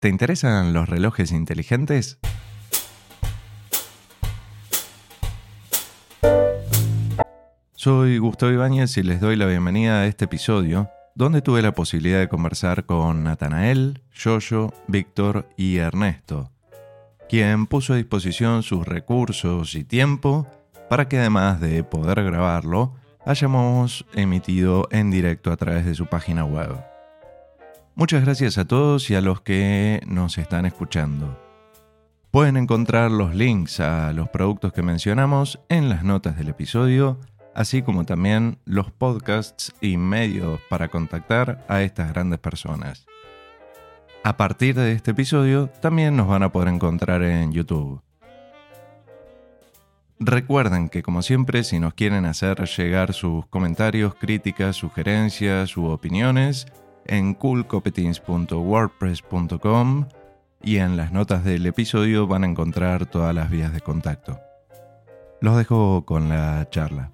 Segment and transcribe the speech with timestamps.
[0.00, 2.18] ¿Te interesan los relojes inteligentes?
[7.74, 12.18] Soy Gustavo Ibáñez y les doy la bienvenida a este episodio, donde tuve la posibilidad
[12.18, 16.50] de conversar con Natanael, Yoyo, Víctor y Ernesto,
[17.28, 20.46] quien puso a disposición sus recursos y tiempo
[20.88, 22.94] para que además de poder grabarlo,
[23.26, 26.90] hayamos emitido en directo a través de su página web.
[27.94, 31.38] Muchas gracias a todos y a los que nos están escuchando.
[32.30, 37.18] Pueden encontrar los links a los productos que mencionamos en las notas del episodio,
[37.54, 43.06] así como también los podcasts y medios para contactar a estas grandes personas.
[44.22, 48.00] A partir de este episodio también nos van a poder encontrar en YouTube.
[50.20, 56.66] Recuerden que como siempre si nos quieren hacer llegar sus comentarios, críticas, sugerencias u opiniones,
[57.06, 60.06] en coolcopetins.wordpress.com
[60.62, 64.38] y en las notas del episodio van a encontrar todas las vías de contacto.
[65.40, 67.12] Los dejo con la charla.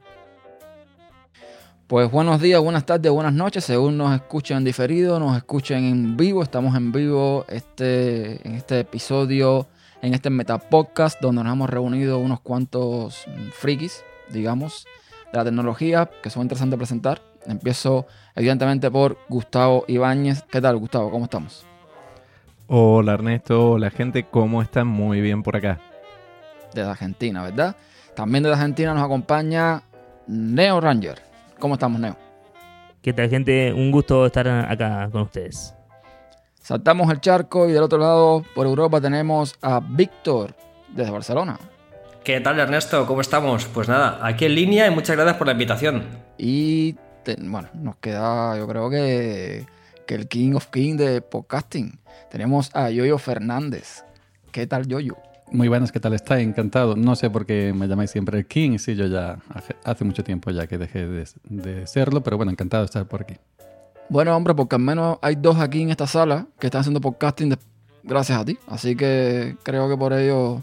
[1.86, 6.42] Pues buenos días, buenas tardes, buenas noches, según nos escuchen diferido, nos escuchen en vivo,
[6.42, 9.68] estamos en vivo este, en este episodio,
[10.02, 14.84] en este Metapodcast, donde nos hemos reunido unos cuantos frikis, digamos,
[15.32, 17.22] de la tecnología, que son interesantes de presentar.
[17.48, 20.42] Empiezo evidentemente por Gustavo Ibáñez.
[20.50, 21.10] ¿Qué tal, Gustavo?
[21.10, 21.64] ¿Cómo estamos?
[22.68, 24.88] Hola Ernesto, hola gente, ¿cómo están?
[24.88, 25.78] Muy bien por acá.
[26.74, 27.76] Desde Argentina, ¿verdad?
[28.16, 29.82] También desde Argentina nos acompaña
[30.26, 31.22] Neo Ranger.
[31.60, 32.16] ¿Cómo estamos, Neo?
[33.00, 33.72] ¿Qué tal, gente?
[33.72, 35.74] Un gusto estar acá con ustedes.
[36.60, 40.56] Saltamos el charco y del otro lado, por Europa, tenemos a Víctor,
[40.88, 41.56] desde Barcelona.
[42.24, 43.06] ¿Qué tal, Ernesto?
[43.06, 43.66] ¿Cómo estamos?
[43.66, 46.02] Pues nada, aquí en línea y muchas gracias por la invitación.
[46.36, 46.96] Y
[47.34, 49.66] bueno, nos queda, yo creo que,
[50.06, 51.98] que el King of King de podcasting.
[52.30, 54.04] Tenemos a Yoyo Fernández.
[54.52, 55.16] ¿Qué tal, Yoyo?
[55.50, 56.40] Muy buenas, ¿qué tal está?
[56.40, 56.96] Encantado.
[56.96, 58.78] No sé por qué me llamáis siempre el King.
[58.78, 59.38] Sí, yo ya
[59.84, 63.22] hace mucho tiempo ya que dejé de, de serlo, pero bueno, encantado de estar por
[63.22, 63.36] aquí.
[64.08, 67.54] Bueno, hombre, porque al menos hay dos aquí en esta sala que están haciendo podcasting
[68.02, 68.58] gracias a ti.
[68.68, 70.62] Así que creo que por ello...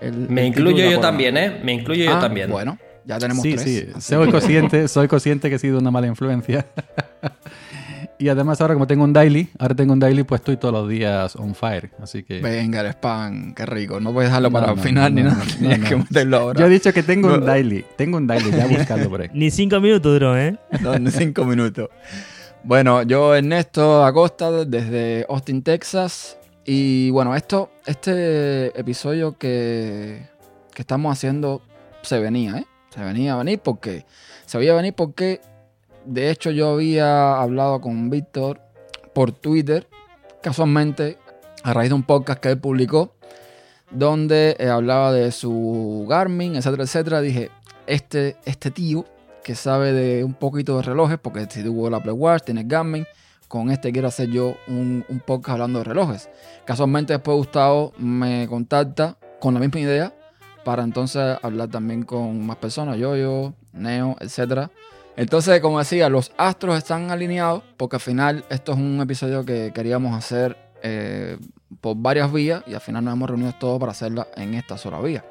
[0.00, 1.60] El, Me incluyo yo también, ¿eh?
[1.64, 2.50] Me incluyo yo Ah, también.
[2.50, 3.62] Bueno, ya tenemos Sí, tres.
[3.64, 6.66] sí, soy consciente, soy consciente que he sido una mala influencia.
[8.18, 10.88] y además ahora como tengo un daily, ahora tengo un daily, pues estoy todos los
[10.88, 12.40] días on fire, así que...
[12.40, 13.98] Venga, el spam, qué rico.
[13.98, 15.44] No puedes dejarlo No, para el no, final ni no, nada.
[15.44, 16.60] no, Tienes no, que meterlo ahora.
[16.60, 19.28] Yo he dicho que tengo un daily, tengo un daily, ya buscando por ahí.
[19.34, 20.58] Ni cinco minutos duró, ¿eh?
[20.82, 21.88] No, en cinco minutos.
[22.62, 26.36] Bueno, yo Ernesto Acosta desde Austin, Texas.
[26.66, 30.26] Y bueno, esto, este episodio que,
[30.74, 31.62] que estamos haciendo
[32.02, 32.66] se venía, ¿eh?
[32.90, 34.06] Se venía a venir porque
[34.46, 35.40] se veía venir porque
[36.04, 38.60] de hecho yo había hablado con Víctor
[39.14, 39.88] por Twitter,
[40.42, 41.18] casualmente
[41.62, 43.14] a raíz de un podcast que él publicó,
[43.90, 47.20] donde eh, hablaba de su Garmin, etcétera, etcétera.
[47.20, 47.50] Dije,
[47.86, 49.04] este, este tío
[49.42, 53.06] que sabe de un poquito de relojes, porque si tuvo Apple Watch, tiene Garmin,
[53.48, 56.28] con este quiero hacer yo un, un podcast hablando de relojes.
[56.64, 60.12] Casualmente después Gustavo me contacta con la misma idea
[60.68, 64.70] para entonces hablar también con más personas, yo, yo, Neo, etcétera.
[65.16, 69.72] Entonces, como decía, los astros están alineados porque al final esto es un episodio que
[69.74, 71.38] queríamos hacer eh,
[71.80, 75.00] por varias vías y al final nos hemos reunido todos para hacerla en esta sola
[75.00, 75.24] vía.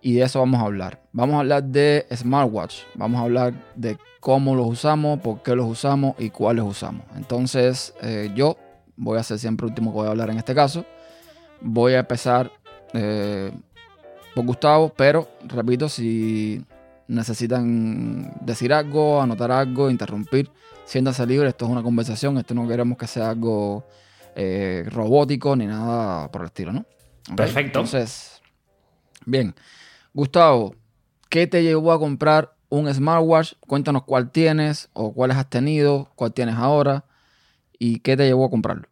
[0.00, 1.02] Y de eso vamos a hablar.
[1.12, 2.84] Vamos a hablar de smartwatch.
[2.94, 7.04] Vamos a hablar de cómo los usamos, por qué los usamos y cuáles usamos.
[7.16, 8.56] Entonces, eh, yo
[8.96, 10.86] voy a ser siempre el último que voy a hablar en este caso.
[11.60, 12.50] Voy a empezar
[12.94, 13.52] eh,
[14.34, 16.64] por Gustavo, pero repito, si
[17.08, 20.50] necesitan decir algo, anotar algo, interrumpir,
[20.84, 21.50] siéntanse libres.
[21.50, 22.38] Esto es una conversación.
[22.38, 23.84] Esto no queremos que sea algo
[24.36, 26.84] eh, robótico ni nada por el estilo, ¿no?
[27.34, 27.80] Perfecto.
[27.80, 28.40] Entonces,
[29.26, 29.54] bien.
[30.14, 30.74] Gustavo,
[31.28, 33.54] ¿qué te llevó a comprar un smartwatch?
[33.60, 37.04] Cuéntanos cuál tienes o cuáles has tenido, cuál tienes ahora
[37.78, 38.88] y qué te llevó a comprarlo.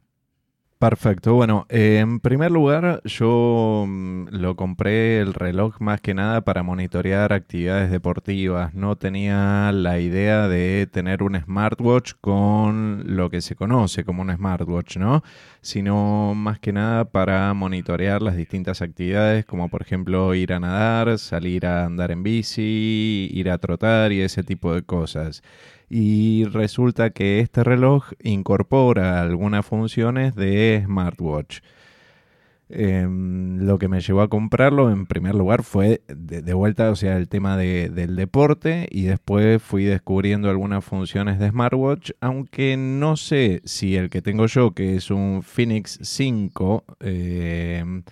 [0.79, 1.33] Perfecto.
[1.33, 7.33] Bueno, en primer lugar, yo mm, lo compré el reloj más que nada para monitorear
[7.33, 8.75] actividades deportivas.
[8.75, 14.31] No tenía la idea de tener un smartwatch con lo que se conoce como un
[14.37, 15.23] smartwatch, ¿no?
[15.63, 21.19] Sino más que nada para monitorear las distintas actividades, como por ejemplo ir a nadar,
[21.19, 25.43] salir a andar en bici, ir a trotar y ese tipo de cosas
[25.89, 31.61] y resulta que este reloj incorpora algunas funciones de smartwatch.
[32.69, 37.17] Em, lo que me llevó a comprarlo en primer lugar fue de, vuelta, o sea,
[37.17, 43.17] el tema de- del deporte y después fui descubriendo algunas funciones de smartwatch, aunque no
[43.17, 48.03] sé si el que tengo yo, que es un Phoenix 5, em,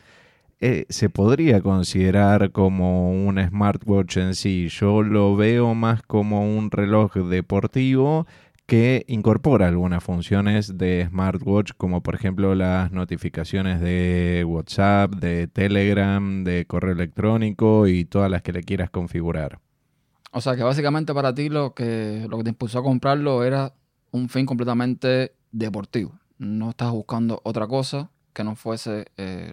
[0.66, 4.68] eh, se podría considerar como un smartwatch en sí.
[4.70, 8.26] Yo lo veo más como un reloj deportivo
[8.64, 16.44] que incorpora algunas funciones de smartwatch, como por ejemplo las notificaciones de WhatsApp, de Telegram,
[16.44, 19.58] de correo electrónico y todas las que le quieras configurar.
[20.32, 23.74] O sea que básicamente para ti lo que, lo que te impulsó a comprarlo era
[24.12, 26.18] un fin completamente deportivo.
[26.38, 29.52] No estás buscando otra cosa que no fuese eh,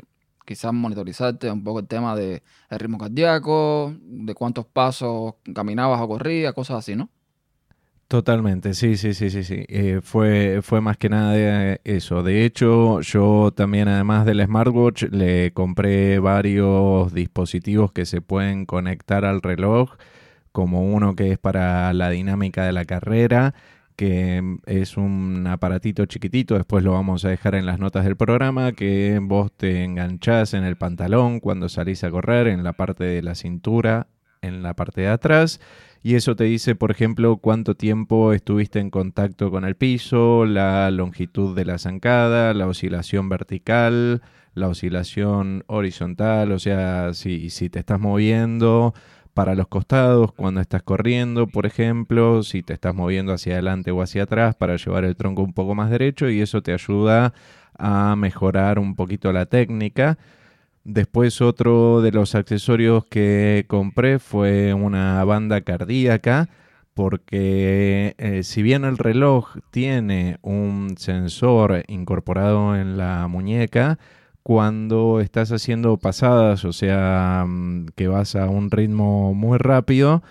[0.51, 6.07] quizás monitorizarte un poco el tema de el ritmo cardíaco, de cuántos pasos caminabas o
[6.09, 7.09] corrías, cosas así, ¿no?
[8.09, 9.63] Totalmente, sí, sí, sí, sí, sí.
[9.69, 12.23] Eh, fue, fue más que nada de eso.
[12.23, 19.23] De hecho, yo también, además del smartwatch, le compré varios dispositivos que se pueden conectar
[19.23, 19.91] al reloj,
[20.51, 23.55] como uno que es para la dinámica de la carrera,
[23.95, 28.71] que es un aparatito chiquitito, después lo vamos a dejar en las notas del programa,
[28.73, 33.21] que vos te enganchás en el pantalón cuando salís a correr, en la parte de
[33.21, 34.07] la cintura,
[34.41, 35.59] en la parte de atrás
[36.03, 40.89] y eso te dice, por ejemplo, cuánto tiempo estuviste en contacto con el piso, la
[40.89, 44.23] longitud de la zancada, la oscilación vertical,
[44.55, 48.95] la oscilación horizontal, o sea, si, si te estás moviendo
[49.33, 54.01] para los costados cuando estás corriendo, por ejemplo, si te estás moviendo hacia adelante o
[54.01, 57.33] hacia atrás para llevar el tronco un poco más derecho y eso te ayuda
[57.77, 60.17] a mejorar un poquito la técnica.
[60.83, 66.49] Después otro de los accesorios que compré fue una banda cardíaca
[66.93, 73.97] porque eh, si bien el reloj tiene un sensor incorporado en la muñeca,
[74.43, 80.23] cuando estás haciendo pasadas, o sea, mm, que vas a un ritmo muy rápido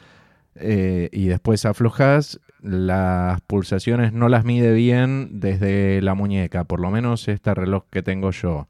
[0.57, 6.91] eh, y después aflojas, las pulsaciones no las mide bien desde la muñeca, por lo
[6.91, 8.69] menos este reloj que tengo yo.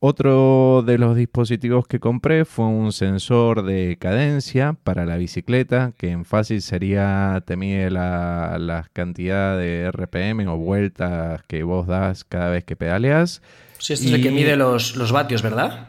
[0.00, 6.10] Otro de los dispositivos que compré fue un sensor de cadencia para la bicicleta, que
[6.10, 12.22] en fácil sería, te mide la, la cantidad de RPM o vueltas que vos das
[12.24, 13.42] cada vez que pedaleas.
[13.78, 15.88] Sí, este es el que mide los, los vatios, ¿verdad?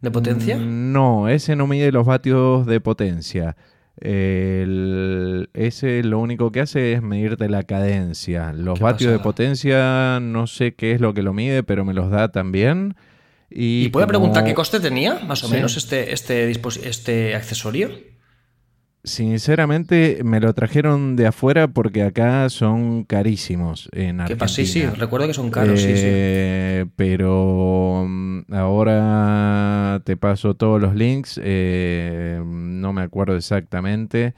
[0.00, 0.56] ¿De potencia?
[0.56, 3.56] Mm, No, ese no mide los vatios de potencia.
[3.98, 8.52] El- ese lo único que hace es medirte la cadencia.
[8.52, 12.10] Los vatios de potencia no sé qué es lo que lo mide, pero me los
[12.10, 12.94] da también.
[13.50, 15.54] Y, ¿Y puedo preguntar qué coste tenía, más o Sí.
[15.54, 16.50] menos, este, este,
[16.84, 17.90] este accesorio?
[19.06, 24.36] Sinceramente me lo trajeron de afuera porque acá son carísimos en ¿Qué Argentina.
[24.36, 24.54] pasa?
[24.56, 26.08] Sí, sí, recuerdo que son caros, sí, sí.
[26.08, 31.40] Eh, Pero mm, ahora te paso todos los links.
[31.42, 34.34] eh, no me acuerdo exactamente.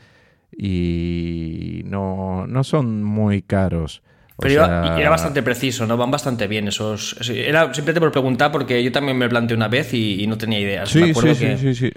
[0.57, 4.03] Y no, no son muy caros.
[4.37, 5.97] O Pero iba- era bastante preciso, ¿no?
[5.97, 7.17] Van bastante bien esos.
[7.21, 10.37] eso- Era simplemente por preguntar, porque yo también me planteé una vez y, y no
[10.37, 10.91] tenía ideas.
[10.91, 11.57] Sí, me acuerdo sí, que...
[11.57, 11.93] sí, sí, sí.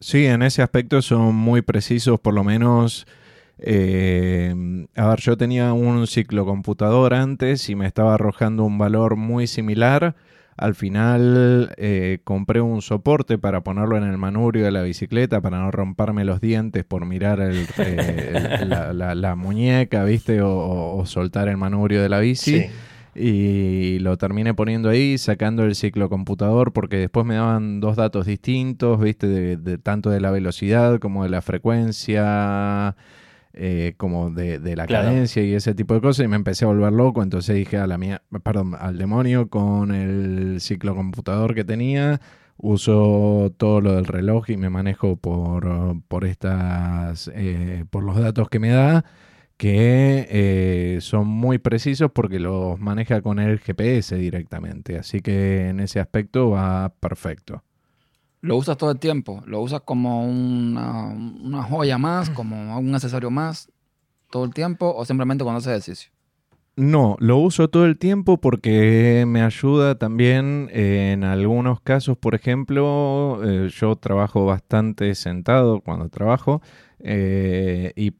[0.00, 3.06] Sí, en ese aspecto son muy precisos, por lo menos.
[3.58, 4.54] eh,
[4.96, 10.14] a ver, yo tenía un ciclocomputador antes y me estaba arrojando un valor muy similar.
[10.56, 15.58] Al final eh, compré un soporte para ponerlo en el manubrio de la bicicleta para
[15.58, 20.40] no romperme los dientes por mirar el- eh, la, la- la muñeca, ¿viste?
[20.42, 22.60] O, o- o soltar el manubrio de la bici.
[22.60, 22.66] Sí.
[23.14, 29.00] Y lo terminé poniendo ahí, sacando el ciclocomputador, porque después me daban dos datos distintos,
[29.00, 29.26] ¿viste?
[29.26, 32.94] De, de- tanto de la velocidad como de la frecuencia,
[33.52, 35.08] eh, como de, de la Claro.
[35.08, 36.24] cadencia y ese tipo de cosas.
[36.24, 39.92] Y me empecé a volver loco, entonces dije a la mía, perdón, al demonio con
[39.92, 42.20] el ciclocomputador que tenía.
[42.62, 48.50] Uso todo lo del reloj y me manejo por, por estas, eh, por los datos
[48.50, 49.04] que me da
[49.60, 54.96] que eh, son muy precisos porque los maneja con el GPS directamente.
[54.96, 57.62] Así que en ese aspecto va perfecto.
[58.40, 59.42] ¿Lo usas todo el tiempo?
[59.44, 63.70] ¿Lo usas como una, una joya más, como un accesorio más
[64.30, 66.10] todo el tiempo o simplemente cuando haces ejercicio?
[66.76, 72.34] No, lo uso todo el tiempo porque me ayuda también eh, en algunos casos, por
[72.34, 76.62] ejemplo, eh, yo trabajo bastante sentado cuando trabajo
[77.00, 78.12] eh, y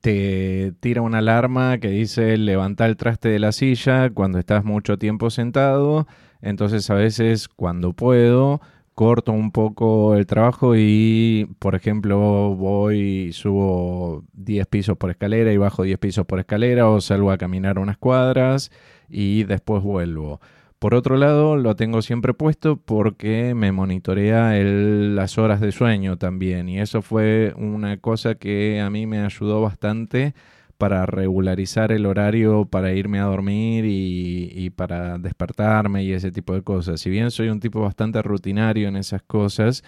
[0.00, 4.98] te tira una alarma que dice levanta el traste de la silla cuando estás mucho
[4.98, 6.06] tiempo sentado,
[6.42, 8.60] entonces a veces cuando puedo
[8.94, 15.56] corto un poco el trabajo y, por ejemplo, voy, subo 10 pisos por escalera y
[15.56, 18.70] bajo 10 pisos por escalera o salgo a caminar unas cuadras
[19.08, 20.40] y después vuelvo.
[20.84, 26.18] Por otro lado, lo tengo siempre puesto porque me monitorea el- las horas de sueño
[26.18, 26.68] también.
[26.68, 30.34] Y eso fue una cosa que a mí me ayudó bastante
[30.76, 36.52] para regularizar el horario para irme a dormir y, y para despertarme y ese tipo
[36.52, 37.00] de cosas.
[37.00, 39.82] Si bien soy un tipo bastante rutinario en esas cosas,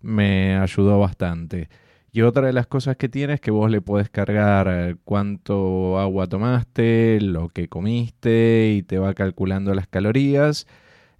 [0.00, 1.68] me ayudó bastante.
[2.12, 5.98] Y otra de las cosas que tiene es que vos le podés cargar eh, cuánto
[5.98, 10.66] agua tomaste, lo que comiste y te va calculando las calorías.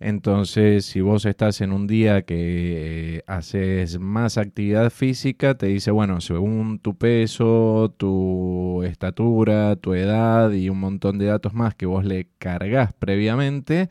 [0.00, 5.90] Entonces, si vos estás en un día que eh, haces más actividad física, te dice,
[5.90, 11.86] bueno, según tu peso, tu estatura, tu edad y un montón de datos más que
[11.86, 13.90] vos le cargas previamente,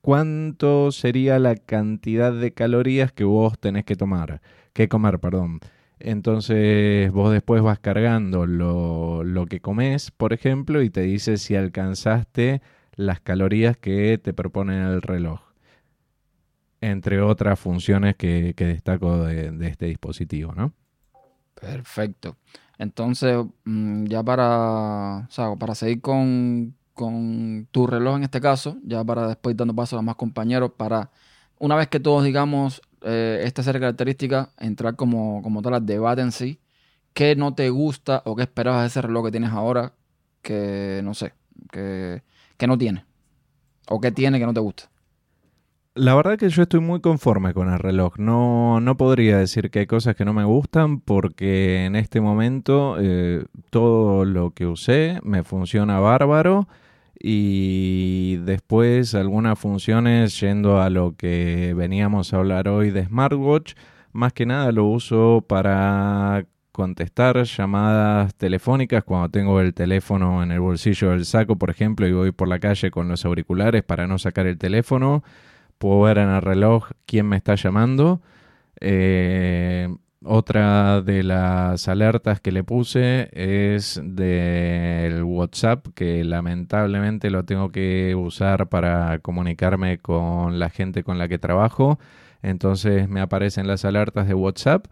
[0.00, 4.40] cuánto sería la cantidad de calorías que vos tenés que tomar,
[4.72, 5.60] que comer, perdón.
[6.00, 11.54] Entonces vos después vas cargando lo, lo que comes, por ejemplo, y te dice si
[11.56, 12.62] alcanzaste
[12.96, 15.40] las calorías que te propone el reloj.
[16.80, 20.72] Entre otras funciones que, destaco de, este dispositivo, ¿no?
[21.54, 22.36] Perfecto.
[22.78, 28.78] Entonces, mm, ya para, o sea, para seguir con, con tu reloj en este caso,
[28.82, 31.10] ya para después dando paso a más compañeros, para
[31.58, 35.86] una vez que todos digamos eh, esta serie de características, entrar como, como tal al
[35.86, 36.60] debate en sí,
[37.14, 39.92] ¿qué no te gusta o qué esperabas de ese reloj que tienes ahora
[40.42, 41.34] que, no sé,
[41.70, 42.22] que,
[42.56, 43.04] que no tiene?
[43.88, 44.90] ¿O qué tiene que no te gusta?
[45.94, 48.16] La verdad que yo estoy muy conforme con el reloj.
[48.16, 52.96] No, no podría decir que hay cosas que no me gustan porque en este momento
[53.00, 56.68] eh, todo lo que usé me funciona bárbaro
[57.20, 63.74] y después algunas funciones yendo a lo que veníamos a hablar hoy de smartwatch,
[64.12, 70.60] más que nada lo uso para contestar llamadas telefónicas cuando tengo el teléfono en el
[70.60, 74.18] bolsillo del saco, por ejemplo, y voy por la calle con los auriculares para no
[74.18, 75.22] sacar el teléfono
[75.80, 78.20] puedo ver en el reloj quién me está llamando.
[78.80, 79.88] Eh,
[80.24, 88.14] otra de las alertas que le puse es del WhatsApp, que lamentablemente lo tengo que
[88.14, 91.98] usar para comunicarme con la gente con la que trabajo.
[92.42, 94.86] Entonces me aparecen las alertas de WhatsApp.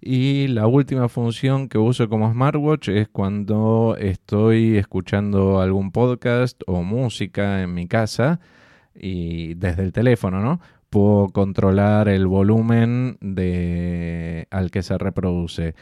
[0.00, 6.82] Y la última función que uso como smartwatch es cuando estoy escuchando algún podcast o
[6.82, 8.40] música en mi casa
[8.94, 10.60] y desde el teléfono, ¿no?
[10.90, 15.76] Puedo controlar el volumen de, al que se reproduce.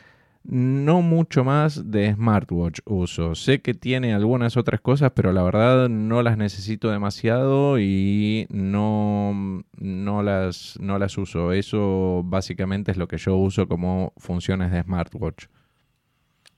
[0.44, 3.34] No mucho más de smartwatch uso.
[3.34, 9.62] Sé que tiene algunas otras cosas, pero la verdad no las necesito demasiado y no,
[9.78, 11.52] no, las, no las uso.
[11.52, 15.46] Eso básicamente es lo que yo uso como funciones de smartwatch.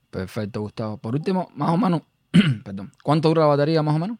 [0.09, 0.97] Perfecto, Gustavo.
[0.97, 2.01] Por último, más o menos,
[2.65, 4.17] perdón, ¿cuánto dura la batería más o menos?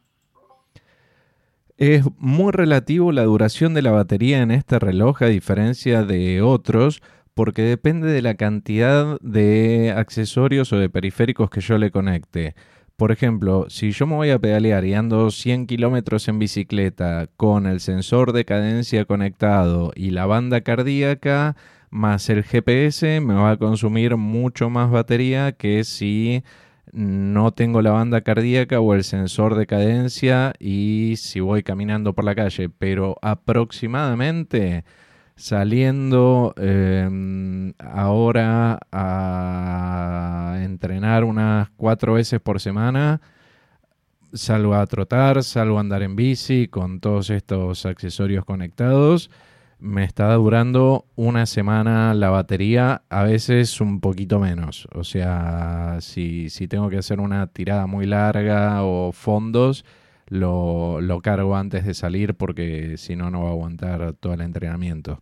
[1.81, 7.01] Es muy relativo la duración de la batería en este reloj a diferencia de otros
[7.33, 12.53] porque depende de la cantidad de accesorios o de periféricos que yo le conecte.
[12.97, 17.65] Por ejemplo, si yo me voy a pedalear y ando 100 kilómetros en bicicleta con
[17.65, 21.55] el sensor de cadencia conectado y la banda cardíaca
[21.89, 26.43] más el GPS, me va a consumir mucho más batería que si
[26.91, 32.25] no tengo la banda cardíaca o el sensor de cadencia y si voy caminando por
[32.25, 34.83] la calle, pero aproximadamente
[35.35, 43.21] saliendo eh, ahora a entrenar unas cuatro veces por semana,
[44.33, 49.29] salgo a trotar, salgo a andar en bici con todos estos accesorios conectados
[49.81, 54.87] me está durando una semana la batería, a veces un poquito menos.
[54.93, 59.83] O sea, si, si tengo que hacer una tirada muy larga o fondos,
[60.27, 64.41] lo, lo cargo antes de salir porque si no, no va a aguantar todo el
[64.41, 65.21] entrenamiento.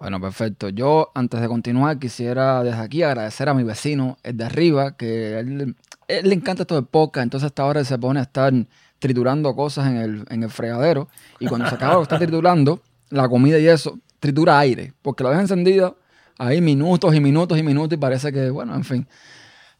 [0.00, 0.68] Bueno, perfecto.
[0.68, 5.38] Yo, antes de continuar, quisiera desde aquí agradecer a mi vecino, el de arriba, que
[5.38, 5.76] él,
[6.08, 8.52] él le encanta esto de poca, entonces hasta ahora se pone a estar
[8.98, 12.80] triturando cosas en el, en el fregadero y cuando se acaba lo está triturando,
[13.12, 15.94] la comida y eso, tritura aire, porque la deja encendida
[16.38, 19.06] ahí minutos y minutos y minutos y parece que, bueno, en fin.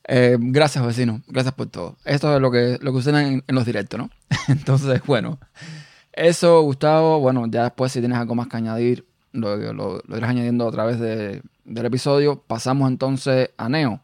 [0.06, 1.96] Eh, gracias, vecino, gracias por todo.
[2.04, 4.10] Esto es lo que, lo que usan en, los directos, ¿no?
[4.48, 5.38] Entonces, bueno,
[6.12, 10.30] eso, Gustavo, bueno, ya después si tienes algo más que añadir, lo, lo, lo irás
[10.30, 12.42] añadiendo a través de, del episodio.
[12.46, 14.00] Pasamos entonces a Neo.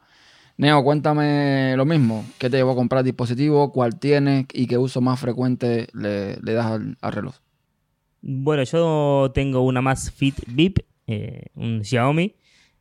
[0.56, 2.24] Neo, cuéntame lo mismo.
[2.38, 3.72] ¿Qué te llevó a comprar el dispositivo?
[3.72, 4.46] ¿Cuál tienes?
[4.52, 7.34] ¿Y qué uso más frecuente le, le das al reloj?
[8.20, 12.34] Bueno, yo tengo una más Fit VIP, eh, un Xiaomi,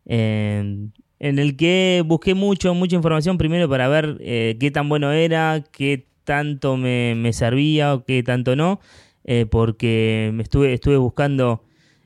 [0.06, 5.63] en el que busqué mucho, mucha información primero para ver eh, qué tan bueno era,
[5.72, 8.79] qué tanto me, me servía o qué tanto no.
[9.24, 11.63] eh, porque me estuve, estuve buscando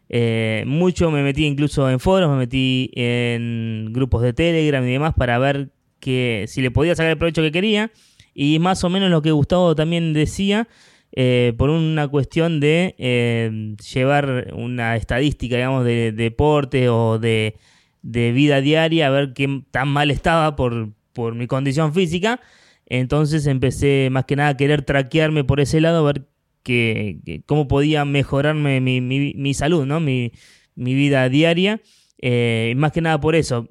[0.10, 5.14] eh, mucho, me metí incluso en foros, me metí en grupos de Telegram y demás
[5.16, 5.70] para ver
[6.00, 7.92] que si le podía sacar el provecho que quería.
[8.34, 10.68] Y más o menos lo que Gustavo también decía,
[11.14, 17.56] eh, por una cuestión de eh, llevar una estadística, digamos, de, deporte o de,
[18.02, 22.40] vida diaria, a ver qué tan mal estaba por, por mi condición física.
[22.86, 26.28] Entonces empecé más que nada a querer traquearme por ese lado, a ver
[26.64, 30.00] que, cómo podía mejorarme mi, mi, salud, ¿no?
[30.00, 30.32] Mi,
[30.76, 31.82] vida diaria.
[32.20, 33.68] Eh, más que nada por eso.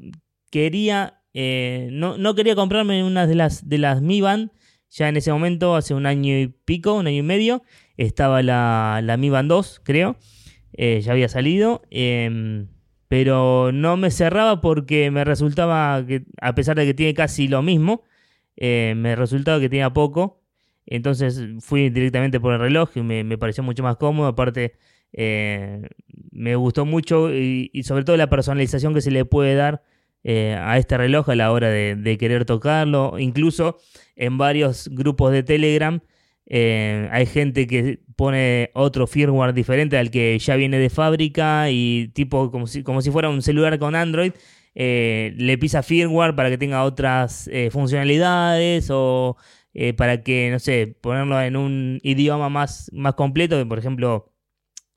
[0.51, 4.51] Quería, eh, no, no, quería comprarme una de las, de las Mi Band.
[4.91, 7.63] Ya en ese momento, hace un año y pico, un año y medio,
[7.97, 10.17] estaba la, la Mi Band 2, creo.
[10.73, 11.83] Eh, ya había salido.
[11.91, 12.69] Em,
[13.09, 17.63] pero no me cerraba porque me resultaba que, a pesar de que tiene casi lo
[17.63, 18.05] mismo,
[18.57, 20.41] me resultaba que tenía poco
[20.91, 24.27] entonces fui directamente por el reloj y me, pareció mucho más cómodo.
[24.27, 24.75] Aparte,
[25.13, 25.89] eh,
[26.33, 29.85] me gustó mucho y, sobre todo la personalización que se le puede dar
[30.25, 33.19] eh, a este reloj a la hora de, querer tocarlo.
[33.19, 33.79] Incluso
[34.17, 36.01] en varios grupos de Telegram
[36.47, 42.09] eh, hay gente que pone otro firmware diferente al que ya viene de fábrica y
[42.09, 44.33] tipo como si, como si fuera un celular con Android.
[44.75, 49.37] le pisa firmware para que tenga otras funcionalidades o
[49.73, 54.33] eh, para que, no sé, ponerlo en un idioma más, más completo, por ejemplo,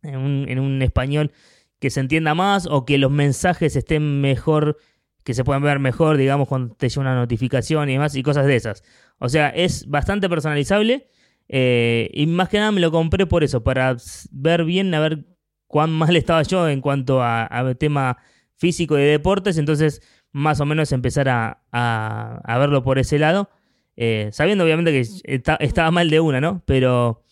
[0.01, 1.31] en un, en un español
[1.79, 4.77] que se entienda más o que los mensajes estén mejor,
[5.23, 8.45] que se puedan ver mejor, digamos, cuando te llega una notificación y demás, y cosas
[8.45, 8.83] de esas.
[9.19, 11.09] O sea, es bastante personalizable
[11.49, 13.95] eh, y más que nada me lo compré por eso, para
[14.31, 15.25] ver bien, a ver
[15.67, 17.49] cuán mal estaba yo en cuanto a,
[17.79, 18.17] tema
[18.55, 20.01] físico de deportes, entonces
[20.31, 23.49] más o menos empezar a, a verlo por ese lado.
[23.95, 26.63] Eh, sabiendo obviamente que estaba mal de una, ¿no?
[26.65, 27.23] Pero,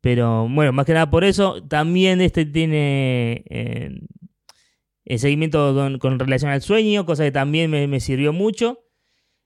[0.00, 1.62] pero bueno, más que nada por eso.
[1.66, 4.00] También este tiene eh,
[5.08, 8.84] el seguimiento con, relación al sueño, cosa que también me, sirvió mucho.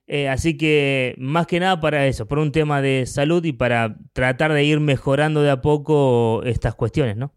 [0.09, 3.97] Eh, así que más que nada para eso, por un tema de salud y para
[4.13, 7.33] tratar de ir mejorando de a poco estas cuestiones, ¿no?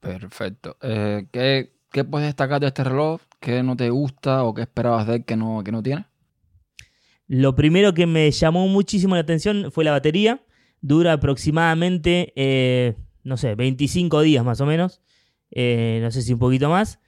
[0.00, 0.76] Perfecto.
[0.80, 3.20] ¿qué, ¿qué, puedes destacar de este reloj?
[3.38, 6.06] ¿Qué no te gusta o qué esperabas de él que no, que no tiene?
[7.28, 10.42] Lo primero que me llamó muchísimo la atención fue la batería.
[10.80, 15.02] Dura aproximadamente, eh, no sé, 25 días más o menos.
[15.50, 17.00] Eh, no sé si un poquito más.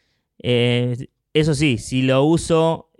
[0.42, 2.90] Eh, eso sí, si lo uso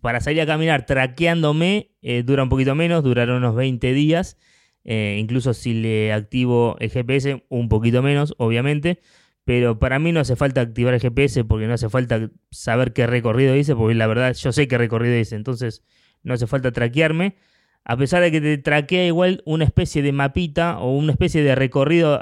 [0.00, 1.92] para salir a caminar traqueándome,
[2.24, 4.36] dura un poquito menos, durará unos 20 días.
[4.84, 9.00] incluso si le activo el GPS, un poquito menos, obviamente.
[9.44, 13.06] Pero para mí no hace falta activar el GPS porque no hace falta saber qué
[13.06, 15.34] recorrido dice, porque la verdad yo sé qué recorrido dice.
[15.36, 15.82] Entonces
[16.22, 17.36] no hace falta traquearme.
[17.84, 21.54] A pesar de que te traquea igual una especie de mapita o una especie de
[21.54, 22.20] recorrido,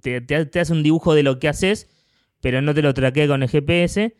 [0.00, 1.88] te, hace un dibujo de lo que haces,
[2.40, 4.16] pero no te lo traquea con el GPS.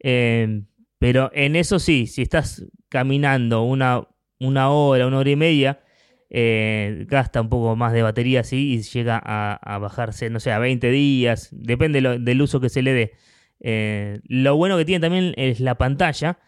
[0.00, 0.62] Eh,
[0.98, 4.08] pero en eso sí, si estás caminando una,
[4.38, 5.80] una hora, una hora y media,
[6.30, 10.58] eh, gasta un poco más de batería sí, y llega a, bajarse, no sé, a
[10.58, 13.12] 20 días, depende del uso que se le dé.
[13.60, 16.38] Eh, lo bueno que tiene también es la pantalla,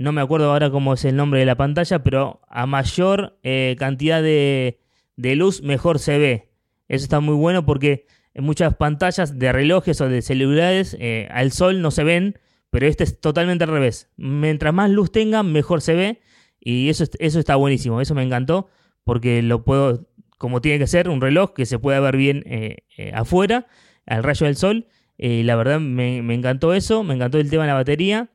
[0.00, 3.76] no me acuerdo ahora cómo es el nombre de la pantalla, pero a mayor eh,
[3.78, 4.78] cantidad de,
[5.18, 6.48] luz, mejor se ve.
[6.88, 11.52] Eso está muy bueno porque en muchas pantallas de relojes o de celulares eh, al
[11.52, 12.38] sol no se ven,
[12.70, 14.08] pero este es totalmente al revés.
[14.16, 16.20] Mientras más luz tenga, mejor se ve.
[16.58, 18.68] Y eso, eso está buenísimo, eso me encantó,
[19.04, 20.08] porque lo puedo,
[20.38, 23.66] como tiene que ser, un reloj que se pueda ver bien eh, afuera,
[24.06, 24.86] al rayo del sol.
[25.18, 28.30] la verdad me, me encantó eso, me encantó el tema de la batería.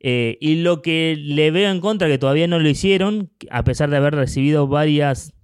[0.00, 3.90] Eh, y lo que le veo en contra, que todavía no lo hicieron, a pesar
[3.90, 5.34] de haber recibido varias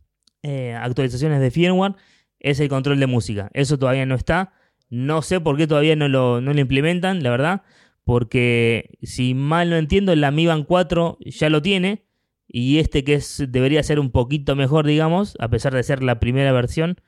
[0.43, 1.95] eh, actualizaciones de firmware,
[2.41, 3.51] es el control de música.
[3.53, 4.53] Eso todavía no está.
[4.89, 7.63] No sé por qué todavía no lo, no lo implementan, la verdad.
[8.05, 12.05] Porque si mal no entiendo, la Mi Band 4 ya lo tiene.
[12.49, 16.21] Y este que es, debería ser un poquito mejor, digamos, a pesar de ser la
[16.21, 17.01] primera versión,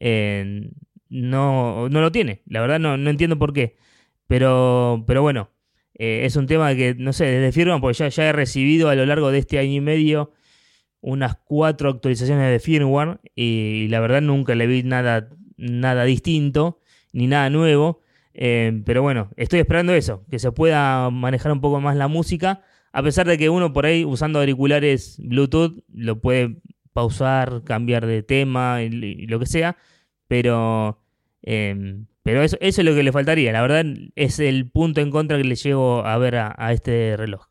[0.00, 0.70] eh,
[1.10, 2.42] no, no lo tiene.
[2.46, 3.76] La verdad no, no entiendo por qué.
[4.26, 5.50] Pero, pero bueno,
[5.94, 8.94] eh, es un tema que, no sé, desde firmware, porque ya, ya he recibido a
[8.94, 10.32] lo largo de este año y medio
[11.00, 16.80] unas cuatro actualizaciones de firmware y, la verdad nunca le vi nada, nada distinto
[17.12, 18.02] ni nada nuevo.
[18.34, 22.62] Eh, pero bueno, estoy esperando eso, que se pueda manejar un poco más la música,
[22.92, 26.60] a pesar de que uno por ahí usando auriculares Bluetooth lo puede
[26.92, 29.76] pausar, cambiar de tema y, lo que sea,
[30.28, 31.02] pero
[31.42, 33.52] eh, pero eso, es lo que le faltaría.
[33.52, 37.46] La verdad es el punto en contra que le llego a ver a, este reloj.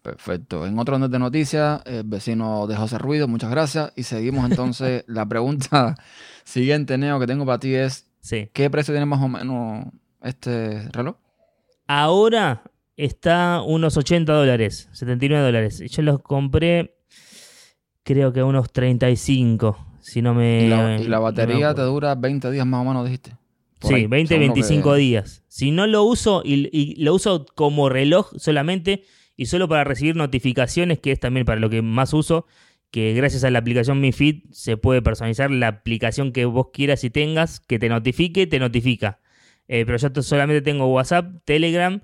[0.00, 0.66] Perfecto.
[0.66, 3.92] En otro de noticias, el vecino dejó ese ruido, muchas gracias.
[3.96, 5.04] Y seguimos entonces.
[5.08, 5.94] la pregunta
[6.42, 8.48] siguiente, Neo, que tengo para ti es: Sí.
[8.54, 9.88] ¿qué precio tiene más o menos
[10.22, 11.16] este reloj?
[11.86, 12.62] Ahora
[12.96, 15.82] está unos 80 dólares, 79 dólares.
[15.86, 16.96] Yo los compré,
[18.04, 20.64] creo que unos 35, si no me.
[20.64, 23.39] y la, y la no batería te dura 20 días más o menos, dijiste.
[23.80, 25.44] Por Sí, ahí, 20, según lo 25 que- días.
[25.48, 29.02] Si no lo uso y, y lo uso como reloj solamente
[29.36, 32.46] y solo para recibir notificaciones, que es también para lo que más uso,
[32.90, 37.04] que gracias a la aplicación Mi Fit se puede personalizar la aplicación que vos quieras
[37.04, 39.20] y tengas, que te notifique, te notifica.
[39.68, 42.00] Eh, pero yo solamente tengo WhatsApp, Telegram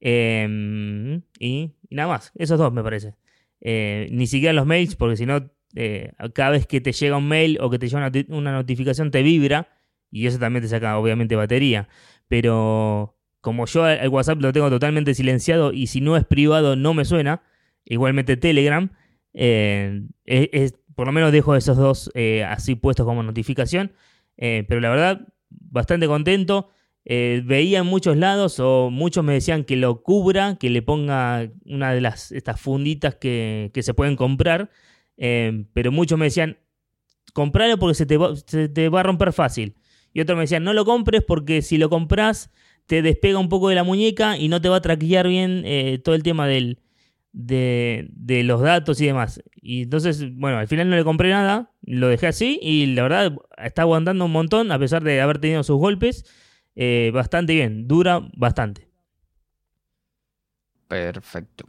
[0.00, 2.32] eh, y, y nada más.
[2.36, 3.14] Esos dos me parece.
[3.60, 7.28] Eh, ni siquiera los mails, porque si no, eh, cada vez que te llega un
[7.28, 9.68] mail o que te llega una, una notificación te vibra
[10.10, 11.88] y eso también te saca obviamente batería.
[12.28, 16.94] Pero como yo el WhatsApp lo tengo totalmente silenciado y si no es privado no
[16.94, 17.42] me suena,
[17.84, 18.90] igualmente Telegram,
[19.32, 23.92] eh, es, por lo menos dejo esos dos eh, así puestos como notificación.
[24.36, 26.70] Eh, pero la verdad, bastante contento.
[27.02, 31.92] Veía en muchos lados o muchos me decían que lo cubra, que le ponga una
[31.92, 34.70] de las estas funditas que, que se pueden comprar.
[35.16, 36.58] Pero muchos me decían,
[37.32, 39.74] compralo porque se te, va, se te va a romper fácil.
[40.12, 42.50] Y otros me decían, no lo compres porque si lo compras
[42.86, 46.00] te despega un poco de la muñeca y no te va a traquear bien eh,
[46.02, 46.80] todo el tema del,
[47.32, 49.42] de, de los datos y demás.
[49.54, 53.32] Y entonces, bueno, al final no le compré nada, lo dejé así y la verdad
[53.58, 56.24] está aguantando un montón a pesar de haber tenido sus golpes.
[56.74, 58.88] eh, bastante bien, dura bastante.
[60.88, 61.64] Perfecto.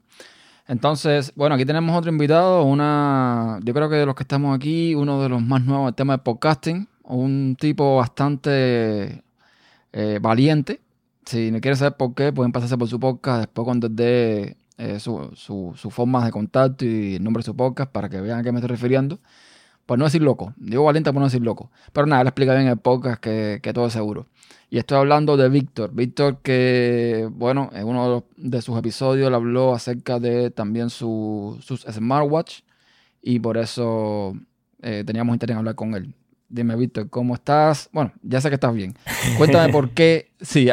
[0.67, 4.95] Entonces, bueno, aquí tenemos otro invitado, una, yo creo que de los que estamos aquí,
[4.95, 9.23] uno de los más nuevos en tema de podcasting, un tipo bastante
[9.93, 10.81] eh, valiente.
[11.25, 14.99] Si no quieren saber por qué, pueden pasarse por su podcast, después cuando dé eh,
[14.99, 18.39] su, su, su forma de contacto y el nombre de su podcast para que vean
[18.39, 19.19] a qué me estoy refiriendo.
[19.85, 21.69] Por no decir loco, digo valiente por no decir loco.
[21.91, 24.27] Pero nada, él explica bien en el podcast que, que todo es seguro.
[24.69, 25.91] Y estoy hablando de Víctor.
[25.93, 31.81] Víctor que, bueno, en uno de sus episodios le habló acerca de también su- sus
[31.81, 32.61] smartwatch
[33.21, 34.33] y por eso
[34.81, 36.13] eh, teníamos interés en hablar con él.
[36.51, 37.89] Dime, Víctor, ¿cómo estás?
[37.93, 38.93] Bueno, ya sé que estás bien.
[39.37, 40.67] Cuéntame por qué, sí,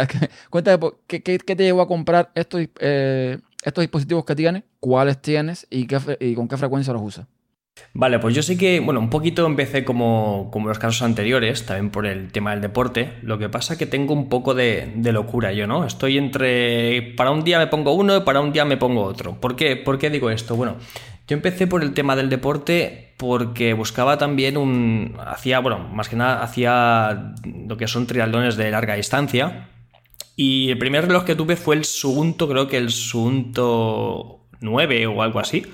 [0.50, 4.64] cuéntame por qué, qué- qué te llevó a comprar estos, eh, estos dispositivos que tienes,
[4.80, 7.26] cuáles tienes y, qué, y con qué frecuencia los usas.
[7.94, 11.90] Vale, pues yo sí que, bueno, un poquito empecé como, como los casos anteriores, también
[11.90, 13.14] por el tema del deporte.
[13.22, 15.84] Lo que pasa que tengo un poco de, de locura yo, ¿no?
[15.84, 19.40] Estoy entre, para un día me pongo uno y para un día me pongo otro.
[19.40, 19.76] ¿Por qué?
[19.76, 20.54] ¿Por qué digo esto?
[20.54, 20.76] Bueno,
[21.26, 26.16] yo empecé por el tema del deporte porque buscaba también un, hacía, bueno, más que
[26.16, 29.68] nada hacía lo que son triatlones de larga distancia.
[30.36, 35.20] Y el primer reloj que tuve fue el Suunto, creo que el Suunto 9 o
[35.20, 35.66] algo así.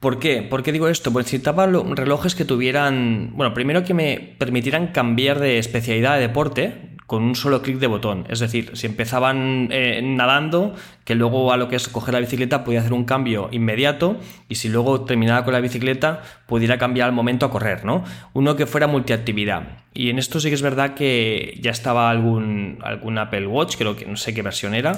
[0.00, 0.42] ¿Por qué?
[0.42, 1.12] ¿Por qué digo esto?
[1.12, 6.20] Pues necesitaba lo- relojes que tuvieran, bueno, primero que me permitieran cambiar de especialidad de
[6.20, 8.24] deporte con un solo clic de botón.
[8.28, 12.62] Es decir, si empezaban eh, nadando, que luego a lo que es coger la bicicleta
[12.62, 17.14] podía hacer un cambio inmediato y si luego terminaba con la bicicleta pudiera cambiar al
[17.14, 18.04] momento a correr, ¿no?
[18.34, 19.78] Uno que fuera multiactividad.
[19.94, 23.96] Y en esto sí que es verdad que ya estaba algún, algún Apple Watch, creo
[23.96, 24.92] que no sé qué versión era,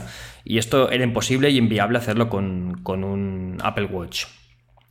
[0.45, 4.25] y esto era imposible y inviable hacerlo con, con un Apple Watch.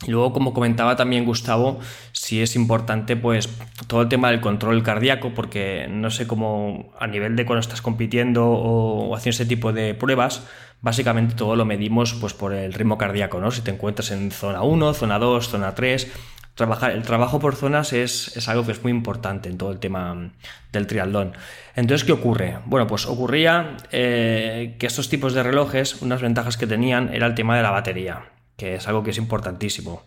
[0.08, 1.80] Luego, como comentaba también Gustavo,
[2.14, 3.50] sí es importante pues
[3.88, 7.82] todo el tema del control cardíaco, porque no sé cómo a nivel de cuando estás
[7.82, 10.48] compitiendo o, haciendo ese tipo de pruebas,
[10.82, 13.52] básicamente todo lo medimos pues por el ritmo cardíaco, ¿no?
[13.52, 16.08] Si te encuentras en zona 1, zona 2, zona 3,
[16.56, 19.80] trabajar, el trabajo por zonas es, es algo que es muy importante en todo el
[19.80, 20.32] tema
[20.72, 21.34] del triatlón.
[21.76, 22.60] Entonces, ¿qué ocurre?
[22.68, 27.36] Bueno, pues ocurría eh, que estos tipos de relojes, unas ventajas que tenían era el
[27.36, 30.04] tema de la batería que es algo que es importantísimo.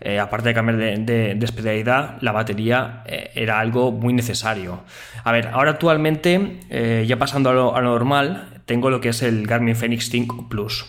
[0.00, 4.84] Eh, aparte de cambiar de, especialidad, la batería eh, era algo muy necesario.
[5.24, 9.46] A ver, ahora actualmente, eh, ya pasando a lo, normal, tengo lo que es el
[9.46, 10.86] Garmin Fenix 5 Plus.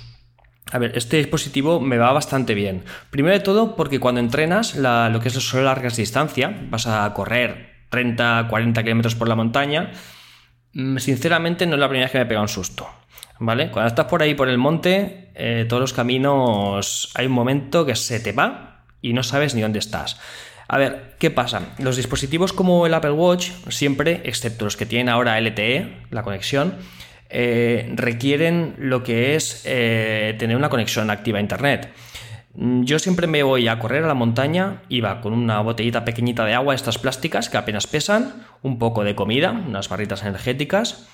[0.72, 2.84] A ver, este dispositivo me va bastante bien.
[3.10, 7.86] Primero de todo porque cuando entrenas lo que es solo largas distancia, vas a correr
[7.90, 9.92] 30, 40 kilómetros por la montaña,
[10.76, 12.88] Mm, Sinceramente, no es la primera vez que me pega un susto.
[13.40, 13.70] ¿Vale?
[13.70, 17.96] Cuando estás por ahí por el monte, eh, todos los caminos hay un momento que
[17.96, 20.20] se te va y no sabes ni dónde estás.
[20.68, 21.62] A ver, ¿qué pasa?
[21.78, 26.76] Los dispositivos como el Apple Watch, siempre, excepto los que tienen ahora LTE, la conexión,
[27.30, 31.94] eh, requieren lo que es eh, tener una conexión activa a Internet.
[32.56, 36.46] Mm, Yo siempre me voy a correr a la montaña, iba con una botellita pequeñita
[36.46, 41.08] de agua, estas plásticas que apenas pesan, un poco de comida, unas barritas energéticas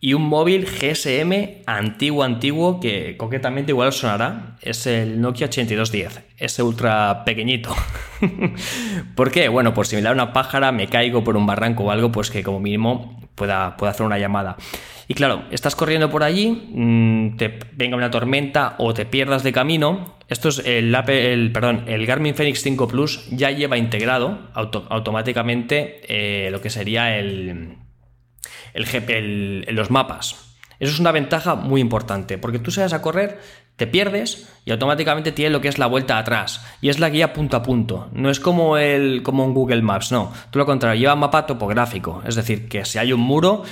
[0.00, 6.62] y un móvil GSM antiguo, antiguo, que concretamente igual sonará, es el Nokia 8210, ese
[6.62, 7.74] ultra pequeñito.
[9.14, 9.48] ¿Por qué?
[9.48, 12.30] Bueno, por si me da una pájara, me caigo por un barranco o algo, pues
[12.30, 14.56] que como mínimo pueda, pueda hacer una llamada.
[15.08, 19.52] Y claro, estás corriendo por allí, mm, te venga una tormenta o te pierdas de
[19.52, 20.16] camino.
[20.28, 26.50] Esto es el, el, perdón, el Garmin Fenix 5 Plus ya lleva integrado automáticamente eh,
[26.50, 27.76] lo que sería el,
[28.76, 30.36] el, los mapas.
[30.78, 33.40] Eso es una ventaja muy importante, porque tú sales a correr,
[33.76, 36.64] te pierdes y automáticamente tiene lo que es la vuelta atrás.
[36.80, 38.08] Y es la guía punto a punto.
[38.12, 40.32] No es como, el, como un Google Maps, no.
[40.50, 42.22] Tú lo contrario, lleva mapa topográfico.
[42.26, 43.64] Es decir, que si hay un muro,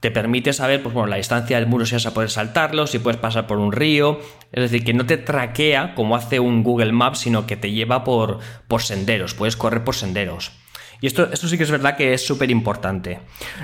[0.00, 2.98] te permite saber, pues bueno, la distancia del muro si vas a poder saltarlo, si
[2.98, 4.20] puedes pasar por un río.
[4.52, 8.04] Es decir, que no te traquea como hace un Google Maps, sino que te lleva
[8.04, 9.34] por, por senderos.
[9.34, 10.52] Puedes correr por senderos.
[11.00, 13.20] Y esto, sí que es verdad que es súper importante.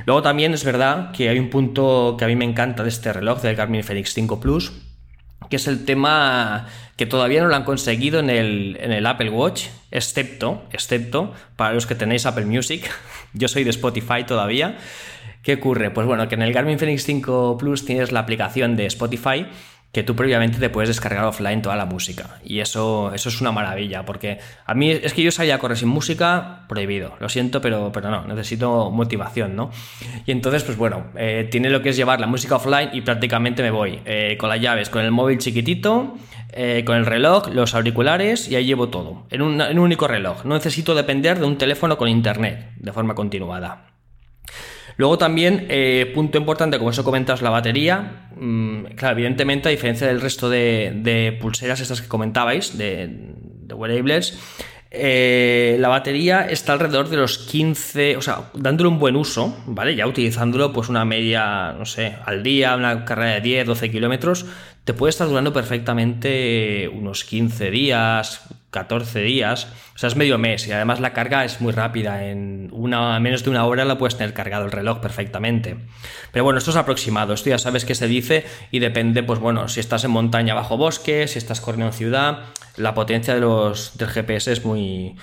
[0.07, 3.13] Luego también es verdad que hay un punto que a mí me encanta de este
[3.13, 4.73] reloj, del Garmin Fenix 5 Plus,
[5.51, 6.67] que es el tema
[6.97, 11.75] que todavía no lo han conseguido en el, en el Apple Watch, excepto, excepto para
[11.75, 12.89] los que tenéis Apple Music.
[13.33, 14.79] Yo soy de Spotify todavía.
[15.43, 15.91] ¿Qué ocurre?
[15.91, 19.47] Pues bueno, que en el Garmin Fenix 5 Plus tienes la aplicación de Spotify
[19.95, 22.41] que tú previamente te puedes descargar offline toda la música.
[22.45, 25.79] Y eso, eso es una maravilla, porque a mí es que yo salía a correr
[25.79, 27.15] sin música, prohibido.
[27.21, 29.71] Lo siento, pero, pero no, necesito motivación, ¿no?
[30.27, 33.63] Y entonces, pues bueno, eh, tiene lo que es llevar la música offline y prácticamente
[33.63, 36.17] me voy eh, con las llaves, con el móvil chiquitito,
[36.51, 40.45] eh, con el reloj, los auriculares y ahí llevo todo, en en un único reloj.
[40.45, 43.94] No necesito depender de un teléfono con internet de forma continuada.
[44.97, 48.29] Luego también, eh, punto importante, como eso comentas, la batería.
[48.37, 54.39] Mm, claro, evidentemente, a diferencia del resto de, pulseras estas que comentabais, de, de wearables,
[54.97, 59.97] eh, la batería está alrededor de los 15, o sea, dándole un buen uso, ¿vale?
[59.97, 64.47] Ya utilizándolo pues una media, no sé, al día, una carrera de 10, 12 kilómetros,
[64.85, 68.43] te puede estar durando perfectamente unos 15 días,
[68.75, 72.71] 14 días, o sea, es medio mes y además la carga es muy rápida, en
[72.73, 75.77] una, menos de una hora la puedes tener cargado el reloj perfectamente.
[76.33, 79.69] Pero bueno, esto es aproximado, esto ya sabes qué se dice y depende, pues bueno,
[79.69, 83.97] si estás en montaña bajo bosque, si estás corriendo en ciudad, la potencia de los,
[83.97, 85.15] del GPS es muy,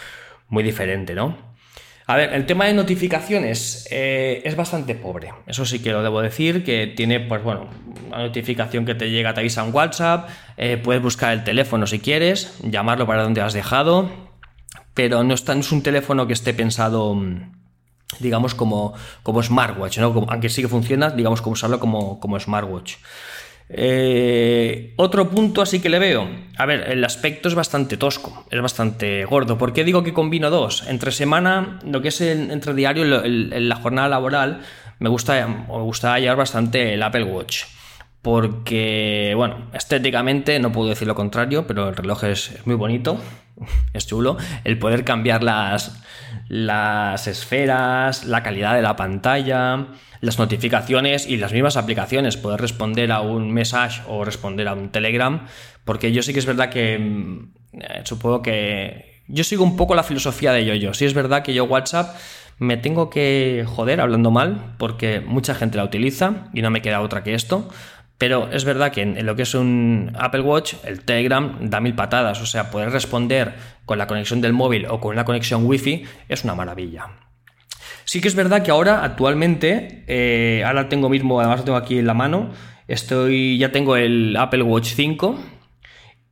[0.48, 1.51] muy diferente, ¿no?
[2.08, 5.34] A ver, el tema de notificaciones eh, es bastante pobre.
[5.48, 7.68] Eso sí que lo debo decir, que tiene, pues bueno,
[8.08, 12.00] una notificación que te llega, te avisa en WhatsApp, eh, puedes buscar el teléfono si
[12.00, 14.10] quieres, llamarlo para donde has dejado,
[14.94, 17.16] pero no, está, es un teléfono que esté pensado
[18.20, 20.26] digamos como, como smartwatch, ¿no?
[20.28, 22.96] aunque sí que funciona, digamos como usarlo como, como smartwatch.
[23.74, 26.28] Eh, otro punto así que le veo.
[26.58, 29.58] A ver, el aspecto es bastante tosco, es bastante gordo.
[29.58, 30.84] ¿Por qué digo que combino dos?
[30.88, 34.62] Entre semana, lo que es entre diario, en la jornada laboral,
[35.00, 37.64] me gusta, me gusta llevar bastante el Apple Watch.
[38.22, 43.20] Porque, bueno, estéticamente no puedo decir lo contrario, pero el reloj es, muy bonito,
[43.94, 44.38] es chulo.
[44.64, 46.04] El poder cambiar las,
[46.50, 49.88] las esferas, la calidad de la pantalla
[50.22, 54.90] las notificaciones y las mismas aplicaciones, poder responder a un message o responder a un
[54.90, 55.48] Telegram,
[55.84, 59.96] porque yo sí que es verdad que mm, eh, supongo que yo sigo un poco
[59.96, 60.94] la filosofía de yo-yo.
[60.94, 62.16] Sí es verdad que yo WhatsApp
[62.60, 67.02] me tengo que joder hablando mal, porque mucha gente la utiliza y no me queda
[67.02, 67.70] otra que esto.
[68.20, 71.96] Pero es verdad que en, lo que es un Apple Watch, el Telegram da mil
[71.96, 72.40] patadas.
[72.40, 73.56] O sea, poder responder
[73.86, 77.08] con la conexión del móvil o con una conexión Wi-Fi es una maravilla.
[78.06, 82.00] Sí que es verdad que ahora, actualmente, eh, ahora tengo mismo, además lo tengo aquí
[82.00, 82.50] en la mano,
[82.88, 85.40] estoy, ya tengo el Apple Watch 5.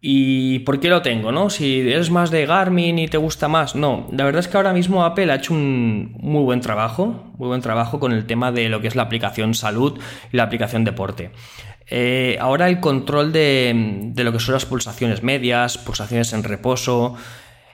[0.02, 1.34] ¿Y por qué lo tengo?
[1.34, 1.50] ¿no?
[1.50, 4.08] Si eres más de Garmin y te gusta más, no.
[4.12, 7.62] La verdad es que ahora mismo Apple ha hecho un muy buen trabajo, muy buen
[7.62, 10.00] trabajo con el tema de lo que es la aplicación salud
[10.32, 11.32] y la aplicación deporte.
[11.88, 13.74] Eh, ahora el control de,
[14.14, 17.16] de, lo que son las pulsaciones medias, pulsaciones en reposo,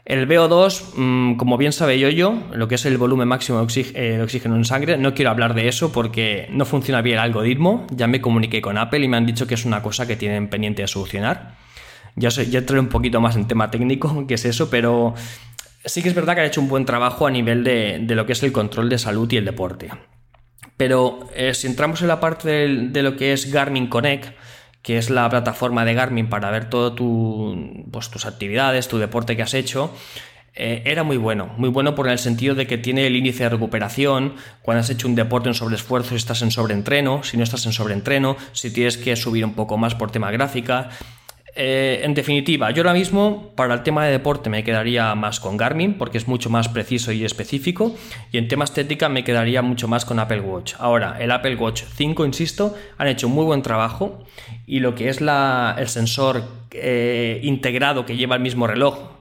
[0.05, 4.17] el VO2, mm, como bien sabe yo, yo, lo que es el volumen máximo eh,
[4.17, 7.87] de oxígeno en sangre, no quiero hablar de eso porque no funciona bien el algoritmo.
[7.89, 10.47] Ya me comuniqué con Apple y me han dicho que es una cosa que tienen
[10.47, 11.57] pendiente de solucionar.
[12.15, 15.15] Ya, entré un poquito más en tema técnico, que es eso, pero
[15.83, 18.33] sí que es verdad que ha hecho un buen trabajo a nivel de, lo que
[18.33, 19.89] es el control de salud y el deporte.
[20.77, 24.35] Pero eh, si entramos en la parte de lo que es Garmin Connect,
[24.86, 29.36] que es la plataforma de Garmin para ver todo tu, pues, tus actividades, tu deporte
[29.36, 29.91] que has hecho,
[30.54, 33.50] eh, era muy bueno, muy bueno por el sentido de que tiene el índice de
[33.50, 37.65] recuperación, cuando has hecho un deporte en sobreesfuerzo, si estás en sobreentreno, si no estás
[37.65, 40.91] en sobreentreno, si tienes que subir un poco más por tema gráfica.
[41.57, 45.55] Eh, en definitiva, yo ahora mismo para el tema de deporte me quedaría más con
[45.55, 47.95] Garmin porque es mucho más preciso y específico
[48.33, 50.73] y en tema estética me quedaría mucho más con Apple Watch.
[50.79, 54.25] Ahora, el Apple Watch 5, insisto, han hecho muy buen trabajo
[54.67, 59.11] y lo que es el sensor eh, integrado que lleva el mismo reloj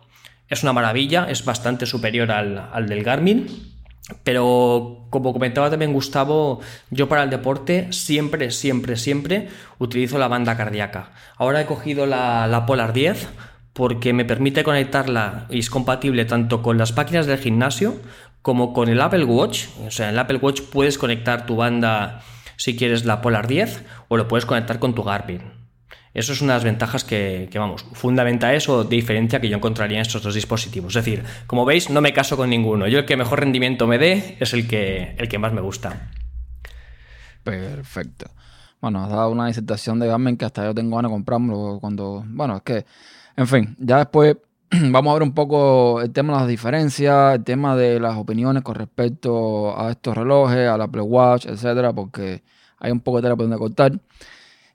[0.48, 3.73] es una maravilla, es bastante superior al, al del Garmin.
[4.22, 10.56] Pero como comentaba también Gustavo, yo para el deporte siempre, siempre, siempre utilizo la banda
[10.56, 11.12] cardíaca.
[11.36, 13.28] Ahora he cogido la, Polar 10
[13.72, 17.96] porque me permite conectarla y es compatible tanto con las máquinas del gimnasio
[18.42, 19.66] como con el Apple Watch.
[19.86, 22.22] O sea, en el Apple Watch puedes conectar tu banda
[22.56, 25.63] si quieres la Polar 10 o lo puedes conectar con tu Garmin.
[26.14, 29.98] Eso es una de las ventajas que, vamos, fundamenta eso de diferencia que yo encontraría
[29.98, 30.94] en estos dos dispositivos.
[30.94, 32.86] Es decir, como veis, no me caso con ninguno.
[32.86, 36.10] Yo el que mejor rendimiento me dé es el que, el que más me gusta.
[37.42, 38.30] Perfecto.
[38.80, 42.22] Bueno, has dado una disertación de Garmin que hasta yo tengo ganas de comprarlo cuando...
[42.28, 42.86] Bueno, es que,
[43.36, 44.36] en fin, ya después
[44.70, 48.62] vamos a ver un poco el tema de las diferencias, el tema de las opiniones
[48.62, 52.44] con respecto a estos relojes, al Apple Watch, etcétera, porque
[52.78, 53.92] hay un poco de tela por donde cortar.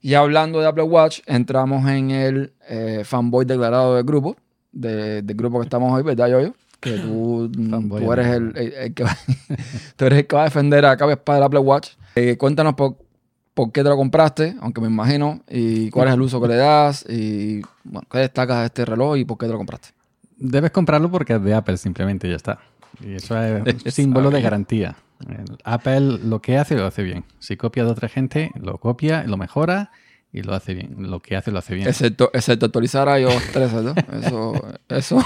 [0.02, 4.38] Y hablando de Apple Watch, entramos en el eh, fanboy declarado del grupo,
[4.72, 6.54] del grupo que estamos hoy, ¿verdad, Yoyo?
[6.80, 7.52] Que tú,
[7.90, 9.18] tú eres el, que va,
[9.98, 11.90] tú eres el que va a defender a cabo espada del Apple Watch.
[12.16, 12.98] Eh, cuéntanos por,
[13.54, 16.56] por, qué te lo compraste, aunque me imagino, y cuál es el uso que le
[16.56, 19.90] das, y bueno, qué destacas de este reloj y por qué te lo compraste.
[20.38, 22.60] Debes comprarlo porque es de Apple, simplemente, ya está.
[23.06, 24.96] Y eso es un símbolo de garantía.
[25.64, 27.26] Apple lo que hace lo hace bien.
[27.40, 29.92] Si copia de otra gente, lo copia, lo mejora
[30.32, 30.96] y lo hace bien.
[30.98, 31.88] Lo que hace lo hace bien.
[31.88, 33.94] Excepto, excepto actualizar a iOS 13, ¿no?
[34.14, 34.54] Eso,
[34.90, 35.24] eso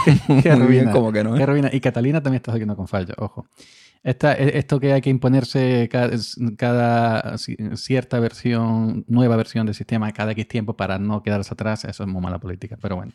[0.58, 1.38] muy bien como que no.
[1.38, 1.70] ¿eh?
[1.74, 3.48] Y Catalina también está haciendo con fallo, ojo.
[4.04, 6.10] Esta, e, esto que hay que imponerse cada,
[6.58, 12.04] cada, cierta versión, nueva versión del sistema cada X tiempo para no quedarse atrás, eso
[12.04, 12.78] es muy mala política.
[12.82, 13.14] Pero bueno.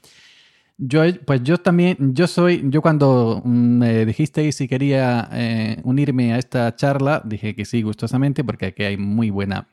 [0.81, 6.39] Yo, pues yo también, yo soy, yo cuando me dijisteis si quería eh, unirme a
[6.39, 9.67] esta charla, dije que sí, gustosamente, porque aquí hay muy buena,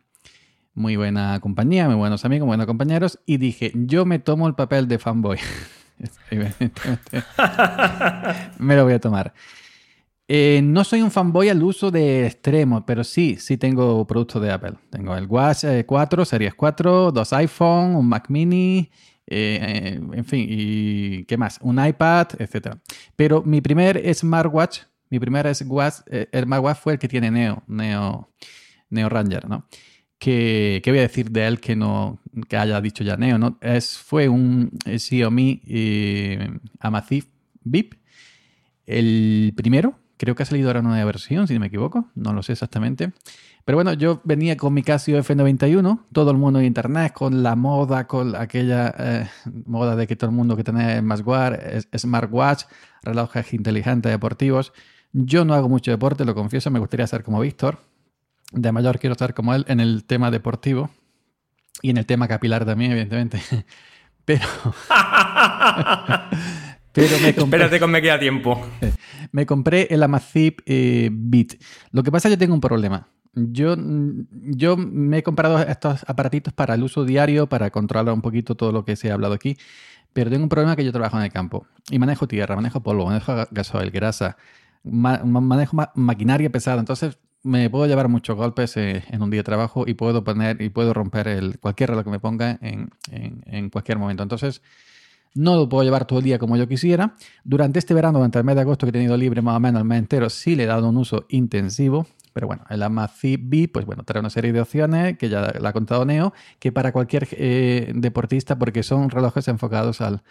[0.73, 4.87] muy buena compañía, muy buenos amigos, buenos compañeros, y dije, yo me tomo el papel
[4.87, 5.37] de fanboy.
[8.57, 9.31] me lo voy a tomar.
[10.27, 14.51] Eh, no soy un fanboy al uso de extremo, pero sí, sí tengo productos de
[14.51, 14.73] Apple.
[14.89, 18.89] Tengo el Watch 4, eh, Series 4, dos iPhone, un Mac Mini
[19.27, 22.75] eh, en fin, y qué más, un iPad, etc.
[23.15, 28.29] Pero mi primer smartwatch, mi primer smartwatch, eh, smartwatch fue el que tiene Neo, Neo,
[28.89, 29.67] Neo Ranger, ¿no?
[30.17, 33.37] Que, ¿Qué voy a decir de él que no que haya dicho ya Neo?
[33.37, 33.57] ¿no?
[33.61, 37.27] Es, fue un Xiaomi eh, Amazfit
[37.63, 37.95] VIP,
[38.85, 42.33] el primero, creo que ha salido ahora una nueva versión, si no me equivoco, no
[42.33, 43.11] lo sé exactamente.
[43.65, 47.55] Pero bueno, yo venía con mi Casio F91, todo el mundo en internet, con la
[47.55, 49.27] moda, con aquella eh,
[49.65, 51.01] moda de que todo el mundo que tiene
[51.97, 52.65] smartwatch,
[53.01, 54.71] relojes inteligentes deportivos.
[55.13, 57.79] Yo no hago mucho deporte, lo confieso, me gustaría ser como Víctor.
[58.51, 60.91] De mayor quiero ser como él en el tema deportivo
[61.81, 63.41] y en el tema capilar también, evidentemente.
[64.25, 64.45] Pero.
[66.91, 68.65] Pero me compré, Espérate con me queda tiempo.
[69.31, 71.55] Me compré el Amazfit eh, Beat.
[71.91, 73.09] Lo que pasa es que yo tengo un problema.
[73.35, 78.55] Yo, yo me he comprado estos aparatitos para el uso diario, para controlar un poquito
[78.55, 79.57] todo lo que se ha hablado aquí,
[80.13, 83.05] pero tengo un problema que yo trabajo en el campo y manejo tierra, manejo polvo,
[83.05, 84.37] manejo gasoil, grasa,
[84.83, 89.83] manejo maquinaria pesada, entonces me puedo llevar muchos golpes eh, en un día de trabajo
[89.85, 93.69] y puedo poner y puedo romper el, cualquier reloj que me ponga en, en, en
[93.69, 94.23] cualquier momento.
[94.23, 94.63] Entonces,
[95.35, 97.13] no lo puedo llevar todo el día como yo quisiera.
[97.43, 99.81] Durante este verano, durante el mes de agosto que he tenido libre más o menos
[99.81, 102.07] el mes entero, sí le he dado un uso intensivo.
[102.35, 105.69] Pero bueno, el Amazfit B, pues bueno, trae una serie de opciones que ya la
[105.69, 110.21] ha contado Neo, que para cualquier eh, deportista, porque son relojes enfocados al,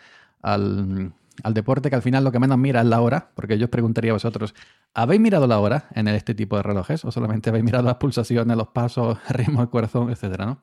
[0.43, 1.15] al,
[1.55, 4.11] deporte, que al final lo que menos mira es la hora, porque yo os preguntaría
[4.11, 4.55] a vosotros,
[4.93, 7.07] ¿habéis mirado la hora en este tipo de relojes?
[7.07, 10.59] ¿O solamente habéis mirado las pulsaciones, los pasos, el ritmo del corazón, etcétera, ¿no?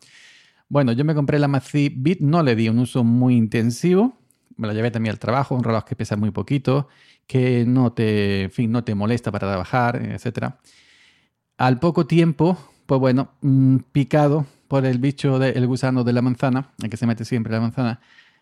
[0.69, 4.15] Bueno, yo me compré el Amazfit Beat, no le di un uso muy intensivo,
[4.57, 6.87] me lo llevé también al trabajo, un reloj que pesa muy poquito,
[7.25, 10.59] que no te, en fin, no te molesta para trabajar, etcétera.
[11.61, 16.71] Al poco tiempo, pues bueno, mm, picado por el bicho del gusano de la manzana,
[16.81, 17.99] el que se mete siempre la manzana,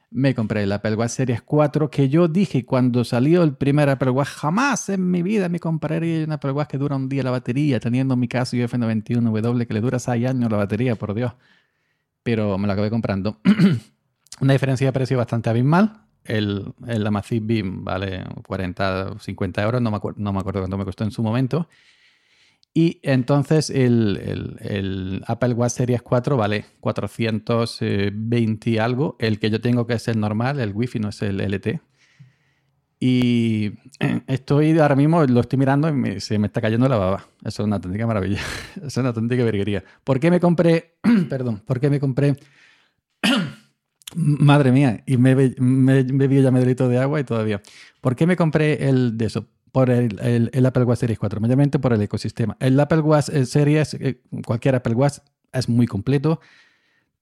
[0.09, 4.11] me compré el Apple Watch Series 4 que yo dije cuando salió el primer Apple
[4.11, 7.31] Watch, jamás en mi vida me compraría un Apple Watch que dura un día la
[7.31, 11.33] batería, teniendo mi caso F91W que le dura 6 años la batería, por Dios.
[12.23, 13.41] Pero me lo acabé comprando.
[14.39, 16.03] Una diferencia de precio bastante abismal.
[16.23, 20.77] El, el Amazfit Beam vale 40 o 50 euros, no me, no me acuerdo cuánto
[20.77, 21.67] me costó en su momento.
[22.73, 29.15] Y entonces el, el, Apple Watch Series 4 vale 420 y algo.
[29.19, 31.81] El que yo tengo que es el normal, el Wi-Fi, no es el LT.
[32.99, 33.71] Y
[34.27, 37.27] estoy ahora mismo, lo estoy mirando y se me está cayendo la baba.
[37.43, 38.41] Eso es una auténtica maravilla.
[38.85, 39.83] es una auténtica verguería.
[40.03, 40.97] ¿Por qué me compré?
[41.29, 42.35] perdón, ¿por qué me compré?
[44.15, 47.61] Madre mía, y me, me, me ya medrito de agua y todavía.
[48.01, 49.47] ¿Por qué me compré el de eso?
[49.71, 52.57] Por el, el, Apple Watch Series 4, mayormente por el ecosistema.
[52.59, 55.19] El Apple Watch eh, Series, eh, cualquier Apple Watch,
[55.51, 56.39] es muy completo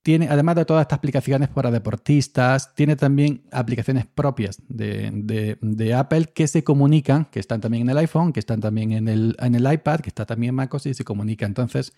[0.07, 6.47] tiene, además de todas estas aplicaciones para deportistas, tiene también aplicaciones propias de, Apple que
[6.47, 9.69] se comunican, que están también en el iPhone, que están también en el, en el
[9.69, 11.49] iPad, que está también en MacOS y se comunican.
[11.49, 11.91] Entonces,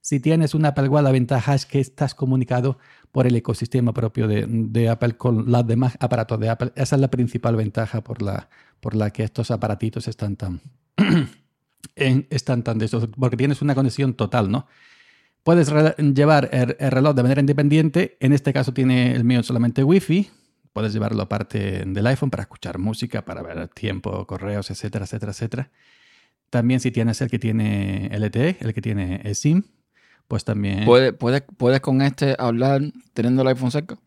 [0.00, 2.78] si tienes un Apple Watch, la ventaja es que estás comunicado
[3.10, 6.72] por el ecosistema propio de, Apple con los demás aparatos de Apple.
[6.74, 8.48] Esa es la principal ventaja por la,
[8.82, 10.60] por la que estos aparatitos están tan,
[11.94, 14.66] están tan de esos, porque tienes una conexión total, ¿no?
[15.44, 18.16] Puedes llevar el, reloj de manera independiente.
[18.18, 20.30] En este caso tiene el mío solamente Wi-Fi.
[20.72, 25.70] Puedes llevarlo aparte del iPhone para escuchar música, para ver tiempo, correos, etcétera, etcétera, etcétera.
[26.50, 29.62] También si tienes el que tiene LTE, el que tiene SIM,
[30.26, 30.84] pues también...
[30.84, 32.82] ¿Puedes, puedes, con este hablar
[33.14, 33.98] teniendo el iPhone cerca?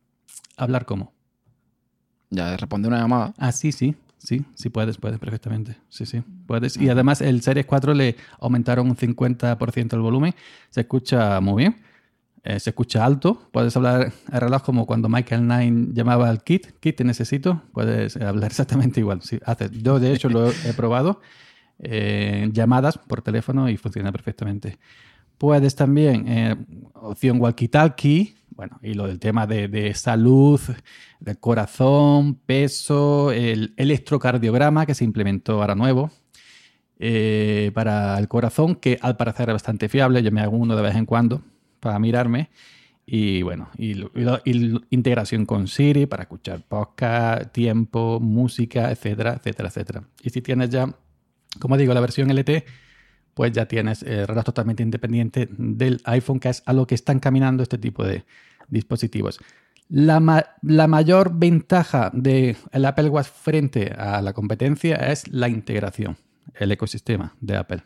[0.57, 1.13] ¿Hablar cómo?
[2.29, 3.33] Ya, responder una llamada.
[3.37, 3.95] Ah, sí, sí.
[4.25, 5.77] Sí, sí puedes, puedes perfectamente.
[5.87, 6.77] Sí, sí, puedes.
[6.77, 10.33] Y además el Series 4 le aumentaron un 50% el volumen.
[10.71, 11.75] Se escucha muy bien.
[12.43, 13.49] Eh, se escucha alto.
[13.51, 16.79] Puedes hablar el reloj como cuando Michael Knight llamaba al kit.
[16.79, 17.61] Kit, te necesito.
[17.71, 19.21] Puedes hablar exactamente igual.
[19.21, 19.69] Sí, hace.
[19.71, 21.21] Yo, de hecho, lo he probado.
[21.77, 24.79] Eh, llamadas por teléfono y funciona perfectamente.
[25.37, 26.55] Puedes también, eh,
[26.93, 30.61] opción walkie-talkie, bueno, y lo del tema de, salud,
[31.19, 36.09] del corazón, peso, el electrocardiograma que se implementó ahora nuevo
[36.97, 40.23] eh, para el corazón, que al parecer es bastante fiable.
[40.23, 41.41] Yo me hago uno de vez en cuando
[41.79, 42.49] para mirarme.
[43.05, 44.01] Y bueno, y,
[44.89, 50.03] integración con Siri para escuchar podcast, tiempo, música, etcétera, etcétera, etcétera.
[50.23, 50.95] Y si tienes ya,
[51.59, 52.65] como digo, la versión LT,
[53.35, 57.61] pues ya tienes reloj totalmente independiente del iPhone, que es a lo que están caminando
[57.61, 58.25] este tipo de
[58.69, 59.39] dispositivos.
[59.87, 66.17] La, mayor ventaja del Apple Watch frente a la competencia es la integración,
[66.55, 67.83] el ecosistema de Apple.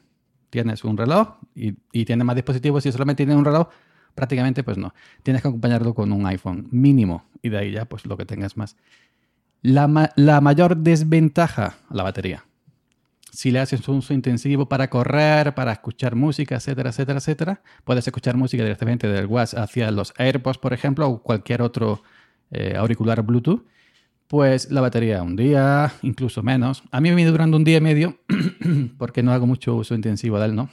[0.49, 2.83] Tienes un reloj y, y tienes más dispositivos.
[2.83, 3.67] Si solamente tienes un reloj,
[4.15, 4.93] prácticamente pues no.
[5.23, 8.55] Tienes que acompañarlo con un iPhone mínimo y de ahí ya pues lo que tengas
[8.55, 8.77] más.
[9.61, 12.45] La, la mayor desventaja, la batería
[13.31, 18.05] si le haces un uso intensivo para correr, para escuchar música, etcétera, etcétera, etcétera, puedes
[18.07, 22.01] escuchar música directamente del Watch hacia los AirPods, por ejemplo, o cualquier otro
[22.51, 23.65] eh, auricular Bluetooth,
[24.27, 26.83] pues la batería un día, incluso menos.
[26.91, 28.19] A mí me viene durando un día y medio
[28.97, 30.69] porque no hago mucho uso intensivo de él, ¿no?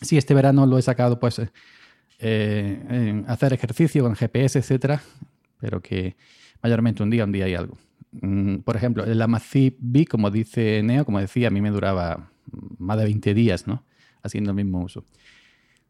[0.00, 1.40] Sí, este verano lo he sacado, pues,
[2.18, 5.02] eh, en hacer ejercicio con GPS, etcétera,
[5.58, 6.16] pero que
[6.62, 7.78] mayormente un día, un día y algo.
[8.20, 12.30] Mm, por ejemplo, el Amazfit B, como dice Neo, como decía, a mí me duraba
[12.78, 13.84] más de 20 días, ¿no?
[14.22, 15.04] Haciendo el mismo uso.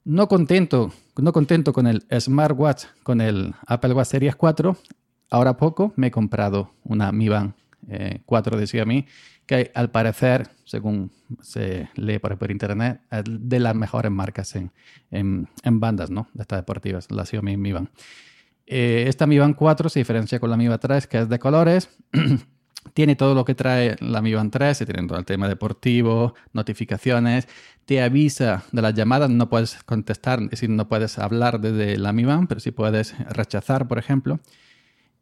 [0.04, 4.76] No contento, no contento con el smartwatch, con el Apple Watch Series 4,
[5.30, 7.54] ahora poco me he comprado una Mi Band
[8.24, 9.06] 4 de Xiaomi,
[9.46, 11.10] que al parecer, según
[11.40, 14.70] se lee por, por internet, es de las mejores marcas en,
[15.10, 16.28] en, bandas, ¿no?
[16.32, 17.88] De estas deportivas, la Xiaomi Mi Band.
[18.66, 21.38] Eh, esta Mi Band 4 se diferencia con la Mi Band 3, que es de
[21.38, 21.90] colores.
[22.92, 27.48] tiene todo lo que trae la Mi Band 3, tiene todo el tema deportivo, notificaciones,
[27.86, 32.12] te avisa de las llamadas, no puedes contestar, es decir, no puedes hablar desde la
[32.12, 34.40] Mi Band, pero sí puedes rechazar, por ejemplo.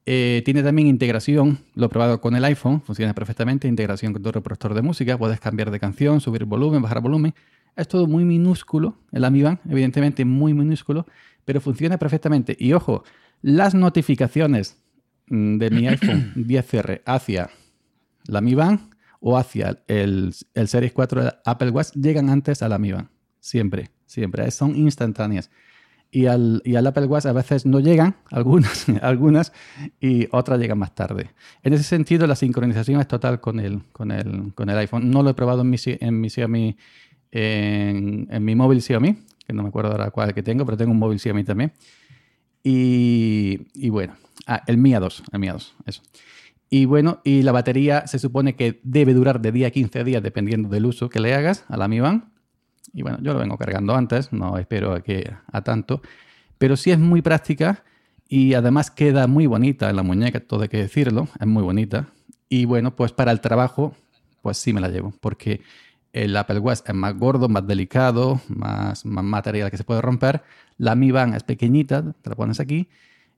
[0.05, 4.33] Eh, tiene también integración, lo he probado con el iPhone, funciona perfectamente, integración con tu
[4.33, 7.35] reproductor de música, puedes cambiar de canción, subir volumen, bajar volumen.
[7.77, 11.07] Es todo muy minúsculo, el Mi Band, evidentemente muy minúsculo,
[11.45, 12.57] pero funciona perfectamente.
[12.59, 13.05] Y ojo,
[13.43, 14.79] las notificaciones
[15.27, 17.51] mm, de mi iPhone 10R hacia
[18.27, 18.81] la Mi Band
[19.21, 20.35] o hacia el,
[20.67, 23.09] Series 4 de Apple Watch llegan antes a la Mi Band.
[23.41, 24.51] Siempre, siempre.
[24.51, 25.51] Son instantáneas.
[26.15, 29.53] Y al, y al, Apple Watch a veces no llegan, algunas, algunas,
[30.01, 31.31] y otras llegan más tarde.
[31.63, 35.11] En ese sentido, la sincronización es total con el, con el, con el iPhone.
[35.11, 36.77] No lo he probado en mi, en mi Xiaomi,
[37.31, 39.17] en, en, mi móvil Xiaomi,
[39.47, 41.73] que no me acuerdo ahora cuál que tengo, pero tengo un móvil Xiaomi también.
[42.65, 44.15] Y, bueno,
[44.47, 46.03] ah, el Mia 2, el Mia 2, eso.
[46.71, 50.23] Y bueno, y la batería se supone que debe durar de día a 15 días
[50.23, 52.25] dependiendo del uso que le hagas a la Mi Band.
[52.95, 56.01] Y bueno, yo lo vengo cargando antes, no espero a que a tanto,
[56.59, 57.85] pero sí es muy práctica
[58.29, 62.09] y además queda muy bonita en la muñeca, todo hay que decirlo, es muy bonita.
[62.49, 63.95] Y bueno, pues para el trabajo,
[64.41, 65.61] pues sí me la llevo, porque
[66.13, 70.43] El Apple Watch es más gordo, más delicado, más, material que se puede romper.
[70.79, 72.89] La Mi Band es pequeñita, te la pones aquí.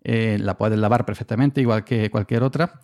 [0.02, 2.80] eh, la puedes lavar perfectamente, igual que cualquier otra.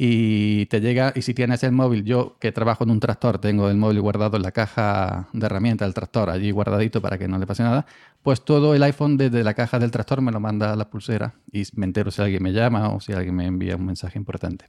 [0.00, 3.68] Y te llega, y si tienes el móvil, yo que trabajo en un tractor, tengo
[3.68, 7.36] el móvil guardado en la caja de herramientas del tractor, allí guardadito para que no
[7.36, 7.84] le pase nada,
[8.22, 11.34] pues todo el iPhone desde la caja del tractor me lo manda a la pulsera
[11.50, 14.66] y me entero si alguien me llama o si alguien me envía un mensaje importante.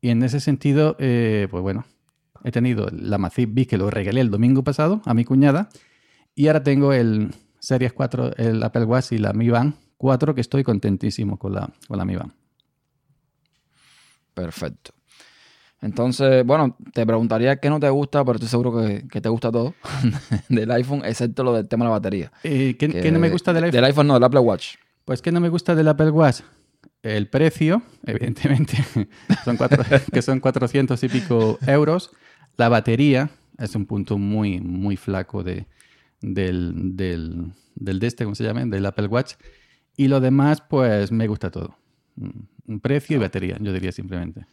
[0.00, 1.84] Y en ese sentido, eh, pues bueno,
[2.44, 3.18] he tenido la
[3.48, 5.68] Bee que lo regalé el domingo pasado a mi cuñada
[6.34, 10.40] y ahora tengo el Series 4, el Apple Watch y la Mi Band 4 que
[10.40, 12.32] estoy contentísimo con la, con la Mi Band.
[14.34, 14.92] Perfecto.
[15.80, 19.52] Entonces, bueno, te preguntaría qué no te gusta, pero estoy seguro que, que te gusta
[19.52, 19.74] todo
[20.48, 22.32] del iPhone, excepto lo del tema de la batería.
[22.42, 23.76] Eh, ¿qué, Que- qué no me gusta del iPhone?
[23.76, 24.74] Del iPhone no, del Apple Watch.
[25.04, 26.40] Pues que no me gusta del Apple Watch.
[27.02, 28.76] El precio, evidentemente,
[29.44, 32.10] son cuatro- que son 400 y pico euros.
[32.58, 35.66] La batería es un punto muy, muy flaco de,
[36.20, 38.66] del, del, del de este, ¿cómo se llama?
[38.66, 39.34] Del Apple Watch.
[39.96, 41.76] Y lo demás, pues me gusta todo.
[42.16, 44.44] Mm, Precio y batería, yo diría simplemente.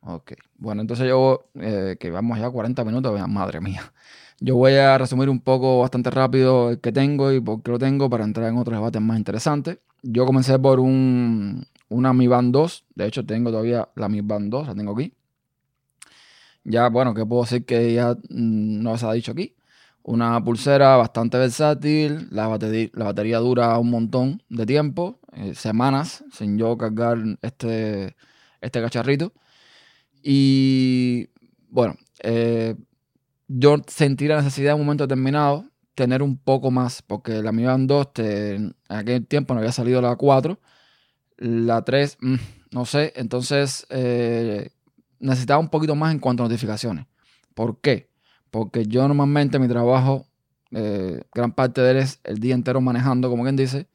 [0.00, 0.32] Ok.
[0.56, 3.92] Bueno, entonces yo, eh, que vamos ya a 40 minutos, madre mía.
[4.40, 7.78] Yo voy a resumir un poco bastante rápido el que tengo y por qué lo
[7.78, 9.78] tengo para entrar en otros debates más interesantes.
[10.02, 12.86] Yo comencé por un, una Mi Band 2.
[12.96, 15.12] De hecho, tengo todavía la Mi Band 2, la tengo aquí.
[16.64, 19.56] Ya, bueno, que puedo decir que ya mm, no se ha dicho aquí.
[20.04, 26.24] Una pulsera bastante versátil, la batería, la batería dura un montón de tiempo, eh, semanas,
[26.32, 28.16] sin yo cargar este,
[28.60, 29.32] este cacharrito.
[30.22, 31.28] Y
[31.70, 32.76] bueno, eh,
[33.48, 37.64] yo sentí la necesidad en un momento determinado tener un poco más, porque la Mi
[37.64, 40.60] Band 2 te- en aquel tiempo no había salido la 4,
[41.38, 42.36] la 3, mm,
[42.72, 44.70] no sé, entonces eh,
[45.22, 47.06] necesitaba un poquito más en cuanto a notificaciones.
[47.54, 48.10] ¿Por qué?
[48.50, 50.26] Porque yo normalmente mi trabajo,
[50.72, 53.88] eh, gran parte de él es el día entero manejando, como quien dice,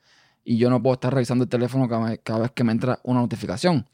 [0.44, 3.88] y yo no puedo estar revisando el teléfono cada, vez- que me entra una notificación.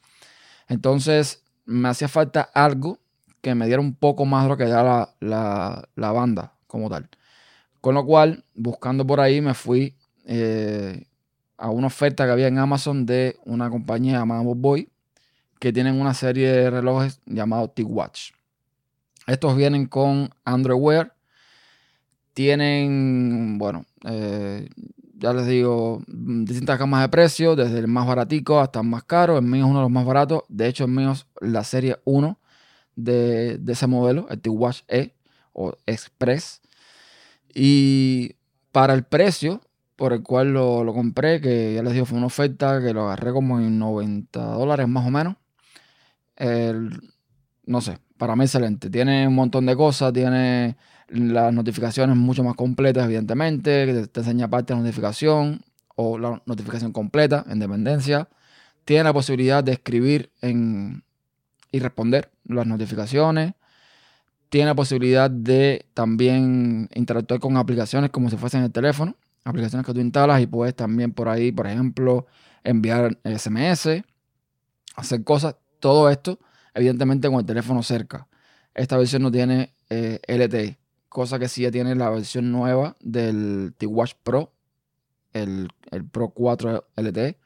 [0.68, 3.00] Entonces, me hacía falta algo
[3.42, 6.90] que me diera un poco más de lo que da la, la- la banda como
[6.90, 7.10] tal.
[7.82, 11.06] Con lo cual, buscando por ahí, me fui eh,
[11.58, 14.90] a una oferta que había en Amazon de una compañía llamada Boy
[15.64, 18.32] que tienen una serie de relojes llamados T-Watch.
[19.28, 21.16] Estos vienen con Android Wear.
[22.34, 24.68] Tienen, bueno, eh,
[25.14, 29.38] ya les digo, distintas gamas de precios, desde el más baratico hasta el más caro.
[29.38, 30.44] El mío es uno de los más baratos.
[30.50, 32.38] De hecho, el mío es la serie 1
[32.98, 35.16] de, de ese modelo, el T-Watch E
[35.54, 36.62] o Express.
[37.56, 38.36] Y
[38.74, 39.62] para el precio
[39.96, 43.04] por el cual lo, lo compré, que ya les digo, fue una oferta que lo
[43.04, 45.38] agarré como en 90 dólares más o menos.
[46.38, 48.90] No sé, para mí excelente.
[48.90, 50.76] Tiene un montón de cosas, tiene
[51.08, 55.64] las notificaciones mucho más completas, evidentemente, que te, te enseña parte de la notificación
[55.96, 58.28] o la notificación completa en dependencia.
[58.86, 61.04] Tiene la posibilidad de escribir en,
[61.74, 63.54] y responder las notificaciones.
[64.50, 69.16] Tiene la posibilidad de también interactuar con aplicaciones como si fuesen el teléfono.
[69.44, 72.28] Aplicaciones que tú instalas y puedes también por ahí, por ejemplo,
[72.64, 74.04] enviar SMS,
[74.96, 75.56] hacer cosas.
[75.84, 76.40] Todo esto,
[76.74, 78.30] evidentemente, con el teléfono cerca.
[78.74, 80.78] Esta versión no tiene eh, LTE,
[81.10, 84.54] cosa que sí ya tiene la versión nueva del T-Watch Pro,
[85.34, 87.38] el, el Pro 4 LTE,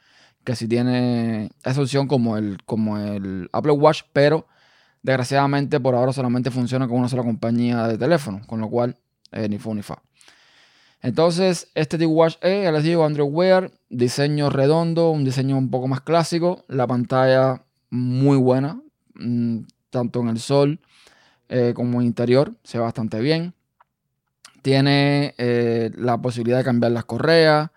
[0.43, 4.45] que sí tiene esa opción como el, como el Apple Watch, pero
[5.01, 8.97] desgraciadamente por ahora solamente funciona con una sola compañía de teléfono, con lo cual
[9.31, 10.03] eh, ni fu ni fa.
[11.01, 15.87] Entonces, este T-Watch E, ya les digo, Android Wear, diseño redondo, un diseño un poco
[15.87, 18.81] más clásico, la pantalla muy buena,
[19.15, 19.59] mm,
[19.89, 20.79] tanto en el sol
[21.49, 23.53] eh, como en interior, se ve bastante bien.
[24.61, 27.71] Tiene eh, la posibilidad de cambiar las correas,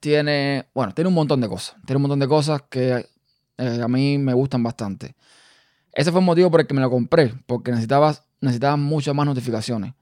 [0.00, 3.06] tiene, bueno, tiene un montón de cosas, tiene un montón de cosas que
[3.58, 5.14] eh, a mí me gustan bastante.
[5.92, 9.26] Ese fue el motivo por el que me lo compré, porque necesitaba, necesitaba muchas más
[9.26, 9.94] notificaciones.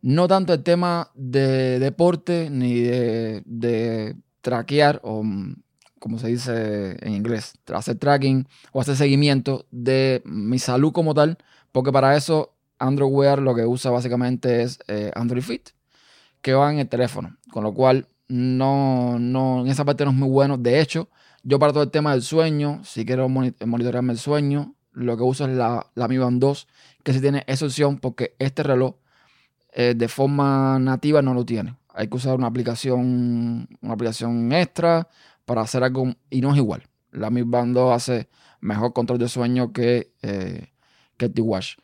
[0.00, 5.56] No tanto el tema de deporte ni de, de traquear o mm,
[6.00, 11.38] como se dice en inglés, hacer tracking o hacer seguimiento de mi salud como tal,
[11.70, 15.68] porque para eso Android Wear lo que usa básicamente es eh, Android Fit,
[16.42, 20.16] que va en el teléfono, con lo cual no, no, en esa parte no es
[20.16, 20.56] muy bueno.
[20.58, 21.08] De hecho,
[21.42, 25.22] yo para todo el tema del sueño, si quiero moni- monitorearme el sueño, lo que
[25.22, 26.66] uso es la, la Mi Band 2,
[27.04, 28.94] que sí tiene esa opción porque este reloj
[29.72, 31.76] eh, de forma nativa no lo tiene.
[31.92, 35.08] Hay que usar una aplicación, una aplicación extra
[35.50, 36.84] para hacer algo y no es igual.
[37.10, 38.28] La Mi Band 2 hace
[38.60, 40.68] mejor control de sueño que, eh,
[41.16, 41.74] que el T-Watch.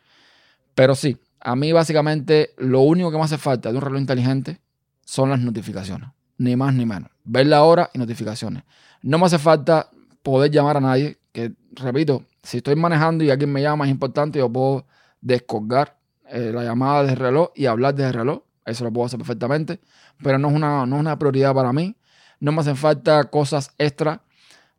[0.76, 4.60] Pero sí, a mí básicamente lo único que me hace falta de un reloj inteligente
[5.04, 6.10] son las notificaciones.
[6.38, 7.10] Ni más ni menos.
[7.24, 8.62] Ver la hora y notificaciones.
[9.02, 9.90] No me hace falta
[10.22, 11.18] poder llamar a nadie.
[11.32, 14.86] Que, repito, si estoy manejando y alguien me llama, es importante, yo puedo
[15.20, 15.98] descolgar
[16.28, 18.42] eh, la llamada del reloj y hablar desde el reloj.
[18.64, 19.80] Eso lo puedo hacer perfectamente.
[20.22, 21.96] Pero no es una, no es una prioridad para mí.
[22.40, 24.22] No me hacen falta cosas extra.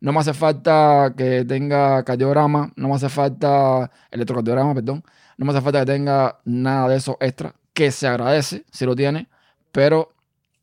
[0.00, 2.72] No me hace falta que tenga cardiograma.
[2.76, 5.02] No me hace falta electrocardiograma, perdón.
[5.36, 7.54] No me hace falta que tenga nada de eso extra.
[7.72, 9.28] Que se agradece si lo tiene.
[9.72, 10.14] Pero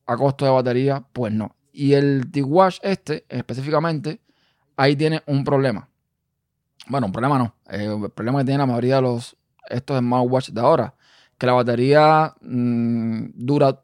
[0.05, 1.55] a costo de batería, pues no.
[1.71, 4.21] Y el T-Watch este, específicamente,
[4.77, 5.89] ahí tiene un problema.
[6.87, 7.55] Bueno, un problema no.
[7.69, 9.35] Eh, el problema que tiene la mayoría de los
[9.69, 10.93] estos smartwatch de ahora.
[11.37, 13.81] Que la batería mm, dura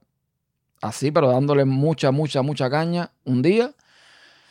[0.82, 3.73] así, pero dándole mucha, mucha, mucha caña un día.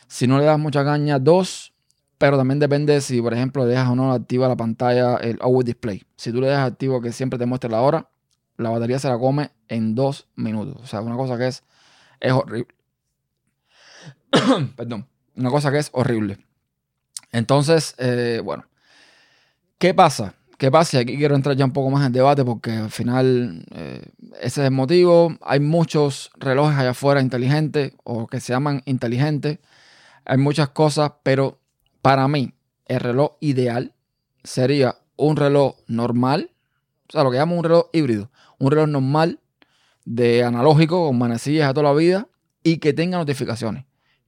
[0.07, 1.73] Si no le das mucha caña, dos.
[2.17, 6.03] Pero también depende si, por ejemplo, dejas o no activa la pantalla, el Always Display.
[6.15, 8.09] Si tú le dejas activo que siempre te muestre la hora,
[8.57, 10.77] la batería se la come en dos minutos.
[10.83, 11.63] O sea, una cosa que es,
[12.19, 12.67] es horrible.
[14.75, 15.07] Perdón.
[15.35, 16.37] Una cosa que es horrible.
[17.31, 18.65] Entonces, eh, bueno.
[19.77, 20.35] ¿Qué pasa?
[20.61, 20.99] ¿Qué pasa?
[20.99, 24.67] Aquí quiero entrar ya un poco más en debate porque al final eh, ese es
[24.67, 25.35] el motivo.
[25.41, 29.57] Hay muchos relojes allá afuera inteligentes o que se llaman inteligentes.
[30.23, 31.57] Hay muchas cosas, pero
[32.03, 32.53] para mí
[32.85, 33.95] el reloj ideal
[34.43, 36.51] sería un reloj normal,
[37.09, 39.39] o sea, lo que llamamos un reloj híbrido, un reloj normal
[40.05, 42.27] de analógico con manecillas a toda la vida
[42.61, 43.85] y que tenga notificaciones,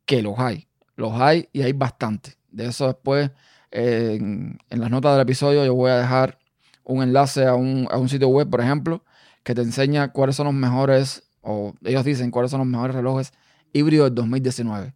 [0.07, 2.37] que los hay, los hay y hay bastante.
[2.49, 3.29] De eso después
[3.73, 6.37] en, las notas del episodio yo voy a dejar
[6.83, 9.03] un enlace a un, sitio web, por ejemplo,
[9.43, 13.33] que te enseña cuáles son los mejores, o ellos dicen cuáles son los mejores relojes
[13.73, 14.93] híbridos del 2019.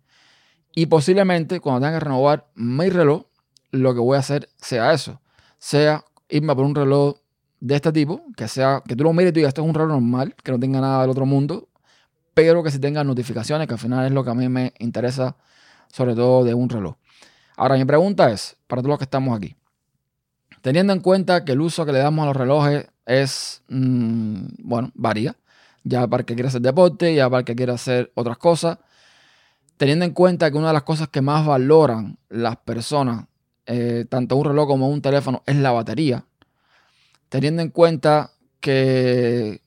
[0.75, 3.23] Y posiblemente cuando tenga que renovar mi reloj,
[3.71, 5.19] lo que voy a hacer sea eso.
[5.57, 7.17] Sea irme por un reloj
[7.59, 9.73] de este tipo, que sea, que tú lo mires y tú digas, esto es un
[9.73, 11.67] reloj normal, que no tenga nada del otro mundo,
[12.36, 15.36] pero que sí tenga notificaciones, que al final es lo que a mí me interesa,
[15.91, 16.95] sobre todo de un reloj.
[17.57, 19.55] Ahora, mi pregunta es, para todos los que estamos aquí,
[20.61, 24.91] teniendo en cuenta que el uso que le damos a los relojes es, mm, bueno,
[24.93, 25.35] varía,
[25.83, 28.77] ya para el que quiera hacer deporte, ya para el que quiera hacer otras cosas,
[29.77, 33.25] teniendo en cuenta que una de las cosas que más valoran las personas,
[33.65, 36.25] eh, tanto un reloj como un teléfono, es la batería,
[37.29, 39.61] teniendo en cuenta que,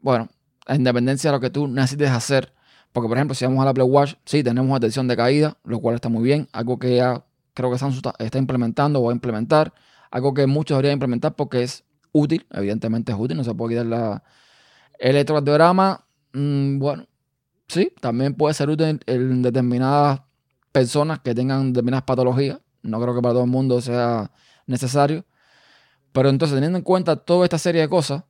[0.00, 0.30] bueno,
[0.66, 2.54] en independencia de lo que tú necesites hacer,
[2.92, 5.96] porque por ejemplo, si vamos al Apple Watch, sí, tenemos atención de caída, lo cual
[5.96, 7.22] está muy bien, algo que ya
[7.54, 9.72] creo que Samsung está, implementando o va a implementar.
[10.10, 13.86] Algo que muchos deberían implementar porque es útil, evidentemente es útil, no se puede quitar
[13.86, 14.22] la...
[14.98, 17.06] El electrocardiograma, mm, bueno,
[17.66, 20.20] sí, también puede ser útil en determinadas
[20.70, 22.58] personas que tengan determinadas patologías.
[22.82, 24.30] No creo que para todo el mundo sea
[24.66, 25.24] necesario.
[26.12, 28.24] Pero entonces, teniendo en cuenta toda esta serie de cosas,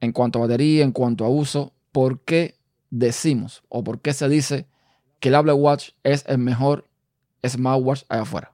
[0.00, 2.58] en cuanto a batería, en cuanto a uso, ¿por qué
[2.90, 4.66] decimos o por qué se dice
[5.20, 6.86] que el Apple Watch es el mejor
[7.44, 8.52] smartwatch allá afuera.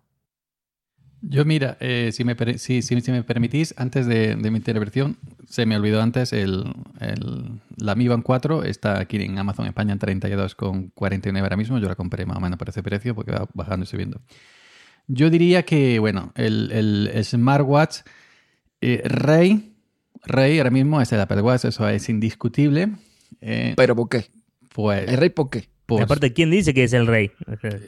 [1.25, 5.19] Yo mira, eh, si, me, si, si, me permitís, antes de, mi intervención,
[5.49, 6.65] se me olvidó antes, el,
[7.77, 11.79] la Mi Band 4 está aquí en Amazon España en 32,49 ahora mismo.
[11.79, 14.21] Yo la compré más o menos por ese precio porque va bajando y subiendo.
[15.07, 17.99] Yo diría que, bueno, el, smartwatch
[18.81, 19.77] eh, rey,
[20.25, 22.97] rey ahora mismo es el Apple Watch, eso es indiscutible.
[23.41, 24.27] Eh, ¿Pero por qué?
[24.75, 25.69] Pues, ¿El rey por qué?
[26.01, 27.33] Aparte, ¿quién dice que es el rey?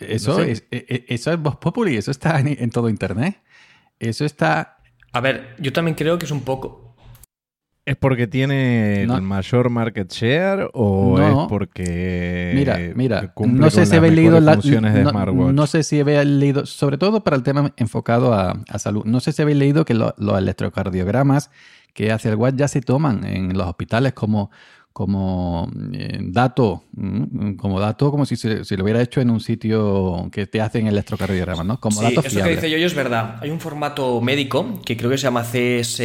[0.01, 3.41] Eso, es, e, e, eso es Voz Populi, eso está en, todo Internet.
[3.99, 4.79] Eso está...
[5.13, 6.83] A ver, yo también creo que es un poco...
[7.87, 13.95] ¿Es porque tiene el mayor market share o es porque mira, mira, no sé si
[13.95, 15.53] habéis leído las funciones de smartwatch?
[15.53, 19.33] No sé si habéis leído, sobre todo para el tema enfocado a, salud, no sé
[19.33, 21.51] si habéis leído que los electrocardiogramas
[21.95, 24.51] que hace el watch ya se toman en los hospitales como,
[24.95, 30.29] como eh, dato, mm, como dato, como si, se, lo hubiera hecho en un sitio
[30.31, 31.81] que te hacen electrocardiograma, ¿no?
[31.81, 33.39] Como sí, eso que dice yo es verdad.
[33.41, 36.01] Hay un formato médico que creo que se llama CS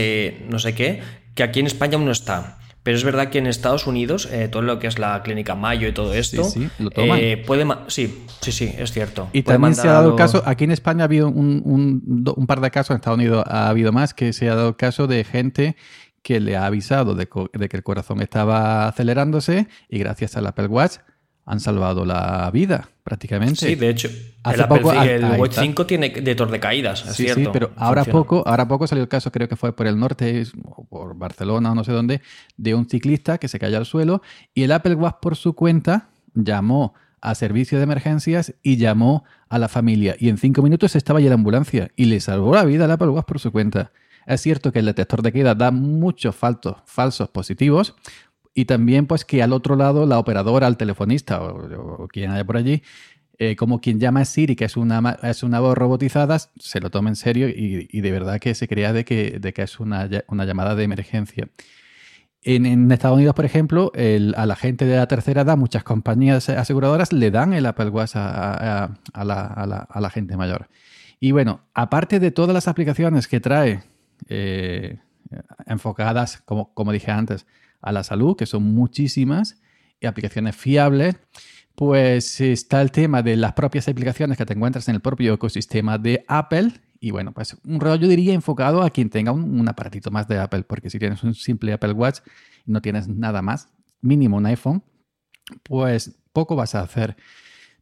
[0.50, 1.02] no sé qué,
[1.36, 2.58] que aquí en España aún no está.
[2.82, 5.88] Pero es verdad que en Estados Unidos, eh, todo lo que es la clínica Mayo
[5.88, 7.20] y todo esto, sí, sí, lo toman.
[7.22, 9.30] Eh, puede sí, sí, sí, es cierto.
[9.34, 12.48] Y también se ha dado el caso, aquí en España ha habido un, un, un,
[12.48, 15.06] par de casos, en Estados Unidos ha habido más, que se ha dado el caso
[15.06, 15.76] de gente
[16.22, 20.98] que le ha avisado de, que el corazón estaba acelerándose y gracias al Apple Watch
[21.46, 23.66] han salvado la vida prácticamente.
[23.66, 27.42] Sí, de hecho, el, Apple, el Watch 5 tiene detector de caídas, es sí, cierto.
[27.42, 30.44] Sí, pero ahora poco, ahora poco salió el caso, creo que fue por el norte,
[30.64, 32.22] o por Barcelona o no sé dónde,
[32.56, 34.22] de un ciclista que se cayó al suelo
[34.54, 39.58] y el Apple Watch por su cuenta llamó a servicio de emergencias y llamó a
[39.58, 40.16] la familia.
[40.20, 43.10] Y en cinco minutos estaba ya la ambulancia y le salvó la vida al Apple
[43.10, 43.92] Watch por su cuenta.
[44.30, 47.96] Es cierto que el detector de queda da muchos falsos positivos
[48.54, 52.58] y también pues que al otro lado la operadora, el telefonista o, quien haya por
[52.58, 52.84] allí,
[53.40, 56.92] eh, como quien llama a Siri, que es una, es una voz robotizada, se lo
[56.92, 60.08] toma en serio y, de verdad que se crea de que, de que es una,
[60.28, 61.50] una llamada de emergencia.
[62.44, 67.14] En, Estados Unidos, por ejemplo, a la gente de la tercera edad, muchas compañías aseguradoras
[67.14, 70.70] le dan el Apple Watch a, a, a, la, a la, gente mayor.
[71.20, 73.82] Y bueno, aparte de todas las aplicaciones que trae
[74.28, 75.00] eh,
[75.66, 77.46] enfocadas, como, como dije antes,
[77.82, 79.62] a la salud, que son muchísimas,
[80.00, 81.16] y aplicaciones fiables,
[81.76, 85.98] pues está el tema de las propias aplicaciones que te encuentras en el propio ecosistema
[85.98, 86.72] de Apple.
[87.00, 90.28] Y bueno, pues un rollo yo diría enfocado a quien tenga un, un, aparatito más
[90.28, 92.20] de Apple, porque si tienes un simple Apple Watch
[92.66, 93.70] y no tienes nada más,
[94.02, 94.84] mínimo un iPhone,
[95.64, 97.16] pues poco vas a hacer.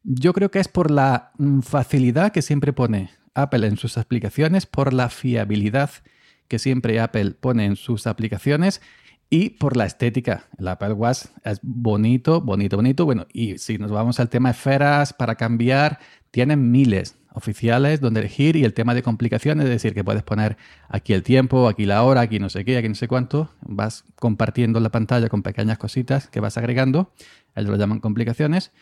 [0.04, 4.66] Yo creo que es por la mm, facilidad que siempre pone Apple en sus aplicaciones,
[4.66, 5.90] por la fiabilidad
[6.48, 8.80] que siempre Apple pone en sus aplicaciones
[9.30, 10.44] y por la estética.
[10.58, 13.04] El Apple Watch es bonito, bonito, bonito.
[13.04, 15.98] Bueno, y si nos vamos al tema esferas para cambiar,
[16.30, 20.56] tienen miles oficiales donde elegir y el tema de complicaciones, es decir, que puedes poner
[20.88, 24.04] aquí el tiempo, aquí la hora, aquí no sé qué, aquí no sé cuánto, vas
[24.16, 27.12] compartiendo la pantalla con pequeñas cositas que vas agregando,
[27.54, 28.72] ellos lo llaman complicaciones.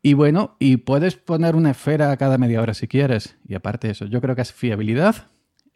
[0.00, 3.36] Y bueno, y puedes poner una esfera cada media hora si quieres.
[3.48, 5.26] Y aparte de eso, yo creo que es fiabilidad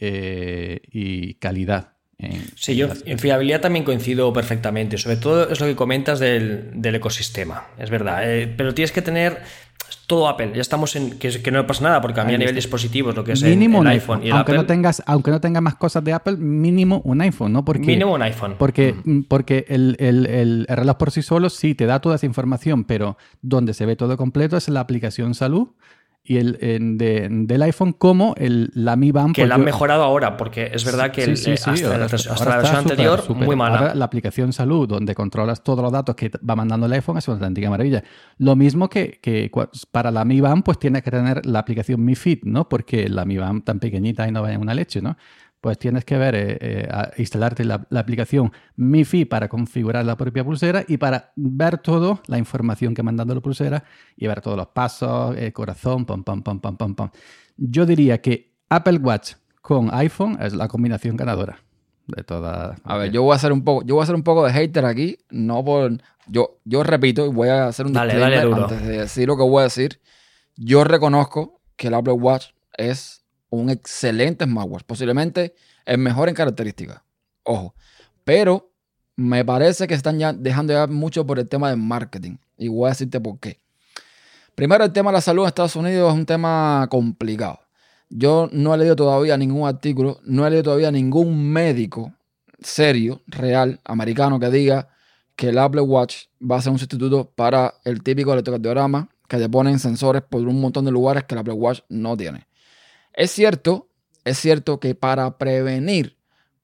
[0.05, 1.93] eh, y calidad.
[2.19, 4.99] En, sí, yo en fiabilidad también coincido perfectamente.
[4.99, 7.69] Sobre todo es lo que comentas del, del ecosistema.
[7.79, 8.29] Es verdad.
[8.29, 9.43] Eh, pero tienes que tener
[10.09, 10.51] todo Apple.
[10.55, 13.23] Ya estamos en que, que no pasa nada, porque a mí a nivel dispositivos, lo
[13.23, 15.41] que es mínimo el, el iPhone, iPhone y el aunque Apple, no tengas aunque no
[15.41, 19.21] tenga más cosas de Apple mínimo un iPhone no porque mínimo un iPhone porque mm.
[19.29, 22.85] porque el, el, el, el, reloj por sí solo sí te da toda esa información
[22.85, 25.69] pero donde se ve todo completo es la aplicación salud
[26.25, 29.35] y el, en, de, del iPhone como el, la Mi Band.
[29.35, 32.05] Que la han mejorado ahora, porque es verdad que el, sí, sí, hasta, ahora, la,
[32.05, 33.47] hasta ahora la versión super, anterior, super.
[33.47, 33.79] muy mala.
[33.79, 37.27] Ahora la aplicación salud, donde controlas todos los datos que va mandando el iPhone, es
[37.27, 38.05] una auténtica maravilla.
[38.39, 39.51] Lo mismo que, que
[39.91, 42.69] para la Mi Band, pues tienes que tener la aplicación Mi Fit, ¿no?
[42.69, 45.17] Porque la Mi Band tan pequeñita y no vaya en una leche, ¿no?
[45.63, 46.89] Pues tienes que ver, eh, eh,
[47.19, 52.37] instalarte la, la, aplicación MiFi para configurar la propia pulsera y para ver todo la
[52.37, 53.85] información que mandando la pulsera
[54.17, 57.11] y ver todos los pasos, el corazón, pam, pam, pam, pam, pam, pam.
[57.57, 61.61] Yo diría que Apple Watch con iPhone es la combinación ganadora
[62.09, 62.81] de todas.
[62.83, 64.53] A ver, yo voy a hacer un poco, yo voy a hacer un poco de
[64.53, 65.93] hater aquí, no por,
[66.27, 68.65] yo, yo repito y voy a hacer un dale, dale duro.
[68.65, 70.01] antes de decir lo que voy a decir.
[70.57, 72.47] Yo reconozco que el Apple Watch
[72.77, 73.22] es
[73.53, 77.03] un excelente smartwatch, posiblemente el mejor en características.
[77.45, 77.75] Ojo,
[78.25, 78.73] pero
[79.15, 82.39] me parece que están ya dejando ya mucho por el tema del marketing.
[82.57, 83.61] Y voy a decirte por qué.
[84.55, 87.61] Primero, el tema de la salud en Estados Unidos es un tema complicado.
[88.09, 92.13] Yo no he leído todavía ningún artículo, no he leído todavía ningún médico
[92.61, 94.89] serio, real, americano, que diga
[95.37, 99.49] que el Apple Watch va a ser un sustituto para el típico electrocardiograma que te
[99.49, 102.47] ponen sensores por un montón de lugares que el Apple Watch no tiene.
[103.15, 103.89] Es cierto,
[104.25, 106.17] es cierto que para prevenir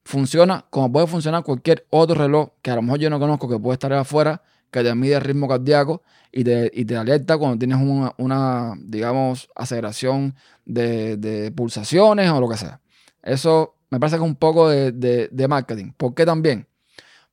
[0.03, 3.59] funciona como puede funcionar cualquier otro reloj que a lo mejor yo no conozco que
[3.59, 4.41] puede estar afuera,
[4.71, 7.77] que te mide el ritmo cardíaco y te, y te alerta cuando tienes
[8.17, 10.35] una, digamos, aceleración
[10.65, 12.79] de, de, pulsaciones o lo que sea.
[13.21, 15.91] Eso me parece que es un poco de, de, de marketing.
[15.97, 16.67] ¿Por qué también?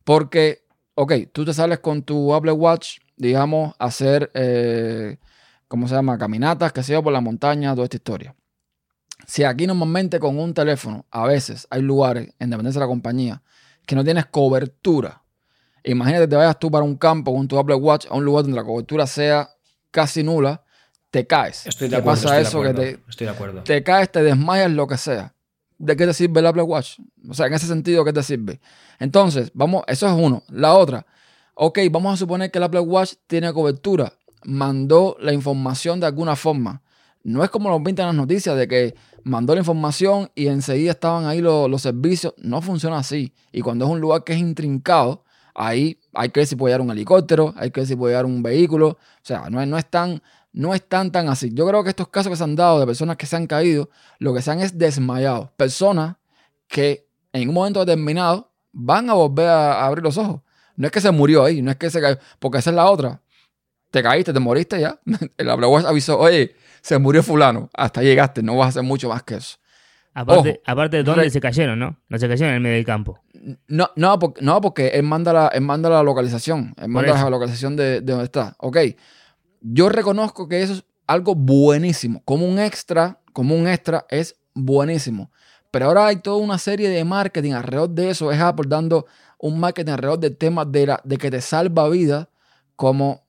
[0.04, 0.62] Porque,
[0.94, 5.18] ok, tú te sales con tu Apple Watch, digamos, a hacer, eh,
[5.68, 6.18] ¿cómo se llama?
[6.18, 8.34] Caminatas, que sea por la montaña, toda esta historia.
[9.26, 13.42] Si aquí normalmente con un teléfono, a veces hay lugares, en dependencia de la compañía,
[13.86, 15.22] que no tienes cobertura.
[15.84, 18.56] Imagínate te vayas tú para un campo con tu Apple Watch a un lugar donde
[18.56, 19.50] la cobertura sea
[19.90, 20.62] casi nula,
[21.10, 21.66] te caes.
[21.66, 22.22] Estoy de ¿Qué acuerdo.
[22.22, 23.62] pasa estoy eso de que te, estoy de acuerdo.
[23.62, 25.34] te caes, te desmayas, lo que sea.
[25.78, 26.98] ¿De qué te sirve el Apple Watch?
[27.28, 28.60] O sea, en ese sentido, ¿qué te sirve?
[28.98, 30.42] Entonces, vamos, eso es uno.
[30.48, 31.06] La otra,
[31.54, 34.12] ok, vamos a suponer que el Apple Watch tiene cobertura,
[34.44, 36.82] mandó la información de alguna forma.
[37.22, 38.94] No es como lo pintan las noticias de que
[39.26, 42.32] mandó la información y enseguida estaban ahí los, servicios.
[42.38, 43.34] No funciona así.
[43.52, 46.80] Y cuando es un lugar que es intrincado, ahí hay que ver si puede llegar
[46.82, 48.90] un helicóptero, hay que ver si puede llegar un vehículo.
[48.90, 50.22] O sea, no no es tan,
[50.52, 51.50] no es tan, así.
[51.52, 53.90] Yo creo que estos casos que se han dado de personas que se han caído,
[54.20, 55.52] lo que se han es desmayado.
[55.56, 56.16] Personas
[56.68, 60.40] que en un momento determinado van a volver a, abrir los ojos.
[60.76, 62.88] No es que se murió ahí, no es que se cayó, porque esa es la
[62.88, 63.20] otra.
[63.90, 65.00] Te caíste, te moriste ya.
[65.36, 66.54] El Watch avisó, oye,
[66.87, 69.57] se murió fulano, hasta llegaste, no vas a hacer mucho más que eso.
[70.14, 71.30] Aparte, Ojo, aparte de dónde re...
[71.30, 71.99] se cayeron, ¿no?
[72.09, 73.18] No se cayeron en el medio del campo.
[73.66, 77.28] No, no, porque, no, porque él manda la, él manda la localización, él manda la
[77.28, 78.55] localización de, de donde está.
[78.61, 78.78] Ok,
[79.62, 85.32] yo reconozco que eso es algo buenísimo, como un extra, como un extra es buenísimo.
[85.72, 88.30] Pero ahora hay toda una serie de marketing alrededor de eso.
[88.30, 89.07] Es Apple dando
[89.41, 92.30] un marketing alrededor del tema de, la, de que te salva vida,
[92.76, 93.25] como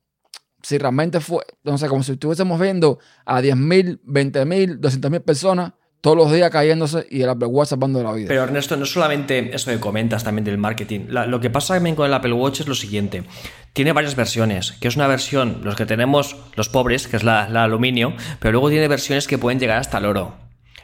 [0.68, 6.16] si realmente fue, no sé, como si estuviésemos viendo a 10.000, 20.000, 200.000 personas todos
[6.16, 8.28] los días cayéndose y el Apple Watch salvando la vida.
[8.28, 11.06] Pero Ernesto, no solamente eso que comentas también del marketing.
[11.08, 13.24] La- lo que pasa también con el Apple Watch es lo siguiente.
[13.72, 17.48] Tiene varias versiones, que es una versión, los que tenemos los pobres, que es la,
[17.48, 20.34] la aluminio, pero luego tiene versiones que pueden llegar hasta el oro.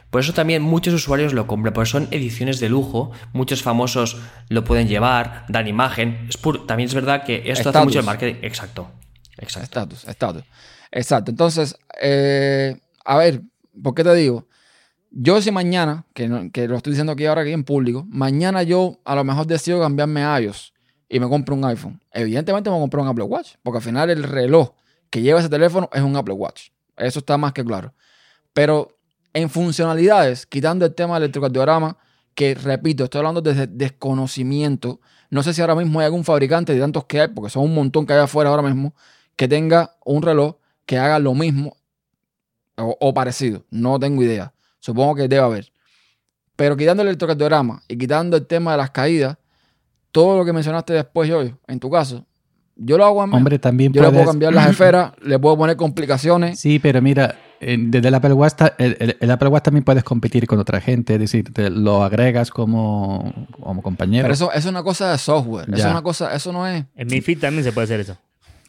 [0.09, 4.17] Por eso también muchos usuarios lo compran, porque son ediciones de lujo, muchos famosos
[4.49, 6.25] lo pueden llevar, dan imagen.
[6.29, 8.39] Es pur- también es verdad que esto hace mucho el marketing.
[8.41, 8.87] Exacto.
[9.37, 9.63] Exacto.
[9.63, 10.43] Estatus, estatus.
[10.91, 11.31] Exacto.
[11.31, 13.41] Entonces, eh, a ver,
[13.81, 14.47] ¿por qué te digo?
[15.11, 18.99] Yo si mañana, que, que lo estoy diciendo aquí ahora aquí en público, mañana yo
[19.05, 20.73] a lo mejor decido cambiarme a iOS
[21.07, 22.01] y me compro un iPhone.
[22.11, 24.71] Evidentemente me comprar un Apple Watch, porque al final el reloj
[25.09, 26.69] que lleva ese teléfono es un Apple Watch.
[26.97, 27.93] Eso está más que claro.
[28.53, 28.97] Pero
[29.33, 31.97] en funcionalidades, quitando el tema del electrocardiograma,
[32.33, 34.99] que repito, estoy hablando desde desconocimiento.
[35.29, 37.73] No sé si ahora mismo hay algún fabricante de tantos que hay, porque son un
[37.73, 38.93] montón que hay afuera ahora mismo,
[39.35, 40.55] que tenga un reloj
[40.85, 41.75] que haga lo mismo
[42.77, 43.63] o, o parecido.
[43.69, 44.53] No tengo idea.
[44.79, 45.71] Supongo que debe haber.
[46.55, 49.37] Pero quitando el electrocardiograma y quitando el tema de las caídas,
[50.11, 52.25] todo lo que mencionaste después, yo, en tu caso,
[52.77, 54.19] yo lo hago en Hombre, también Yo le puedes...
[54.23, 56.59] puedo cambiar las esferas, le puedo poner complicaciones.
[56.59, 60.47] Sí, pero mira, desde el Apple Watch, el, el- el Apple Watch también puedes competir
[60.47, 64.23] con otra gente, es decir, te lo agregas como, como compañero.
[64.23, 65.65] Pero eso, eso es una cosa de software.
[65.73, 66.85] Eso es una cosa, eso no es.
[66.95, 68.17] En mi feed también se puede hacer eso.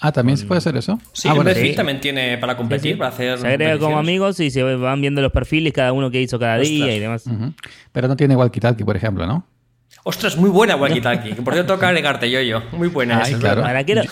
[0.00, 0.98] Ah, también se puede hacer eso.
[1.12, 1.74] Sí, ah, bueno, sí.
[1.74, 2.94] también tiene para competir, Sí, sí.
[2.96, 3.38] para hacer.
[3.38, 6.58] Se agrega como amigos y se van viendo los perfiles, cada uno que hizo cada
[6.58, 7.24] día y demás.
[7.92, 9.46] Pero no tiene walkie-talkie, por ejemplo, ¿no?
[10.08, 11.34] Ostras, muy buena Walkie Talkie.
[11.34, 12.62] Por cierto, toca agregarte yo yo.
[12.70, 13.62] Muy buena Ay, esa, es claro.
[13.62, 14.02] ¿Para qué lo-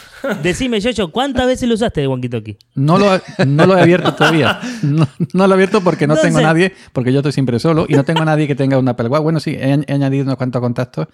[0.43, 2.57] Decime, Yoyo, ¿cuántas veces lo usaste el walkie-talkie?
[2.75, 4.59] No lo, no lo he abierto todavía.
[4.83, 6.43] No, no lo he abierto porque no No tengo sé.
[6.45, 9.23] nadie, porque yo estoy siempre solo y no tengo nadie que tenga un Apple Watch.
[9.23, 11.07] Bueno, sí, he añadido unos cuantos contactos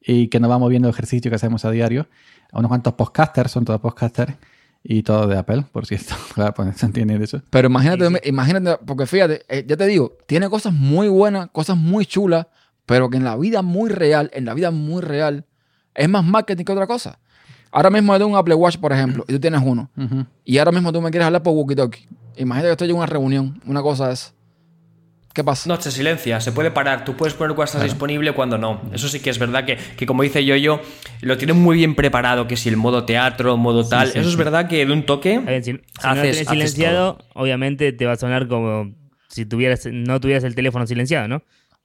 [0.00, 2.06] y que nos vamos viendo el ejercicio que hacemos a diario.
[2.52, 4.34] A unos cuantos podcasters, son todos podcasters
[4.82, 6.14] y todos de Apple, por cierto.
[6.34, 7.42] Claro, pues se entiende de eso.
[7.50, 12.06] Pero imagínate, imagínate, porque fíjate, eh, ya te digo, tiene cosas muy buenas, cosas muy
[12.06, 12.46] chulas,
[12.86, 15.44] pero que en la vida muy real, en la vida muy real,
[15.94, 17.18] es más marketing que otra cosa.
[17.72, 19.90] Ahora mismo yo tengo un Apple Watch, por ejemplo, y tú tienes uno,
[20.44, 22.08] y ahora mismo tú me quieres hablar por walkie-talkie.
[22.36, 24.34] Imagínate que estoy en una reunión, una cosa es.
[25.32, 25.68] ¿Qué pasa?
[25.68, 27.04] No, se silencia, se puede parar.
[27.04, 28.80] Tú puedes poner cuando estás disponible, cuando no.
[28.92, 30.80] Eso sí que es verdad que, que como dice yo, yo
[31.20, 34.08] lo tienen muy bien preparado, que si el modo teatro, modo tal.
[34.10, 35.36] sí, Eso es verdad que de un toque.
[35.36, 38.92] A ver, si, si no lo haces- haces silenciado, obviamente te va a sonar como
[39.28, 41.42] si tuvieras, no tuvieras el teléfono silenciado, ¿no?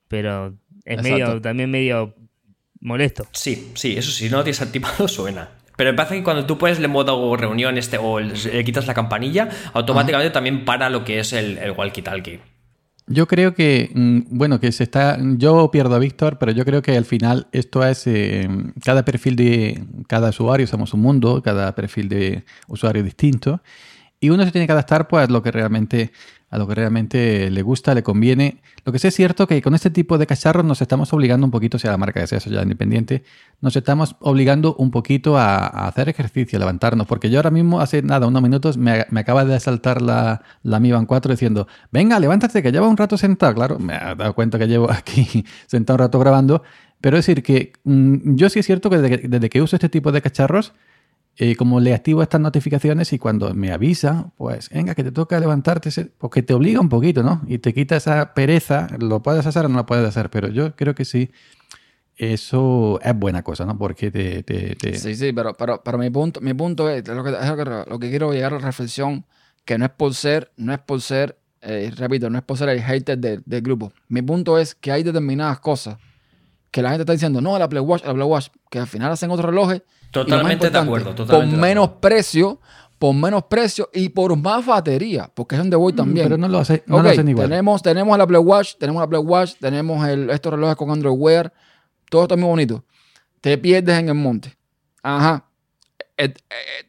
[0.07, 1.09] Pero es Exacto.
[1.11, 2.15] medio, también medio
[2.79, 3.27] molesto.
[3.31, 5.49] Sí, sí, eso sí, no lo tienes activado, suena.
[5.77, 8.93] Pero me parece que cuando tú pones el modo reunión este o le quitas la
[8.93, 12.39] campanilla, automáticamente también para lo que es el, el walkie-talkie.
[13.07, 15.17] Yo creo que, mm, bueno, que se está.
[15.37, 18.07] Yo pierdo a Víctor, pero yo creo que al final esto es.
[18.07, 18.47] eh,
[18.83, 23.61] cada perfil de cada usuario, somos un mundo, cada perfil de usuario distinto.
[24.25, 26.11] Y uno se tiene que adaptar pues, a lo que realmente
[26.49, 28.61] a lo que realmente le gusta, le conviene.
[28.85, 31.51] Lo que sí es cierto que con este tipo de cacharros nos estamos obligando un
[31.51, 33.23] poquito, sea la marca que sea, ya independiente,
[33.61, 37.07] nos estamos obligando un poquito a, hacer ejercicio, a levantarnos.
[37.07, 40.91] Porque yo ahora mismo, hace nada, unos minutos, me, acaba de saltar la, la Mi
[40.91, 43.53] Band 4 diciendo, venga, levántate, que lleva un rato sentado.
[43.53, 46.63] Claro, me ha dado cuenta que llevo aquí sentado un rato grabando.
[47.01, 49.75] Pero es decir, que mm, yo sí es cierto que desde, que desde que uso
[49.75, 50.73] este tipo de cacharros,
[51.37, 55.39] eh, como le activo estas notificaciones y cuando me avisa, pues venga, que te toca
[55.39, 57.41] levantarte, porque te obliga un poquito, ¿no?
[57.47, 60.75] Y te quita esa pereza, lo puedes hacer o no lo puedes hacer, pero yo
[60.75, 61.31] creo que sí,
[62.17, 63.77] eso es buena cosa, ¿no?
[63.77, 64.97] Porque te...
[64.97, 68.09] Sí, sí, pero, pero, pero mi punto, mi punto es, lo que, es lo que,
[68.09, 69.25] quiero llegar a la reflexión,
[69.65, 72.69] que no es por ser, no es por ser, eh, repito, no es por ser
[72.69, 73.91] el hater del, grupo.
[74.07, 75.97] Mi punto es que hay determinadas cosas
[76.71, 79.11] que la gente está diciendo, no, el Apple Watch, el Apple Watch, que al final
[79.11, 79.81] hacen otros relojes.
[80.23, 82.01] Totalmente de acuerdo, totalmente Por menos acuerdo.
[82.01, 82.61] precio,
[82.97, 86.25] por menos precio y por más batería, porque es donde voy también.
[86.25, 87.49] Mm, Pero no lo, hace, no Ok, lo hacen igual.
[87.49, 91.15] Tenemos, tenemos el Apple Watch, tenemos el Apple Watch, tenemos el, estos relojes con Android
[91.17, 91.53] Wear,
[92.09, 92.83] todo está muy bonito.
[93.41, 94.55] Te pierdes en el monte.
[95.03, 95.45] Ajá.
[96.17, 96.33] Eh, eh,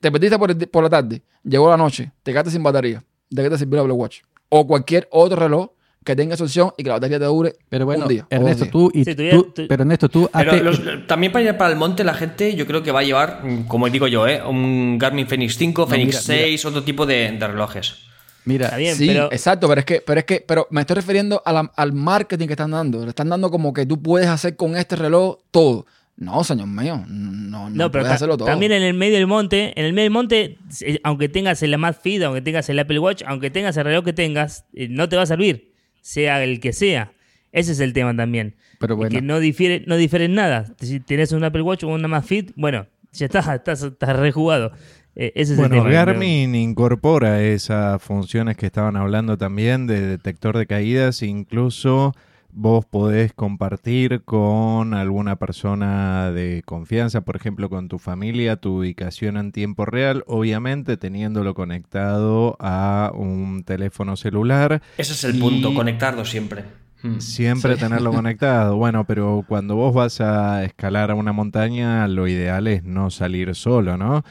[0.00, 3.02] te perdiste por, el- por la tarde, llegó la noche, te quedaste sin batería.
[3.28, 4.20] ¿De qué te sirvió el Apple Watch?
[4.48, 5.70] O cualquier otro reloj
[6.06, 8.26] que tenga esa opción y que la batería te dure Pero bueno, un día.
[8.30, 11.32] Ernesto, tú y Sí, tú ya- tú- tú- pero Ernesto, tú Pero hazte- los- también
[11.32, 13.90] para ir para el monte, la gente yo creo que va a llevar, mm, como
[13.90, 14.40] digo yo, ¿eh?
[14.42, 17.96] un Garmin Fenix 5, Fenix mira, 6, otro tipo de, de relojes.
[18.44, 20.94] mira, Está bien, sí, pero exacto, pero es que, pero es que, pero me estoy
[20.96, 23.02] refiriendo a la- al marketing que están dando.
[23.02, 25.84] Le están dando como que tú puedes hacer con este reloj todo.
[26.18, 28.46] No, señor mío, no, no, No, pero puedes hacerlo todo.
[28.46, 31.74] también en el medio del monte, en el medio del monte, eh, aunque tengas el
[31.74, 35.16] Amazfit, aunque tengas el Apple Watch, aunque tengas el reloj que tengas, eh, no te
[35.16, 35.72] va a servir,
[36.06, 37.10] sea el que sea.
[37.50, 38.54] Ese es el tema también.
[38.78, 40.72] Pero Que no difiere, no difieren nada.
[40.78, 44.70] Si tenés un Apple Watch o una más Fit, bueno, ya está, estás, estás rejugado.
[45.16, 45.92] Eh, ese es Bueno, el tema.
[45.92, 52.14] Garmin incorpora esas funciones que estaban hablando también de detector de caídas, incluso
[52.58, 59.36] vos podés compartir con alguna persona de confianza, por ejemplo, con tu familia, tu ubicación
[59.36, 64.80] en tiempo real, obviamente teniéndolo conectado a un teléfono celular.
[64.96, 66.64] Ese es el punto, conectarlo siempre.
[67.02, 67.20] Mm.
[67.20, 67.80] Siempre Sí.
[67.80, 68.76] tenerlo conectado.
[68.76, 73.54] Bueno, pero cuando vos vas a escalar a una montaña, lo ideal es no salir
[73.54, 74.24] solo, ¿no?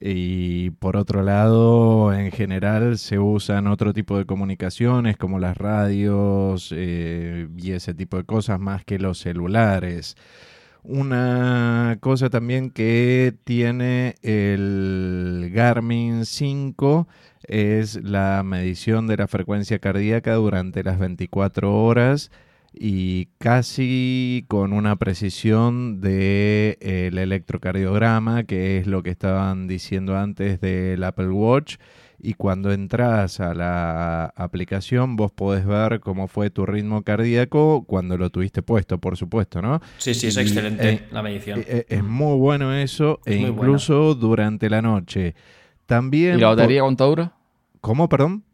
[0.00, 6.72] Y por otro lado, en general se usan otro tipo de comunicaciones como las radios
[6.74, 10.16] eh, y ese tipo de cosas más que los celulares.
[10.82, 17.06] Una cosa también que tiene el Garmin 5
[17.42, 22.30] es la medición de la frecuencia cardíaca durante las 24 horas
[22.72, 31.02] y casi con una precisión del electrocardiograma, que es lo que estaban diciendo antes del
[31.02, 31.76] Apple Watch.
[32.22, 38.18] Y cuando entras a la aplicación, vos podés ver cómo fue tu ritmo cardíaco cuando
[38.18, 39.80] lo tuviste puesto, por supuesto, ¿no?
[39.96, 41.60] Sí, sí, es Y, excelente eh, la medición.
[41.60, 45.34] Eh, eh, Es muy bueno eso, Es e incluso durante la noche.
[45.86, 46.36] También.
[46.36, 47.32] ¿Y la batería cuánto dura?
[47.80, 48.44] ¿Cómo, perdón?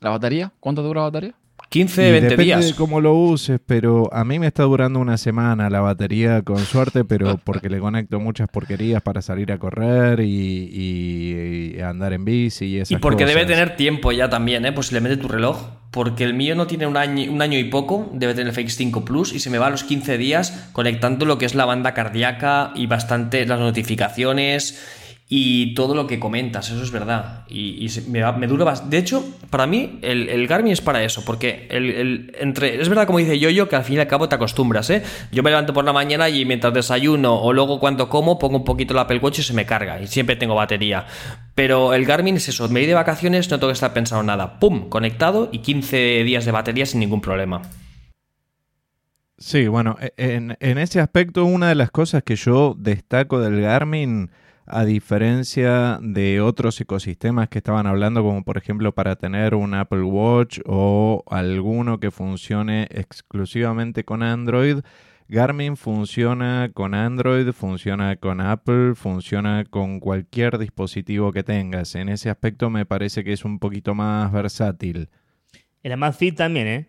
[0.00, 0.52] ¿La batería?
[0.60, 1.34] ¿Cuánto dura la batería?
[1.68, 2.66] 15, Y 20 depende días.
[2.66, 6.58] de cómo lo uses, pero a mí me está durando una semana la batería con
[6.58, 12.66] suerte, pero porque le conecto muchas porquerías para salir a correr y, andar en bici
[12.66, 14.72] y esas Y porque debe tener tiempo ya también, ¿eh?
[14.72, 15.58] Posiblemente tu reloj.
[15.90, 19.04] Porque el mío no tiene un año, un año y poco, debe tener el FX5
[19.04, 21.94] Plus y se me va a los 15 días conectando lo que es la banda
[21.94, 24.78] cardíaca y bastante las notificaciones
[25.30, 27.44] y todo lo que comentas, eso es verdad.
[27.48, 28.96] Y, me, me dura bastante.
[28.96, 33.38] De hecho, para mí el, Garmin es para eso, porque entre, es verdad como dice
[33.38, 35.02] yo que al fin y al cabo te acostumbras, ¿eh?
[35.30, 38.64] Yo me levanto por la mañana y mientras desayuno o luego cuando como pongo un
[38.64, 41.06] poquito el Apple Watch y se me carga y siempre tengo batería.
[41.54, 44.58] Pero el Garmin es eso, me voy de vacaciones, no tengo que estar pensando nada.
[44.58, 44.88] ¡Pum!
[44.88, 47.60] Conectado y 15 días de batería sin ningún problema.
[49.36, 54.30] Sí, bueno, e- en ese aspecto una de las cosas que yo destaco del Garmin,
[54.70, 60.02] a diferencia de otros ecosistemas que estaban hablando, como por ejemplo para tener un Apple
[60.02, 64.80] Watch o alguno que funcione exclusivamente con Android,
[65.28, 71.94] Garmin funciona con Android, funciona con Apple, funciona con cualquier dispositivo que tengas.
[71.94, 75.10] En ese aspecto me parece que es un poquito más versátil.
[75.82, 76.88] El Amazfit también, ¿eh?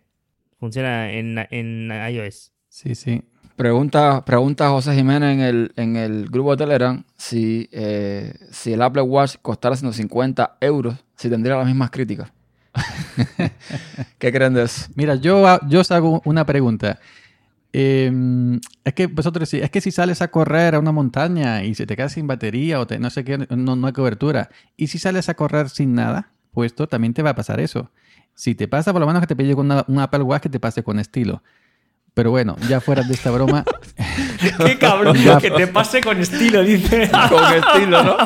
[0.58, 2.52] Funciona en, en iOS.
[2.68, 3.22] sí, sí.
[3.60, 8.80] Pregunta, pregunta José Jiménez en el, en el grupo de Telegram si, eh, si el
[8.80, 12.32] Apple Watch costara 150 euros, si tendría las mismas críticas.
[14.18, 14.86] ¿Qué creen de eso?
[14.94, 17.00] Mira, yo, ha- yo os hago una pregunta.
[17.74, 18.10] Eh,
[18.82, 21.96] es que vosotros es que si sales a correr a una montaña y se te
[21.96, 24.48] queda sin batería o te- no sé qué, no, no hay cobertura,
[24.78, 27.90] y si sales a correr sin nada puesto, también te va a pasar eso.
[28.34, 30.48] Si te pasa, por lo menos que te pille con una- un Apple Watch que
[30.48, 31.42] te pase con estilo.
[32.14, 33.64] Pero bueno, ya fuera de esta broma,
[34.64, 35.16] ¡Qué cabrón!
[35.16, 35.38] Ya.
[35.38, 37.10] que te pase con estilo, dice.
[37.28, 38.16] Con estilo, ¿no?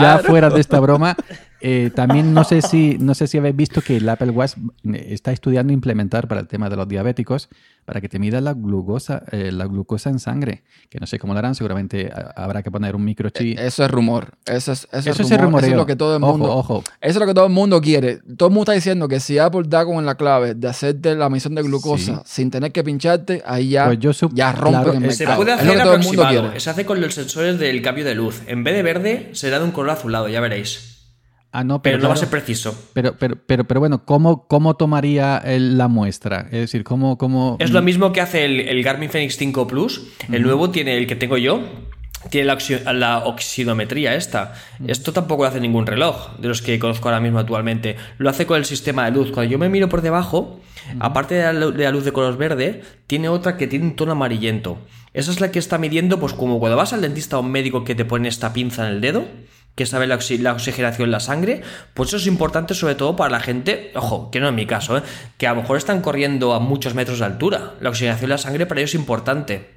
[0.00, 1.16] ya fuera de esta broma,
[1.60, 4.52] eh, también no sé si no sé si habéis visto que el Apple Watch
[4.92, 7.48] eh, está estudiando implementar para el tema de los diabéticos
[7.84, 11.32] para que te mida la glucosa eh, la glucosa en sangre que no sé cómo
[11.32, 14.34] lo harán seguramente ha- habrá que poner un microchip Eso es rumor.
[14.46, 15.62] Eso es, eso eso es rumor.
[15.62, 16.50] Eso es lo que todo el mundo.
[16.54, 18.18] ojo Eso es lo que todo el mundo quiere.
[18.36, 21.28] Todo el mundo está diciendo que si Apple da con la clave de hacerte la
[21.30, 25.04] misión de glucosa sin tener que pincharte, ahí ya, Pues yo ya rompen claro, el
[25.06, 25.36] eh, Se mercado.
[25.44, 26.60] puede es lo hacer que todo el mundo quiere.
[26.60, 28.42] Se hace con los sensores del cambio de luz.
[28.46, 30.97] En vez de verde, será de un color azulado, ya veréis.
[31.52, 32.74] Ah no Pero pero, no va a ser preciso.
[32.92, 37.56] pero, pero, pero, pero bueno cómo cómo tomaría el- la muestra es decir cómo cómo
[37.60, 40.08] Es lo mismo que hace el, el Garmin Fenix 5 Plus.
[40.30, 41.60] El nuevo tiene el que tengo yo.
[42.30, 44.52] Tiene la, oxi- la oxidometría esta.
[44.86, 47.96] Esto tampoco lo hace ningún reloj de los que conozco ahora mismo actualmente.
[48.18, 49.30] Lo hace con el sistema de luz.
[49.30, 50.60] Cuando yo me miro por debajo,
[50.98, 54.12] aparte de la, de la luz de color verde, tiene otra que tiene un tono
[54.12, 54.78] amarillento.
[55.14, 57.84] Esa es la que está midiendo, pues como cuando vas al dentista o un médico
[57.84, 59.24] que te pone esta pinza en el dedo,
[59.78, 61.62] que sabe la, oxi- la oxigenación en la sangre,
[61.94, 64.98] pues eso es importante sobre todo para la gente, ojo, que no en mi caso,
[64.98, 65.02] ¿eh?
[65.38, 67.74] que a lo mejor están corriendo a muchos metros de altura.
[67.80, 69.70] La oxigenación en la sangre para ellos es importante.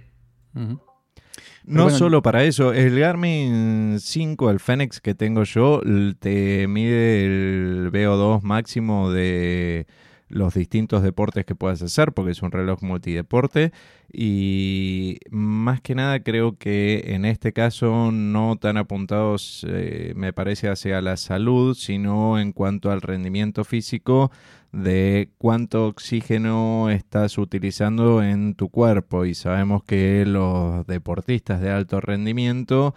[1.63, 5.81] No bueno, solo para eso, el Garmin 5, el Fenix que tengo yo,
[6.19, 9.85] te mide el VO2 máximo de
[10.31, 13.71] los distintos deportes que puedas hacer, porque es un reloj multideporte.
[14.11, 20.69] Y más que nada creo que en este caso no tan apuntados, eh, me parece,
[20.69, 24.31] hacia la salud, sino en cuanto al rendimiento físico
[24.71, 29.25] de cuánto oxígeno estás utilizando en tu cuerpo.
[29.25, 32.95] Y sabemos que los deportistas de alto rendimiento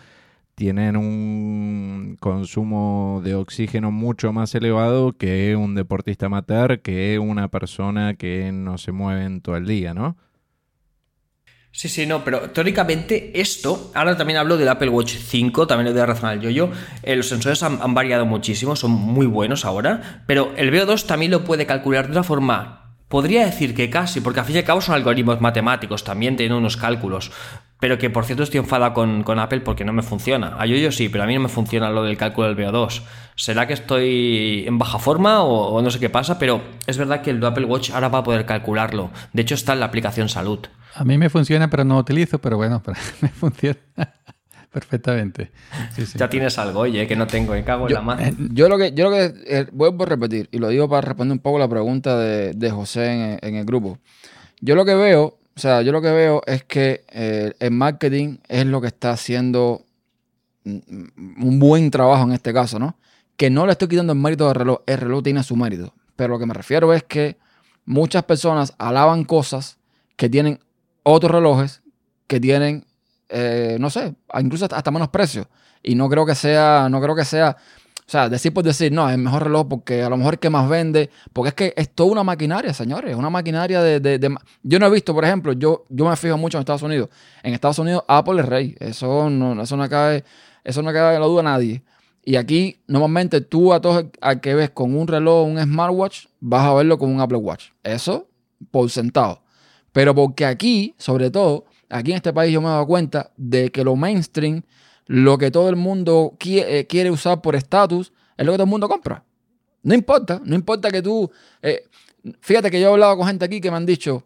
[0.55, 8.15] tienen un consumo de oxígeno mucho más elevado que un deportista amateur, que una persona
[8.15, 10.17] que no se mueve en todo el día, ¿no?
[11.73, 15.99] Sí, sí, no, pero teóricamente esto, ahora también hablo del Apple Watch 5, también le
[15.99, 16.71] doy razón al yo-yo,
[17.03, 21.43] eh, los sensores han, variado muchísimo, son muy buenos ahora, pero el VO2 también lo
[21.43, 24.81] puede calcular de una forma Podría decir que casi, porque al fin y al cabo
[24.81, 27.31] son algoritmos matemáticos, también tienen unos cálculos.
[27.85, 30.57] Pero que por cierto estoy enfada con, con Apple porque no me funciona.
[30.59, 33.03] A yo, yo sí, pero a mí no me funciona lo del cálculo del VO2.
[33.37, 36.39] ¿Será que estoy en baja forma o, no sé qué pasa?
[36.39, 39.11] Pero es verdad que el Apple Watch ahora va a poder calcularlo.
[39.35, 40.61] De hecho está en la aplicación salud.
[40.95, 42.82] A mí me funciona, pero no lo utilizo, pero bueno,
[43.20, 43.76] me funciona.
[44.72, 45.51] Perfectamente.
[46.16, 48.22] Ya tienes algo, oye, que no tengo, me cago en la mano.
[48.22, 51.03] Eh, yo lo que, yo lo que eh, vuelvo a repetir, y lo digo para
[51.03, 53.99] responder un poco la pregunta de, José en, el grupo.
[54.62, 58.39] Yo lo que veo, o sea, yo lo que veo es que eh, el marketing
[58.49, 59.83] es lo que está haciendo
[60.65, 62.97] un buen trabajo en este caso, ¿no?
[63.37, 65.93] Que no le estoy quitando el mérito del reloj, el reloj tiene su mérito.
[66.17, 67.37] Pero lo que me refiero es que
[67.85, 69.79] muchas personas alaban cosas
[70.17, 70.61] que tienen
[71.03, 71.83] otros relojes
[72.27, 72.87] que tienen
[73.29, 75.49] eh, no sé, incluso hasta menos precio.
[75.83, 77.57] Y no creo que sea, no creo que sea,
[78.07, 80.41] o sea, decir por decir, no, es el mejor reloj porque a lo mejor es
[80.41, 84.79] que más vende, porque es que es toda una maquinaria, señores, una maquinaria de, Yo
[84.79, 87.09] no he visto, por ejemplo, yo, yo me fijo mucho en Estados Unidos.
[87.43, 90.23] En Estados Unidos Apple es rey, eso no, eso no cabe,
[90.65, 91.83] eso no cabe en la duda a nadie.
[92.27, 96.67] Y aquí, normalmente, tú a todos al que ves con un reloj, un smartwatch, vas
[96.67, 97.71] a verlo con un Apple Watch.
[97.83, 98.29] Eso
[98.71, 99.43] por sentado.
[99.93, 103.71] Pero porque aquí, sobre todo, aquí en este país yo me he dado cuenta de
[103.71, 104.63] que lo mainstream,
[105.07, 108.71] lo que todo el mundo eh, quiere, usar por estatus, es lo que todo el
[108.71, 109.25] mundo compra.
[109.83, 111.31] No importa, no importa que tú...
[111.63, 111.85] Eh,
[112.41, 114.25] fíjate que yo he hablado con gente aquí que me han dicho,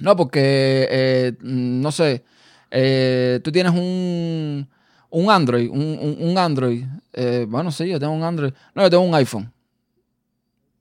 [0.00, 2.24] no, porque, eh, no sé,
[3.42, 4.66] tú tienes un,
[5.10, 6.84] un Android, un, un Android.
[7.48, 8.52] bueno, sí, yo tengo un Android.
[8.74, 9.52] No, yo tengo un iPhone.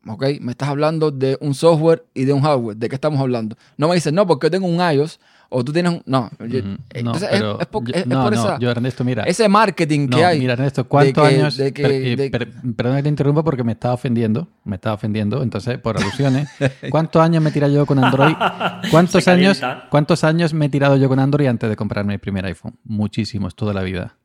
[0.08, 0.26] ¿Ok?
[0.40, 2.78] Me estás hablando de un software y de un hardware.
[2.78, 3.58] ¿De qué estamos hablando?
[3.78, 5.20] No me dices, no, porque yo tengo un iOS
[5.50, 6.04] o tú tienes un...
[6.06, 8.60] No, es, por, eso.
[8.60, 9.24] Yo, Ernesto, mira.
[9.24, 10.40] Ese marketing que hay.
[10.40, 11.58] Mira, Ernesto, ¿cuántos años...
[11.58, 14.48] perdón que te interrumpa porque me estaba ofendiendo.
[14.64, 16.50] Me estaba ofendiendo, entonces, por alusiones.
[16.90, 18.36] ¿Cuántos años me he tirado yo con Android?
[18.92, 22.46] ¿Cuántos años, ¿Cuántos años me he tirado yo con Android antes de comprarme mi primer
[22.46, 22.78] iPhone?
[22.84, 24.16] Muchísimos, toda la vida.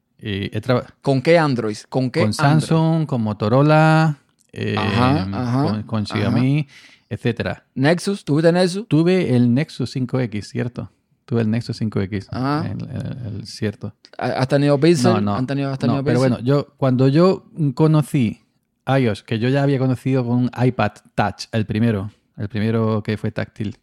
[1.03, 1.77] ¿Con qué Android?
[1.89, 4.19] ¿Con qué Con Samsung, con Motorola,
[4.55, 6.67] eh, con, Xiaomi,
[7.11, 7.67] etcétera.
[7.75, 8.25] ¿Nexus?
[8.25, 8.87] ¿Tuviste Nexus?
[8.89, 10.91] Tuve el Nexus 5X, ¿cierto?
[11.25, 12.29] Tuve el Nexus 5X.
[12.31, 12.65] Ah.
[12.69, 13.95] El, cierto.
[14.19, 15.15] ¿Has tenido Pixel?
[15.15, 15.35] No, no.
[15.35, 18.43] ¿Han tenido, no, Pero bueno, yo, cuando yo conocí
[18.87, 23.17] iOS, que yo ya había conocido con un iPad Touch, el primero, el primero que
[23.17, 23.79] fue táctil,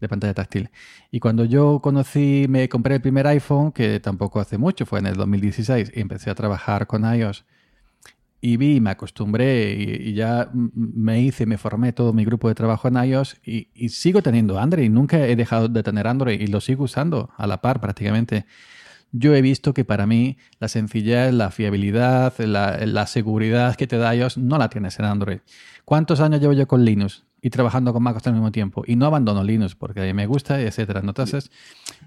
[0.00, 0.70] de pantalla táctil.
[1.10, 5.06] Y cuando yo conocí, me compré el primer iPhone, que tampoco hace mucho, fue en
[5.06, 7.44] el 2016, y empecé a trabajar con iOS
[8.46, 12.88] y vi, me acostumbré y, ya me hice, me formé todo mi grupo de trabajo
[12.88, 14.90] en iOS y, sigo teniendo Android.
[14.90, 18.44] Nunca he dejado de tener Android y lo sigo usando a la par prácticamente.
[19.12, 24.14] Yo he visto que para mí la sencillez, la fiabilidad, la, seguridad que te da
[24.14, 25.38] iOS no la tienes en Android.
[25.86, 28.84] ¿Cuántos años llevo yo con Linux y trabajando con MacOS al mismo tiempo?
[28.86, 31.00] Y no abandono Linux porque me gusta, etcétera.
[31.00, 31.50] Entonces,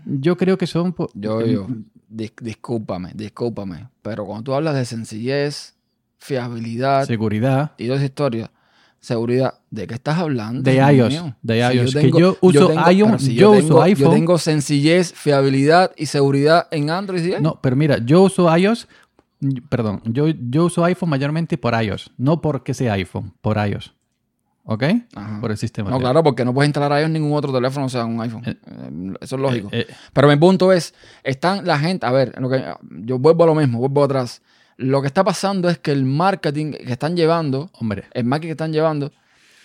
[0.05, 0.93] yo creo que son...
[1.15, 1.65] Yo, yo,
[2.07, 3.87] discúlpame, discúlpame.
[4.03, 5.76] Pero cuando tú hablas de sencillez
[6.17, 8.49] fiabilidad, seguridad y dos historias.
[8.99, 10.63] Seguridad, ¿de qué estás hablando?
[10.63, 11.33] De iOS.
[11.41, 11.93] de iOS.
[11.93, 14.05] yo que yo uso, iPhone, yo, uso iPhone.
[14.05, 17.37] Yo tengo sencillez, fiabilidad y seguridad en Android.
[17.39, 18.87] No, pero mira, yo uso iOS,
[19.69, 23.93] perdón, yo, yo uso iPhone mayormente por iOS, no porque sea iPhone, por iOS.
[24.69, 24.83] ¿Ok?
[25.39, 25.89] Por el sistema.
[25.89, 28.43] No, claro, porque no puedes instalar iOS en ningún otro teléfono, o sea, un iPhone.
[28.45, 29.69] Eh, eh, Eso es lógico.
[29.71, 30.93] Eh, pero mi punto es,
[31.23, 32.61] están la gente, a ver, lo que,
[33.05, 34.41] yo vuelvo a lo mismo, vuelvo atrás.
[34.77, 38.05] Lo que está pasando es que el marketing que están llevando, Hombre.
[38.13, 39.11] el marketing que están llevando,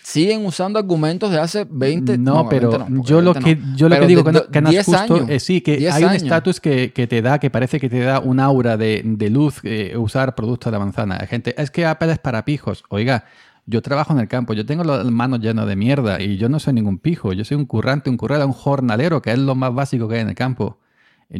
[0.03, 4.25] siguen usando argumentos de hace 20 No, pero yo lo que yo lo que digo
[4.25, 7.51] que, que no es justo es sí que hay un estatus que, te da, que
[7.51, 11.19] parece que te da un aura de, luz eh, usar productos de la manzana.
[11.27, 12.85] Gente, es que Apple es para pijos.
[12.89, 13.25] Oiga,
[13.67, 16.59] yo trabajo en el campo, yo tengo las manos llenas de mierda y yo no
[16.59, 17.33] soy ningún pijo.
[17.33, 20.21] Yo soy un currante, un currera, un jornalero, que es lo más básico que hay
[20.23, 20.79] en el campo.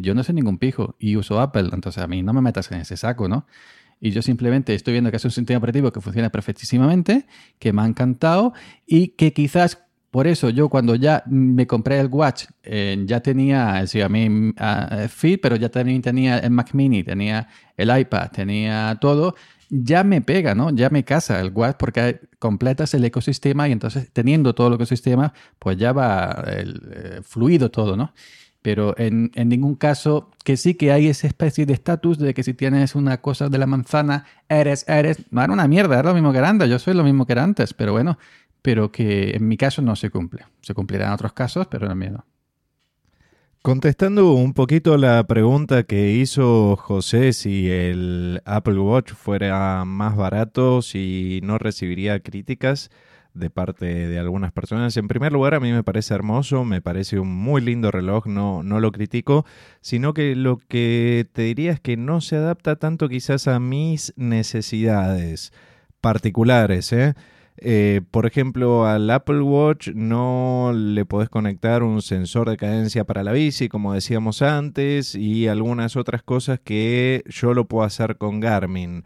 [0.01, 2.81] Yo no soy ningún pijo y uso Apple, entonces a mí no me metas en
[2.81, 3.45] ese saco, ¿no?
[3.99, 7.25] Y yo simplemente estoy viendo que es un sistema operativo que funciona perfectísimamente,
[7.59, 8.53] que me ha encantado
[8.85, 13.87] y que quizás por eso yo cuando ya me compré el Watch, eh, ya tenía
[13.87, 14.53] sí, a mí
[15.09, 17.47] Fit, pero ya también tenía el Mac Mini, tenía
[17.77, 19.35] el iPad, tenía todo,
[19.69, 20.69] ya me pega, ¿no?
[20.69, 25.33] Ya me casa el Watch porque completas el ecosistema y entonces teniendo todo el ecosistema,
[25.57, 28.13] pues ya va el, eh, fluido todo, ¿no?
[28.63, 32.41] Pero en, en, ningún caso, que sí que hay esa especie de estatus de que
[32.41, 36.15] si tienes una cosa de la manzana, eres, eres, no era una mierda, era lo
[36.15, 38.17] mismo que era antes, yo soy lo mismo que era antes, pero bueno,
[38.63, 40.45] pero que en mi caso no se cumple.
[40.61, 42.25] Se cumplirá en otros casos, pero en mío no.
[43.61, 50.81] Contestando un poquito la pregunta que hizo José si el Apple Watch fuera más barato,
[50.81, 52.89] si no recibiría críticas
[53.33, 54.95] de parte de algunas personas.
[54.97, 58.63] En primer lugar, a mí me parece hermoso, me parece un muy lindo reloj, no,
[58.63, 59.45] no lo critico,
[59.81, 64.13] sino que lo que te diría es que no se adapta tanto quizás a mis
[64.15, 65.51] necesidades
[66.01, 67.15] particulares, ¿eh?
[67.57, 73.23] Eh, por ejemplo, al Apple Watch no le podés conectar un sensor de cadencia para
[73.23, 78.39] la bici, como decíamos antes, y algunas otras cosas que yo lo puedo hacer con
[78.39, 79.03] Garmin.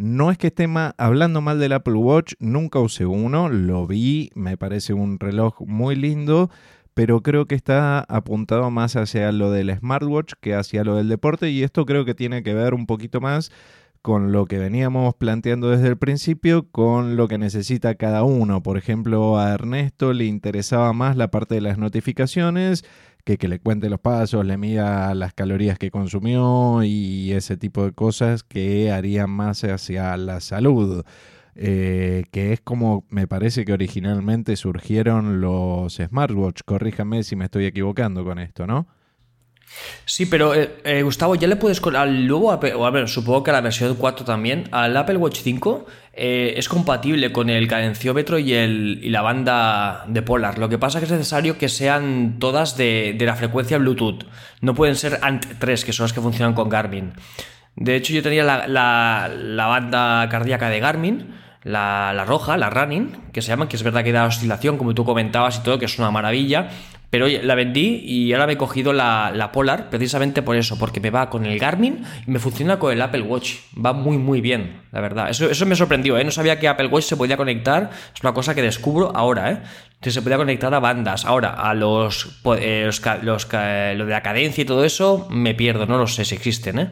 [0.00, 0.66] No es que esté
[0.96, 5.94] hablando mal del Apple Watch, nunca usé uno, lo vi, me parece un reloj muy
[5.94, 6.48] lindo,
[6.94, 11.50] pero creo que está apuntado más hacia lo del smartwatch que hacia lo del deporte
[11.50, 13.52] y esto creo que tiene que ver un poquito más
[14.00, 18.62] con lo que veníamos planteando desde el principio, con lo que necesita cada uno.
[18.62, 22.86] Por ejemplo, a Ernesto le interesaba más la parte de las notificaciones
[23.22, 27.84] que que le cuente los pasos, le mida las calorías que consumió y ese tipo
[27.84, 31.04] de cosas que harían más hacia la salud.
[31.56, 36.62] Eh, que es como me parece que originalmente surgieron los smartwatch.
[36.64, 38.86] Corríjame si me estoy equivocando con esto, ¿no?
[40.04, 43.50] Sí, pero eh, eh, Gustavo, ya le puedes al nuevo o a ver, supongo que
[43.50, 48.38] a la versión 4 también, al Apple Watch 5 eh, es compatible con el cadenciómetro
[48.38, 50.58] y, el, y la banda de Polar.
[50.58, 54.24] Lo que pasa es que es necesario que sean todas de, la frecuencia Bluetooth.
[54.60, 57.12] No pueden ser ANT 3, que son las que funcionan con Garmin.
[57.76, 63.42] De hecho, yo tenía la, banda cardíaca de Garmin, la, la, roja, la running, que
[63.42, 65.98] se llama, que es verdad que da oscilación, como tú comentabas y todo, que es
[65.98, 66.68] una maravilla,
[67.10, 71.00] pero oye, la vendí y ahora me he cogido la, Polar precisamente por eso, porque
[71.00, 73.54] me va con el Garmin y me funciona con el Apple Watch.
[73.84, 75.28] Va muy, muy bien, la verdad.
[75.28, 76.24] Eso, eso me sorprendió, ¿eh?
[76.24, 77.90] No sabía que Apple Watch se podía conectar.
[78.14, 79.62] Es una cosa que descubro ahora, ¿eh?
[80.00, 81.24] Que se podía conectar a bandas.
[81.24, 82.88] Ahora, a los, eh,
[83.22, 85.86] los, lo de la cadencia y todo eso, me pierdo.
[85.86, 86.90] No lo sé si existen, ¿eh?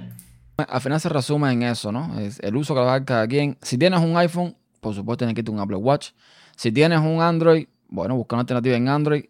[0.56, 2.16] Al final se resume en eso, ¿no?
[2.40, 3.56] El uso que va a cada quien.
[3.62, 6.08] Si tienes un iPhone, por supuesto tienes que tener un Apple Watch.
[6.56, 9.24] Si tienes un Android, bueno, busca una alternativa en Android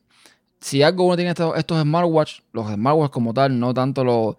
[0.61, 4.37] si algo uno tiene estos, smartwatch, los smartwatch como tal, no tanto los,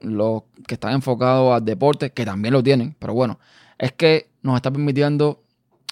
[0.00, 3.38] los, que están enfocados al deporte, que también lo tienen, pero bueno,
[3.78, 5.42] es que nos está permitiendo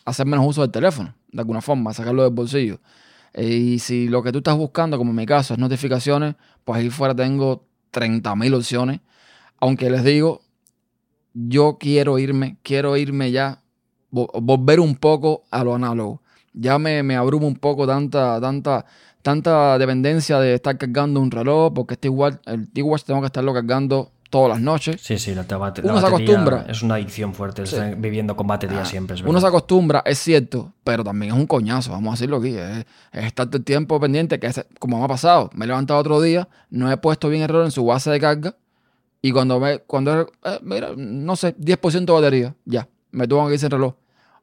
[0.05, 2.81] hacer menos uso del teléfono, de alguna forma, sacarlo del bolsillo.
[3.37, 6.91] Y si lo que tú estás buscando, como en mi caso, es notificaciones, pues ahí
[6.91, 9.01] fuera tengo 30.000 opciones.
[9.59, 10.43] Aunque les digo,
[11.33, 13.63] yo quiero irme, quiero irme ya,
[14.11, 16.23] volver un poco a lo análogo.
[16.53, 18.87] Ya me, me abrumo un poco tanta, tanta,
[19.25, 23.55] tanta dependencia de estar cargando un reloj, porque este igual, el T-Watch tengo que estarlo
[23.55, 25.01] cargando todas las noches.
[25.01, 25.47] Sí, sí, la,
[25.83, 26.67] Uno se acostumbra.
[26.69, 27.65] Es una adicción fuerte,
[27.97, 29.17] viviendo con batería ah, siempre.
[29.25, 32.55] uno se acostumbra, es cierto, pero también es un coñazo, vamos a decirlo aquí.
[32.55, 35.99] Es, estar todo el tiempo pendiente, que es, como me ha pasado, me he levantado
[36.01, 38.57] otro día, no he puesto bien el reloj en su base de carga,
[39.23, 43.55] y cuando me, cuando, eh, mira, no sé, 10% de batería, ya, me tengo que
[43.55, 43.95] irse el reloj.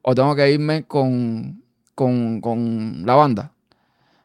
[0.02, 1.62] O tengo que irme con,
[1.94, 3.52] con, con la banda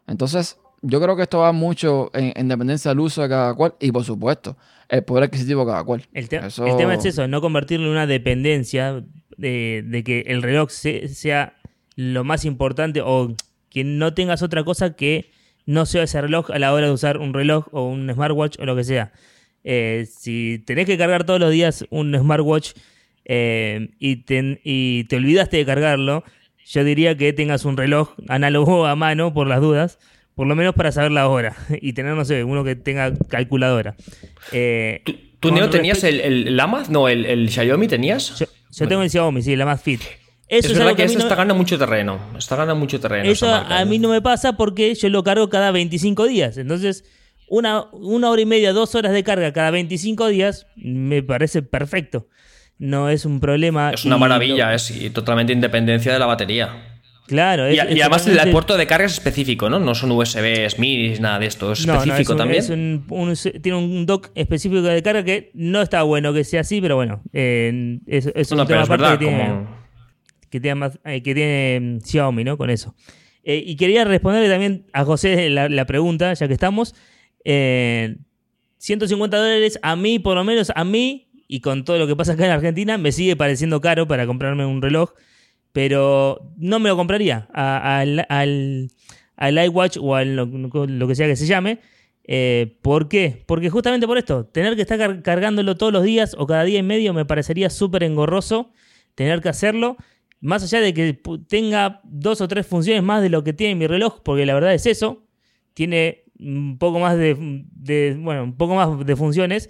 [0.07, 3.91] entonces, yo creo que esto va mucho en, dependencia del uso de cada cual y,
[3.91, 4.57] por supuesto,
[4.89, 6.05] el poder adquisitivo de cada cual.
[6.13, 6.47] El, tema
[6.93, 9.03] es eso, no convertirlo en una dependencia
[9.37, 11.53] de, que el reloj sea
[11.95, 13.35] lo más importante o
[13.69, 15.31] que no tengas otra cosa que
[15.65, 18.65] no sea ese reloj a la hora de usar un reloj o un smartwatch o
[18.65, 19.11] lo que sea.
[19.63, 22.71] Eh, si tenés que cargar todos los días un smartwatch
[23.25, 24.23] eh, y,
[24.63, 26.23] y te olvidaste de cargarlo,
[26.67, 29.99] yo diría que tengas un reloj análogo a mano por las dudas,
[30.35, 33.95] por lo menos para saber la hora y tener, no sé, uno que tenga calculadora.
[34.51, 35.01] Eh,
[35.39, 38.39] ¿Tú, Neo, tenías el, el, No, el, Xiaomi tenías.
[38.71, 40.01] Yo, tengo el Xiaomi, sí, el Amazfit.
[40.49, 42.19] Eso es, verdad que, este está ganando mucho terreno.
[42.37, 43.29] Está ganando mucho terreno.
[43.29, 46.57] Eso a mí no me pasa porque yo lo cargo cada 25 días.
[46.57, 47.03] Entonces,
[47.49, 52.27] una, una hora y media, dos horas de carga cada 25 días me parece perfecto
[52.79, 53.91] no es un problema.
[53.91, 56.69] Es una maravilla, es totalmente independencia de la batería.
[57.27, 59.79] Claro, Y, es- y es además el puerto de carga es específico, ¿no?
[59.79, 61.73] No son USBs, minis, nada de esto.
[61.73, 62.59] Es No, no, específico es un- también.
[62.59, 66.61] es un- un- tiene un dock específico de carga que no está bueno que sea
[66.61, 69.43] así, pero bueno, eh, es, es No, un pero tema es aparte verdad, que tiene,
[69.49, 69.77] como...
[70.49, 72.57] que tiene, más- eh, que tiene mm, Xiaomi, ¿no?
[72.57, 72.95] Con eso.
[73.43, 76.95] Eh, y quería responderle también a José la, la pregunta, ya que estamos.
[77.43, 78.15] Eh,
[78.77, 82.33] 150 dólares a mí, por lo menos a mí, y con todo lo que pasa
[82.33, 85.11] acá en Argentina, me sigue pareciendo caro para comprarme un reloj,
[85.71, 91.35] pero no me lo compraría a- al, al, iWatch o al lo, que sea que
[91.35, 91.79] se llame.
[92.29, 93.43] Eh, ¿Por qué?
[93.45, 96.79] Porque justamente por esto, tener que estar car- cargándolo todos los días o cada día
[96.79, 98.71] y medio me parecería súper engorroso
[99.15, 99.95] tener que hacerlo.
[100.41, 103.87] Más allá de que tenga dos o tres funciones más de lo que tiene mi
[103.87, 105.23] reloj, porque la verdad es eso.
[105.73, 109.69] Tiene un poco más de- bueno, un poco más de funciones,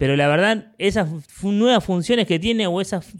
[0.00, 1.08] pero la verdad, esas
[1.44, 3.12] nuevas funciones que tiene o esas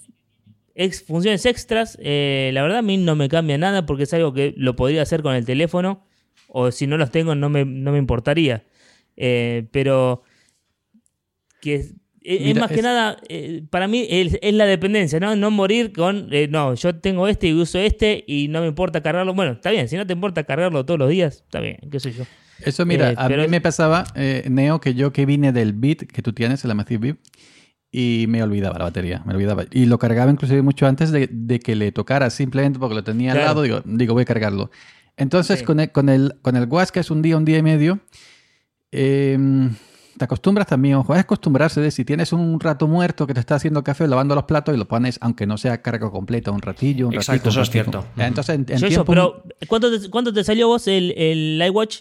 [0.74, 4.32] ex- funciones extras, eh, la verdad a mí no me cambia nada porque es algo
[4.32, 6.06] que lo podría hacer con el teléfono
[6.48, 8.64] o si no los tengo no me, no me importaría.
[9.18, 10.22] Eh, pero
[11.60, 15.20] que es, es Mira, más que es- nada, eh, para mí es, es la dependencia,
[15.20, 15.36] ¿no?
[15.36, 19.02] No morir con, eh, no, yo tengo este y uso este y no me importa
[19.02, 19.34] cargarlo.
[19.34, 22.12] Bueno, está bien, si no te importa cargarlo todos los días, está bien, qué sé
[22.12, 22.24] yo.
[22.64, 25.72] Eso, mira, Eh, a pero mí me pasaba, eh, Neo, que yo que vine del
[25.72, 27.16] Bit que tú tienes, el Amazfit Bit,
[27.92, 29.64] y me olvidaba la batería, me olvidaba.
[29.72, 33.32] Y lo cargaba inclusive mucho antes de, de que le tocara, simplemente porque lo tenía
[33.32, 33.48] al Claro.
[33.48, 34.70] lado, digo, digo, voy a cargarlo.
[35.16, 35.64] Entonces, Sí.
[35.64, 38.00] con, el, con, el, con el Watch, que es un día, un día y medio,
[38.92, 39.38] eh,
[40.18, 43.54] te acostumbras también, ojo, es acostumbrarse de si tienes un rato muerto que te está
[43.54, 47.08] haciendo café, lavando los platos y lo pones, aunque no sea carga completa, un ratillo,
[47.08, 48.06] un Exacto, ratito, eso un es cierto.
[48.16, 52.00] Entonces, en, tiempo- pero ¿cuánto te, cuánto te salió vos el, el iWatch?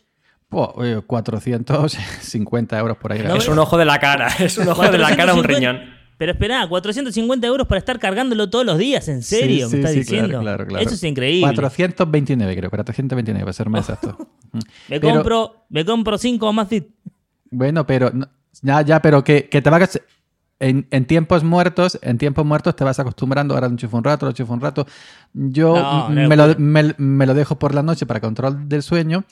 [0.50, 3.22] Po, eh, 450 euros por ahí.
[3.24, 5.48] No, Es un ojo de la cara, es un ojo de la cara un 450.
[5.48, 6.00] riñón.
[6.18, 9.70] Pero espera, 450 euros para estar cargándolo todos los días, ¿en serio?
[9.70, 10.42] Sí, ¿Me estás sí, sí, claro, diciendo?
[10.42, 10.86] claro, claro.
[10.86, 11.42] Eso es increíble.
[11.54, 14.18] 429, creo, 429, para ser más exacto.
[14.90, 16.88] Me Pero- compro, me compro 5 más fit.
[17.52, 18.28] Bueno, pero no-
[18.62, 20.02] ya, ya, pero que, que te vas
[20.60, 24.26] en, en tiempos muertos, en tiempos muertos te vas acostumbrando, ahora lo enchufo un rato,
[24.26, 24.86] lo enchufo un rato.
[25.34, 28.68] Yo No, mm, no me, lo, me- me lo dejo por la noche para control
[28.68, 29.24] del sueño.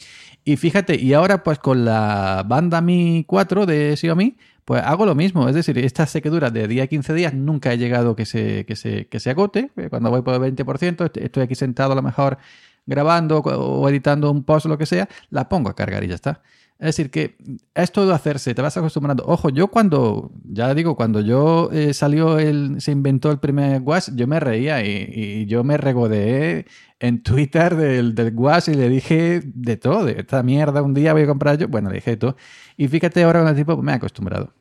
[0.49, 5.13] Y fíjate, y ahora pues con la banda Mi 4 de Xiaomi, pues hago lo
[5.13, 5.49] mismo.
[5.49, 8.77] Es decir, esta sequedura de día a 15 días nunca he llegado que se, que
[8.77, 9.71] se, que se agote.
[9.75, 12.37] Eh, Cuando voy por el 20%, est- estoy aquí sentado a lo mejor
[12.85, 16.15] grabando o editando un post o lo que sea, la pongo a cargar y ya
[16.15, 16.41] está.
[16.79, 17.35] Es decir, que
[17.73, 19.23] es todo hacerse, te vas acostumbrando.
[19.25, 24.09] Ojo, yo cuando, ya digo, cuando yo eh, salió el, se inventó el primer Watch,
[24.13, 26.67] yo me reía y, yo me regodeé
[26.99, 31.13] en Twitter del, del Watch y le dije de todo, de esta mierda un día
[31.13, 31.67] voy a comprar yo.
[31.67, 32.35] Bueno, le dije todo.
[32.77, 34.53] Y fíjate ahora con el tipo, me he acostumbrado.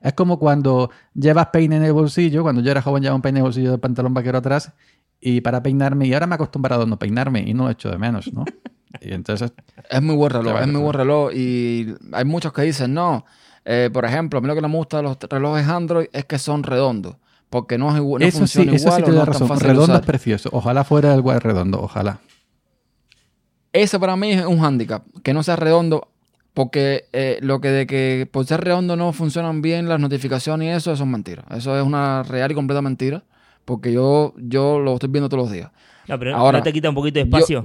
[0.00, 3.40] Es como cuando llevas peine en el bolsillo, cuando yo era joven llevaba un peine
[3.40, 4.72] en el bolsillo del pantalón vaquero atrás
[5.20, 7.90] y para peinarme, y ahora me he acostumbrado a no peinarme y no lo echo
[7.90, 8.44] de menos, ¿no?
[9.00, 9.52] Y entonces,
[9.90, 11.32] Es muy buen reloj, es muy buen reloj.
[11.34, 13.24] Y hay muchos que dicen, no.
[13.64, 16.24] Eh, por ejemplo, a mí lo que no me gusta de los relojes Android es
[16.24, 17.16] que son redondos.
[17.50, 19.60] Porque no, es igual, no eso sí, funciona eso igual sí te da razón.
[19.60, 20.48] Redondo es precioso.
[20.52, 22.18] Ojalá fuera el redondo, ojalá.
[23.72, 26.08] Ese para mí es un hándicap, que no sea redondo,
[26.54, 30.70] porque eh, lo que de que por ser redondo no funcionan bien las notificaciones y
[30.70, 31.44] eso, eso es mentira.
[31.50, 33.22] Eso es una real y completa mentira,
[33.64, 35.70] porque yo, yo lo estoy viendo todos los días.
[36.08, 37.64] No, pero Ahora, no te quita un poquito de Yo- espacio.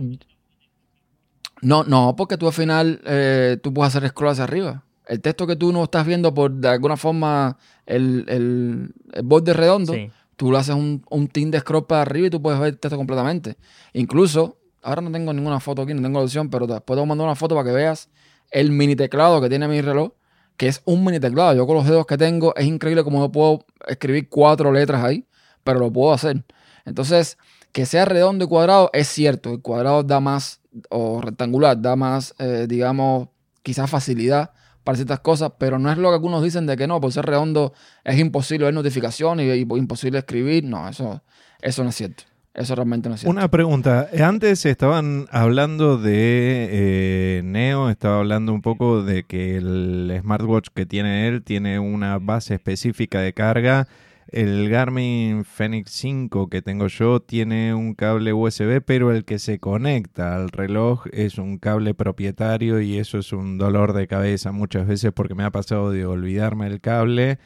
[1.61, 4.83] No, no, porque tú al final eh, tú puedes hacer scroll hacia arriba.
[5.07, 9.53] El texto que tú no estás viendo por de alguna forma el, el, el borde
[9.53, 10.09] redondo, Sí.
[10.37, 12.79] tú le haces un, un team de scroll para arriba y tú puedes ver el
[12.79, 13.57] texto completamente.
[13.93, 17.25] Incluso, ahora no tengo ninguna foto aquí, no tengo la opción, pero te puedo mandar
[17.27, 18.09] una foto para que veas
[18.51, 20.13] el mini teclado que tiene mi reloj,
[20.57, 21.53] que es un mini teclado.
[21.55, 25.25] Yo con los dedos que tengo es increíble como yo puedo escribir cuatro letras ahí,
[25.63, 26.43] pero lo puedo hacer.
[26.85, 27.37] Entonces,
[27.71, 29.51] que sea redondo y cuadrado es cierto.
[29.53, 33.29] El cuadrado da más, o rectangular, da más, eh, digamos,
[33.63, 34.51] quizás facilidad
[34.83, 37.25] para ciertas cosas, pero no es lo que algunos dicen de que no, por ser
[37.25, 37.73] redondo
[38.03, 40.63] es imposible ver notificaciones y, y imposible escribir.
[40.63, 41.21] No, eso,
[41.61, 42.23] eso no es cierto.
[42.53, 43.31] Eso realmente no es cierto.
[43.31, 44.09] Una pregunta.
[44.19, 50.85] Antes estaban hablando de eh, Neo, estaba hablando un poco de que el smartwatch que
[50.85, 53.87] tiene él tiene una base específica de carga.
[54.27, 59.59] El Garmin Fenix 5 que tengo yo tiene un cable USB, pero el que se
[59.59, 64.87] conecta al reloj es un cable propietario y eso es un dolor de cabeza muchas
[64.87, 67.39] veces porque me ha pasado de olvidarme el cable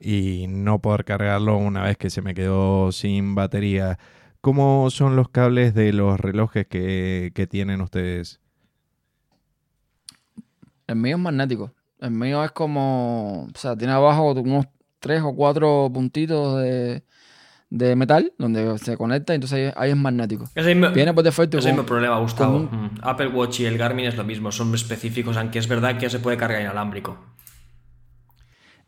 [0.00, 3.98] y no poder cargarlo una vez que se me quedó sin batería.
[4.40, 8.40] ¿Cómo son los cables de los relojes que, que tienen ustedes?
[10.86, 11.72] El mío es magnético.
[12.00, 14.66] El mío es como, o sea, tiene abajo unos
[15.04, 17.02] tres o cuatro puntitos de,
[17.70, 20.44] de metal donde se conecta y entonces ahí, es magnético.
[20.54, 22.56] Es el, mismo- Viene por defecto es el mismo problema, Gustavo.
[22.56, 22.90] un- Mm.
[23.02, 26.18] Apple Watch y el Garmin es lo mismo, son específicos, aunque es verdad que se
[26.18, 27.16] puede cargar inalámbrico.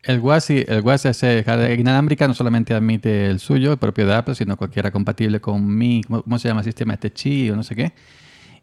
[0.03, 4.05] El Watch, sí, el Watch es carga inalámbrica, no solamente admite el suyo, el propio
[4.05, 6.93] de Apple, sino cualquiera compatible con Mi, ¿cómo, cómo se llama el sistema?
[6.93, 7.93] Este Chi o no sé qué.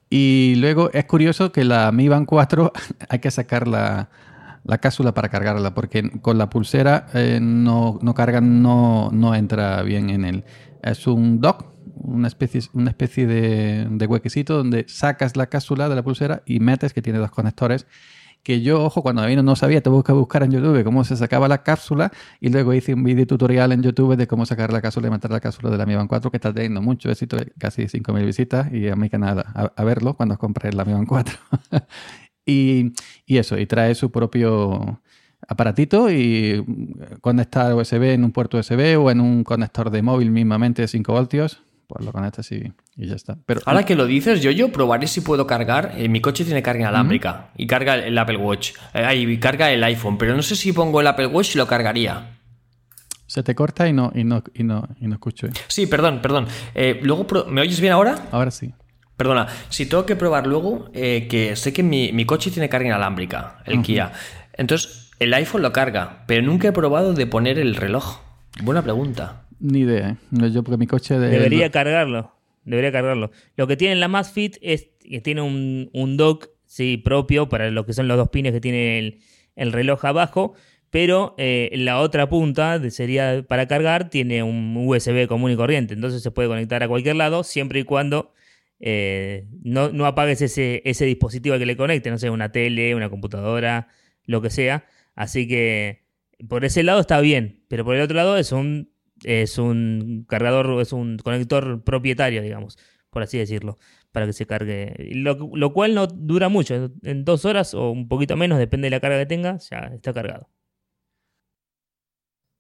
[0.09, 2.73] Y luego es curioso que la Mi Band 4
[3.09, 4.09] hay que sacar la,
[4.65, 9.83] la cápsula para cargarla, porque con la pulsera eh, no, no carga, no, no entra
[9.83, 10.45] bien en el...
[10.83, 11.67] Es un dock,
[11.97, 16.61] una especie, una especie de, de huequecito donde sacas la cápsula de la pulsera y
[16.61, 17.87] metes, que tiene dos conectores,
[18.45, 21.49] que yo, ojo, cuando vino no sabía, tuve que buscar en YouTube cómo se sacaba
[21.49, 25.09] la cápsula y luego hice un vídeo tutorial en YouTube de cómo sacar la cápsula
[25.09, 27.85] y meter la cápsula de la Mi Band 4 que está teniendo mucho éxito, casi
[27.85, 31.39] 5.000 visitas y a mi canal a, a verlo cuando compré la Mi Band 4.
[32.47, 32.93] y,
[33.27, 35.01] y eso, y trae su propio
[35.47, 36.65] aparatito y
[37.21, 41.13] conectar USB en un puerto USB o en un conector de móvil mismamente de 5
[41.13, 43.37] voltios, pues lo conectas y, y ya está.
[43.45, 45.93] Pero Ahora que lo dices, yo, yo probaré si puedo cargar.
[45.97, 48.73] eh, mi coche tiene carga inalámbrica y carga el Apple Watch.
[48.95, 51.67] Eh, y carga el iPhone, pero no sé si pongo el Apple Watch y lo
[51.67, 52.31] cargaría.
[53.27, 55.47] se te corta y no, y no, y no, y no escucho.
[55.49, 55.53] ¿eh?
[55.69, 56.47] Sí, perdón, perdón.
[56.75, 58.29] Eh, luego, ¿me oyes bien ahora?
[58.33, 58.73] Ahora sí.
[59.17, 62.89] Perdona, si tengo que probar luego, eh, que sé que mi, mi coche tiene carga
[62.89, 64.13] inalámbrica, el Kia.
[64.55, 68.21] Entonces, el iPhone lo carga, pero nunca he probado de poner el reloj.
[68.63, 69.47] Buena pregunta.
[69.61, 70.17] Ni idea, ¿eh?
[70.31, 71.29] No, Yo porque mi coche de...
[71.29, 72.33] Debería cargarlo.
[72.65, 73.31] Debería cargarlo.
[73.57, 77.87] Lo que tiene la Masfit es que tiene un, un dock sí, propio para lo
[77.87, 79.21] que son los dos pines que tiene el,
[79.55, 80.55] el reloj abajo.
[80.91, 85.95] Pero eh, la otra punta de- sería para cargar tiene un USB común y corriente.
[85.95, 88.33] Entonces se puede conectar a cualquier lado siempre y cuando
[88.81, 92.11] eh, no, no apagues ese, ese dispositivo al que le conecte.
[92.11, 93.89] No sé, una tele, una computadora,
[94.25, 94.87] lo que sea.
[95.15, 96.05] Así que
[96.49, 97.65] por ese lado está bien.
[97.69, 102.79] Pero por el otro lado es un es un cargador, es un conector propietario, digamos,
[103.11, 103.79] por así decirlo,
[104.13, 104.95] para que se cargue.
[105.15, 108.91] Lo, lo cual no dura mucho, en dos horas o un poquito menos, depende de
[108.91, 110.51] la carga que tenga, ya está cargado.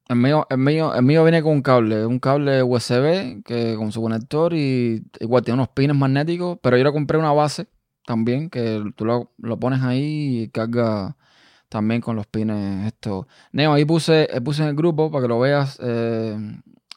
[0.08, 3.90] El mío, el, mío, el mío viene con un cable, un cable USB que con
[3.90, 7.68] su conector y igual tiene unos pines magnéticos, pero yo le compré una base
[8.04, 11.16] también que tú lo, lo pones ahí y carga
[11.68, 13.26] también con los pines esto.
[13.52, 16.36] Neo, ahí puse, eh, puse en el grupo para que lo veas eh,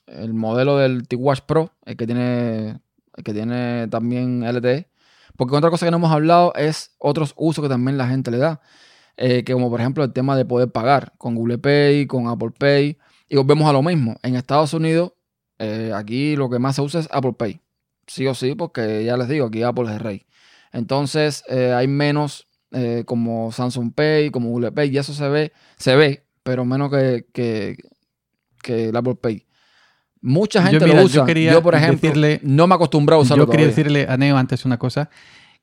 [0.08, 2.80] el modelo del T-Watch Pro, el que tiene,
[3.16, 4.88] el que tiene también LTE.
[5.36, 8.38] Porque otra cosa que no hemos hablado es otros usos que también la gente le
[8.38, 8.62] da.
[9.18, 12.52] Eh, que como por ejemplo el tema de poder pagar con Google Pay, con Apple
[12.58, 12.98] Pay.
[13.30, 14.16] Y volvemos a lo mismo.
[14.24, 15.14] En Estados Unidos,
[15.60, 17.60] eh, aquí lo que más se usa es Apple Pay.
[18.06, 20.26] Sí o sí, porque ya les digo, aquí Apple es el rey.
[20.72, 22.46] Entonces eh, hay menos
[23.06, 27.26] como Samsung Pay, como Google Pay, y eso se ve, se ve, pero menos que,
[27.34, 27.78] que,
[28.62, 29.46] que el Apple Pay.
[30.22, 31.16] Mucha Yo, gente mira, lo yo usa.
[31.22, 33.84] Yo, quería por ejemplo, decirle- no me acostumbrado a usarlo Yo quería todavía.
[33.84, 35.10] decirle a Neo antes una cosa,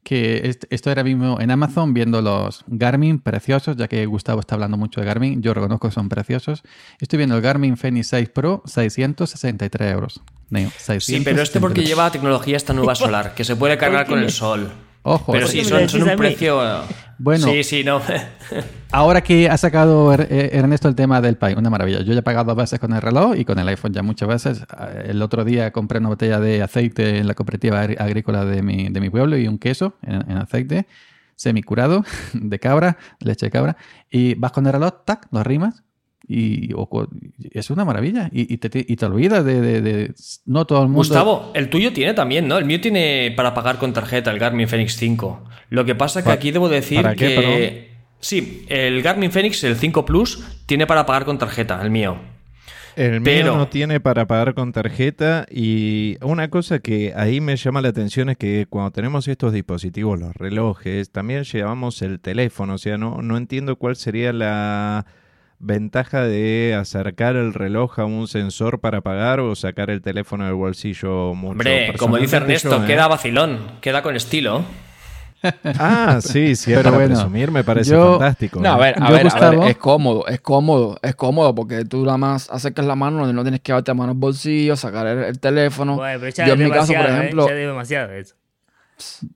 [0.05, 4.55] que est- esto era mismo en Amazon viendo los Garmin preciosos, ya que Gustavo está
[4.55, 6.62] hablando mucho de Garmin, yo reconozco que son preciosos.
[7.01, 10.20] Estoy viendo el Garmin Fenix 6 Pro, 663 euros.
[10.51, 10.70] Neo,
[11.01, 11.89] Sí, pero este porque 663.
[11.89, 14.70] lleva tecnología esta nueva solar, que se puede cargar ¿Por qué con el sol.
[15.06, 16.60] Ojo, Pero sí, son, son un precio...
[17.18, 17.47] Bueno.
[17.47, 18.01] Sí, sí, no.
[18.90, 22.01] ahora que ha sacado eh, Ernesto el tema del Pay, una maravilla.
[22.01, 24.28] Yo ya he pagado dos veces con el reloj y con el iPhone ya muchas
[24.28, 24.62] veces.
[24.62, 28.89] Eh, El otro día compré una botella de aceite en la cooperativa agrícola de mi,
[28.89, 30.86] de mi pueblo y un queso en, en aceite
[31.36, 32.02] semicurado
[32.32, 33.76] de cabra, leche de cabra.
[34.10, 35.85] Y vas con el reloj, tac, lo arrimas
[36.26, 36.88] y o
[37.52, 38.28] es una maravilla.
[38.32, 40.14] Y, y te, y te olvidas de, de- de-
[40.46, 40.98] No todo el mundo...
[40.98, 42.59] Gustavo, el tuyo tiene también, ¿no?
[42.59, 45.44] El mío tiene para pagar con tarjeta, el Garmin Fenix 5.
[45.70, 47.34] Lo que pasa que aquí debo decir ¿para qué, que...
[47.34, 47.94] perdón?
[48.20, 52.16] Sí, el Garmin Fenix, el 5 Plus, tiene para pagar con tarjeta, el mío.
[52.96, 57.56] El Pero- mío no tiene para pagar con tarjeta y una cosa que ahí me
[57.56, 62.74] llama la atención es que cuando tenemos estos dispositivos, los relojes, también llevamos el teléfono,
[62.74, 65.06] o sea, no, no entiendo cuál sería la
[65.65, 70.55] ventaja de acercar el reloj a un sensor para pagar o sacar el teléfono del
[70.55, 71.53] bolsillo mucho.
[71.53, 72.86] Hombre, como dice Ernesto, yo, ¿eh?
[72.86, 74.62] queda vacilón, queda con estilo.
[75.78, 78.61] Ah, sí, sí, es Pero para bueno, presumir, me parece yo- fantástico.
[78.61, 78.81] No, a ¿eh?
[78.81, 82.16] ver, a Yo, ver, a ver, es cómodo, es cómodo, es cómodo porque tú nada
[82.19, 85.39] más acercas la mano, no tienes que llevarte la mano al bolsillo, sacar el, el
[85.41, 85.97] teléfono.
[85.97, 87.19] Bueno, pero ya Yo en mi caso, por demasiado, ¿eh?
[87.20, 88.35] ejemplo, Ya es demasiado eso.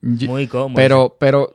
[0.00, 0.74] Muy cómodo.
[0.76, 1.52] pero, pero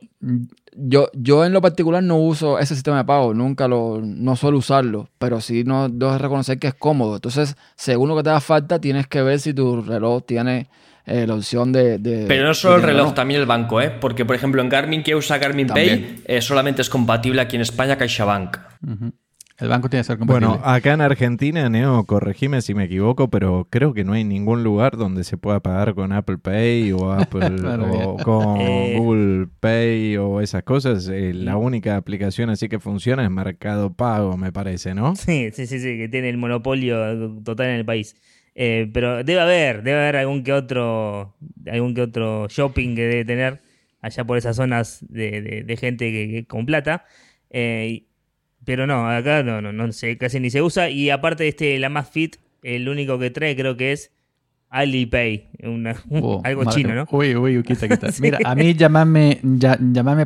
[0.76, 4.58] yo, yo en lo particular no uso ese sistema de pago, nunca lo, no suelo
[4.58, 7.16] usarlo, pero sí no debo reconocer que es cómodo.
[7.16, 10.68] Entonces, según lo que te da falta, tienes que ver si tu reloj tiene
[11.06, 13.90] eh, la opción de, de- Pero no solo el reloj, también el banco, ¿eh?
[13.90, 16.02] Porque, por ejemplo, en Garmin que usa Garmin También.
[16.02, 18.56] Pay, eh, solamente es compatible aquí en España CaixaBank.
[18.86, 19.12] Ujú.
[19.58, 20.48] El banco tiene que ser compatible.
[20.48, 24.64] Bueno, acá en Argentina, Neo, corregime si me equivoco, pero creo que no hay ningún
[24.64, 28.96] lugar donde se pueda pagar con Apple Pay o Apple o con Eh.
[28.98, 31.08] Google Pay o esas cosas.
[31.08, 35.14] Eh, la única aplicación así que funciona es Mercado Pago, me parece, ¿no?
[35.14, 38.16] Sí, sí, sí, sí, que tiene el monopolio total en el país.
[38.56, 41.36] Eh, pero debe haber, debe haber algún que otro,
[41.70, 43.60] algún que otro shopping que debe tener
[44.00, 47.04] allá por esas zonas de, de- de gente que, que- con plata.
[47.50, 48.04] Eh,
[48.64, 50.90] pero no, acá no, no, no se, casi ni se usa.
[50.90, 54.10] Y aparte de este, la más fit, el único que trae creo que es
[54.70, 57.06] Alipay, una, Oh, algo madre- chino, ¿no?
[57.10, 58.08] Uy, uy, quita, quita.
[58.20, 59.78] Mira, a mí llamarme, ya,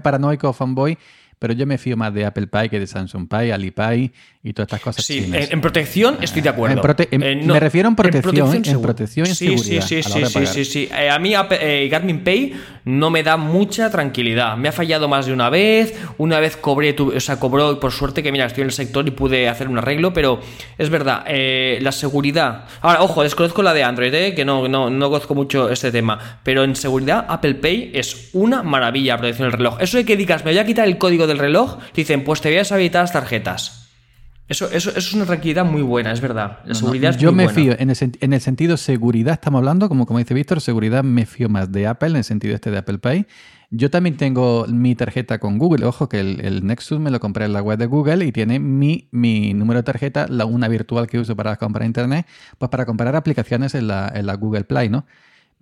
[0.02, 0.96] paranoico o fanboy,
[1.38, 4.10] pero yo me fío más de Apple Pay que de Samsung Pay, Alipay
[4.42, 5.46] y todas estas cosas Sí, chinas.
[5.48, 6.76] en, en protección estoy de acuerdo.
[6.76, 10.10] En prote- en- Eh, me refiero en protección, en protección y sí, seguridad Sí, sí,
[10.10, 10.48] sí, sí, pagar.
[10.54, 10.88] sí, sí.
[10.96, 12.52] Eh, a mí eh, Garmin Pay
[12.84, 14.56] no me da mucha tranquilidad.
[14.56, 15.94] Me ha fallado más de una vez.
[16.18, 19.06] Una vez cobré, tu- o sea, cobró por suerte que mira, estoy en el sector
[19.06, 20.40] y pude hacer un arreglo, pero
[20.78, 22.64] es verdad, eh, la seguridad.
[22.80, 26.40] Ahora, ojo, desconozco la de Android, eh, que no, no, no conozco mucho este tema,
[26.44, 29.78] pero en seguridad Apple Pay es una maravilla la protección del reloj.
[29.80, 32.48] Eso de que digas, me voy a quitar el código del reloj, dicen, pues te
[32.48, 33.87] voy a deshabilitar las tarjetas.
[34.48, 36.60] Eso, eso, eso es una tranquilidad muy buena, es verdad.
[36.64, 37.54] La No, no, seguridad es yo muy me buena.
[37.54, 41.26] fío, en el, en el sentido seguridad estamos hablando, como, como dice Víctor, seguridad me
[41.26, 43.26] fío más de Apple, en el sentido este de Apple Pay.
[43.70, 45.84] Yo también tengo mi tarjeta con Google.
[45.84, 48.58] Ojo que el, el Nexus me lo compré en la web de Google y tiene
[48.58, 52.26] mi, mi número de tarjeta, la una virtual que uso para comprar internet,
[52.56, 55.04] pues para comprar aplicaciones en la, en la Google Play, ¿no?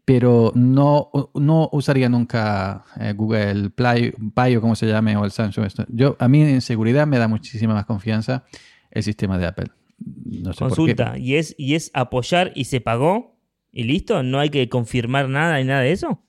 [0.04, 5.32] Pero no, no usaría nunca eh, Google Play, Pay o como se llame, o el
[5.32, 5.66] Samsung.
[5.88, 8.44] Yo, a mí en seguridad me da muchísima más confianza
[8.90, 9.66] el sistema de Apple.
[9.98, 10.74] No sé por qué.
[10.76, 13.36] Consulta, ¿y es, ¿y es apoyar y se pagó?
[13.72, 14.22] ¿Y listo?
[14.22, 16.22] ¿No hay que confirmar nada ni nada de eso?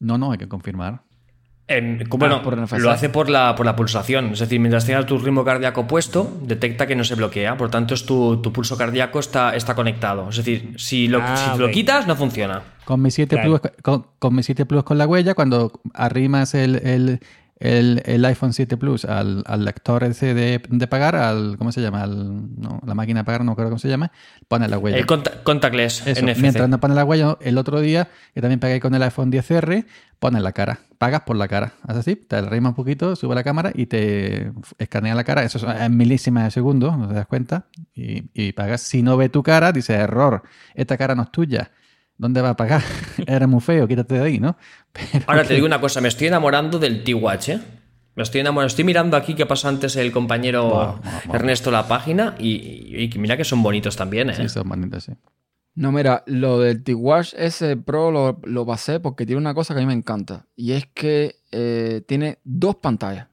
[0.00, 1.02] No, no, hay que confirmar.
[1.68, 2.78] En- bueno, Ah, por NFC.
[2.80, 4.32] lo hace por la, por la pulsación.
[4.32, 7.56] Es decir, mientras tengas tu ritmo cardíaco puesto, detecta que no se bloquea.
[7.56, 10.28] Por tanto, es tu, tu pulso cardíaco está, está conectado.
[10.28, 12.62] Es decir, si lo, Ah, si lo quitas, no funciona.
[12.84, 13.60] Con mi 7 Claro.
[13.60, 17.20] Plus, con, con mi 7 Plus con la huella, cuando arrimas el, el,
[17.62, 21.80] el, el iPhone 7 Plus al, al lector ese de, de pagar, al ¿cómo se
[21.80, 22.02] llama?
[22.02, 24.10] Al, no, la máquina de pagar, no creo cómo se llama,
[24.48, 24.96] pone la huella.
[24.98, 26.38] El conta- contactless, Eso, NFC.
[26.40, 29.86] mientras no pone la huella, el otro día, que también pagué con el iPhone 10R,
[30.18, 30.80] pone la cara.
[30.98, 31.74] Pagas por la cara.
[31.82, 35.42] Haces así, te arrima un poquito, sube la cámara y te escanea la cara.
[35.42, 37.66] Eso es en milísimas de segundo, no te das cuenta.
[37.94, 38.82] Y, y pagas.
[38.82, 40.42] Si no ve tu cara, dice error.
[40.74, 41.70] Esta cara no es tuya.
[42.22, 42.84] ¿Dónde va a pagar?
[43.26, 44.56] Era muy feo, quítate de ahí, ¿no?
[44.92, 47.60] Pero Ahora te digo una cosa, me estoy enamorando del T-Watch, ¿eh?
[48.14, 48.68] Me estoy enamorando.
[48.68, 51.00] Estoy mirando aquí que pasó antes el compañero.
[51.32, 54.34] Ernesto la página y, y mira que son bonitos también, ¿eh?
[54.36, 55.12] Sí, son bonitos, sí.
[55.74, 59.80] No, mira, lo del T-Watch ese Pro lo, lo pasé porque tiene una cosa que
[59.80, 60.46] a mí me encanta.
[60.54, 63.26] Y es que eh, tiene dos pantallas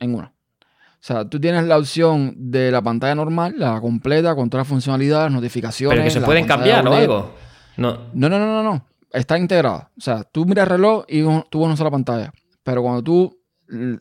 [0.00, 0.26] en una.
[0.26, 4.68] O sea, tú tienes la opción de la pantalla normal, la completa, con todas las
[4.68, 5.96] funcionalidades, notificaciones.
[5.96, 7.00] Pero que se pueden cambiar o OLED.
[7.00, 7.41] algo.
[7.76, 7.98] No.
[8.12, 8.84] No, no, no, no.
[9.12, 9.88] Está integrado.
[9.96, 12.32] O sea, tú miras el reloj y tú ves una sola pantalla.
[12.62, 13.38] Pero cuando tú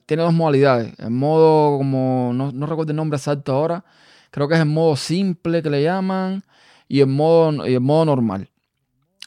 [0.05, 3.83] tienes dos modalidades, en modo como, no, recuerdo el nombre exacto ahora,
[4.29, 6.43] creo que es en modo simple que le llaman
[6.87, 8.49] y en modo, en modo normal.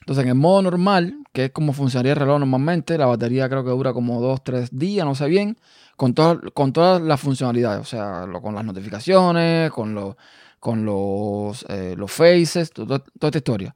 [0.01, 3.65] Entonces, en el modo normal, que es como funcionaría el reloj normalmente, la batería creo
[3.65, 5.57] que dura como dos, tres días, no sé bien,
[5.97, 10.15] con, todas con todas las funcionalidades, o sea, lo- con las notificaciones, con, los
[10.61, 13.75] con los, eh, los faces, to- to- toda esta historia.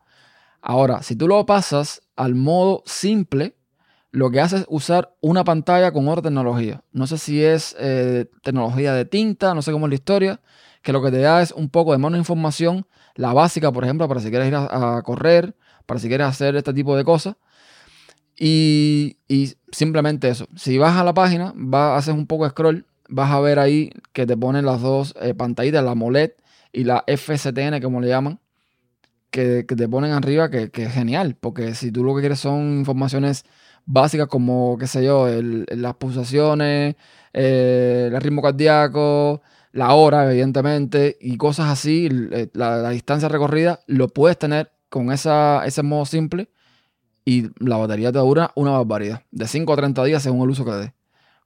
[0.61, 3.55] Ahora, si tú lo pasas al modo simple,
[4.11, 6.83] lo que hace es usar una pantalla con otra tecnología.
[6.93, 10.41] No sé si es eh, tecnología de tinta, no sé cómo es la historia,
[10.83, 14.09] que lo que te da es un poco de menos información, la básica, por ejemplo,
[14.09, 15.55] para si quieres ir a, correr,
[15.87, 17.37] para si quieres hacer este tipo de cosas.
[18.39, 19.19] Y,
[19.73, 20.47] simplemente eso.
[20.57, 21.53] Si vas a la página,
[21.95, 25.35] haces un poco de scroll, vas a ver ahí que te ponen las dos eh,
[25.35, 26.33] pantallitas, la AMOLED
[26.73, 28.41] y la FSTN, como le llaman,
[29.31, 32.79] que, te ponen arriba, que, que es genial, porque si tú lo que quieres son
[32.79, 33.45] informaciones
[33.87, 36.97] básicas como, qué sé yo, el- las pulsaciones,
[37.33, 39.43] eh, el ritmo cardíaco,
[39.73, 45.65] la hora, evidentemente, y cosas así, eh, la, distancia recorrida, lo puedes tener con esa,
[45.67, 46.51] ese modo simple
[47.25, 50.65] y la batería te dura una barbaridad, de 5 a 30 días según el uso
[50.65, 50.95] que le dé.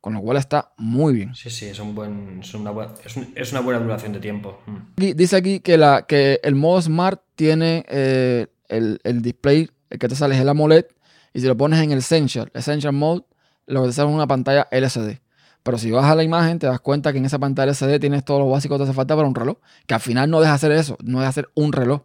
[0.03, 1.35] Con lo cual está muy bien.
[1.35, 4.19] Sí, sí, es, un buen, es, una, buen- es, un- es una buena duración de
[4.21, 4.59] tiempo.
[4.67, 4.77] Mm.
[4.99, 9.99] Aquí- dice aquí que, la, que el modo Smart tiene eh, el, el display, el
[9.99, 10.87] que te sale es el AMOLED,
[11.33, 13.23] y si lo pones en el Essential, Essential Mode,
[13.67, 15.21] lo que te sale es una pantalla LCD.
[15.63, 18.25] Pero si vas a la imagen, te das cuenta que en esa pantalla LCD tienes
[18.25, 20.51] todo lo básico que te hace falta para un reloj, que al final no deja
[20.51, 22.03] de hacer eso, no deja de hacer un reloj.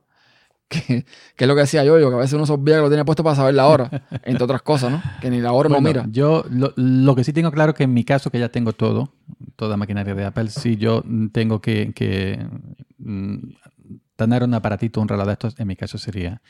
[0.88, 1.06] Que,
[1.38, 2.89] que es lo que decía yo, yo, que a veces uno se olvida que lo
[2.89, 3.89] tiene puesto para saber la hora,
[4.23, 5.02] entre otras cosas, ¿no?
[5.22, 6.06] Que ni la hora no Bueno, mira.
[6.11, 9.14] Yo lo, lo que sí tengo claro que en mi caso, que ya tengo todo,
[9.56, 12.45] toda maquinaria de Apple, si yo tengo que, que,
[12.98, 13.38] mm,
[14.18, 16.41] tener un aparatito, un reloj de estos, en mi caso sería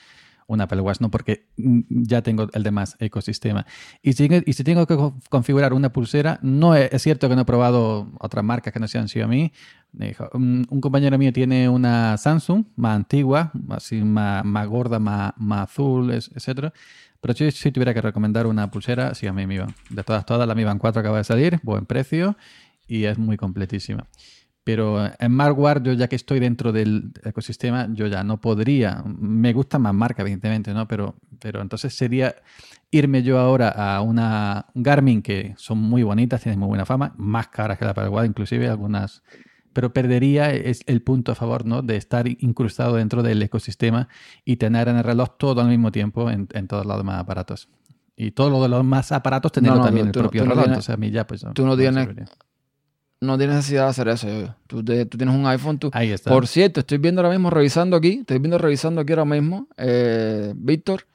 [0.48, 1.12] un Apple Watch, ¿no?
[1.12, 3.66] Porque mm, ya tengo el demás ecosistema.
[4.02, 7.42] Y si, y si tengo que co- configurar una pulsera, no es, cierto que no
[7.42, 9.52] he probado otras marcas que no sean Xiaomi.
[9.92, 15.34] Dijo, Un, un compañero mío tiene una Samsung más antigua, así más, más gorda, más,
[15.38, 16.74] más azul, etcétera.
[17.20, 19.74] Pero yo, si tuviera que recomendar una pulsera, sí, a mí Mi Band.
[19.90, 22.38] De todas, todas, la Mi Band 4 acaba de salir, buen precio
[22.88, 24.06] y es muy completísima.
[24.68, 29.02] Pero en smartwatch, yo ya que estoy dentro del ecosistema, yo ya no podría.
[29.06, 30.90] Me gusta más marca, evidentemente, ¿no?
[30.90, 32.36] Pero, pero entonces sería
[32.92, 37.48] irme yo ahora a una Garmin que son muy bonitas, tienen muy buena fama, más
[37.48, 39.24] caras que la Watch, inclusive algunas.
[39.72, 41.82] Pero perdería es el punto a favor, ¿no?
[41.82, 44.10] De estar incrustado dentro del ecosistema
[44.44, 47.70] y tener en el reloj todo al mismo tiempo en, en todos los demás aparatos.
[48.18, 50.46] Y todos los de los más aparatos tenerlo No, no, también tú- el propio tú
[50.50, 50.64] no reloj.
[50.66, 51.46] tienes- Entonces a mí ya pues...
[51.54, 52.10] tú no tienes-.
[53.20, 54.56] No tienes necesidad de hacer eso, yo, yo.
[54.68, 55.90] Tú, te- tú tienes un iPhone, tú...
[55.94, 56.30] Ahí está.
[56.30, 60.54] Por cierto, estoy viendo ahora mismo, revisando aquí, estoy viendo revisando aquí ahora mismo, eh,
[60.56, 61.06] Víctor,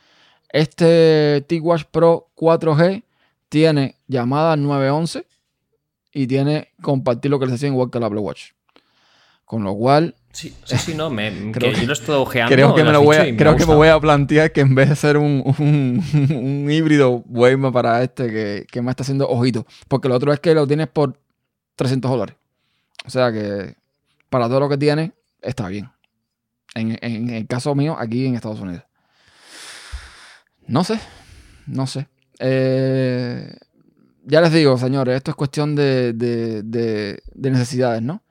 [0.48, 3.04] este T-Watch Pro 4G
[3.48, 5.26] tiene llamada 911
[6.12, 8.50] y tiene compartir localización igual que el Apple Watch.
[9.44, 12.54] Con lo cual, Sí, sí, sí, no, me, Creo que que- yo lo estado ojeando.
[12.54, 14.88] creo que, me, lo voy a, creo que me voy a plantear que en vez
[14.88, 16.02] de ser un, un,
[16.64, 19.66] un híbrido, voy a irme para este que, que me está haciendo ojito.
[19.88, 21.18] Porque lo otro es que lo tienes por
[21.82, 22.36] 300 dólares.
[23.04, 23.74] O sea que
[24.30, 25.90] para todo lo que tiene, está bien.
[26.74, 28.84] En, en el caso mío, aquí en Estados Unidos.
[30.66, 30.98] No sé,
[31.66, 32.06] no sé.
[32.38, 33.56] Eh,
[34.24, 38.22] ya les digo, señores, esto es cuestión de, de- de- de necesidades, ¿no?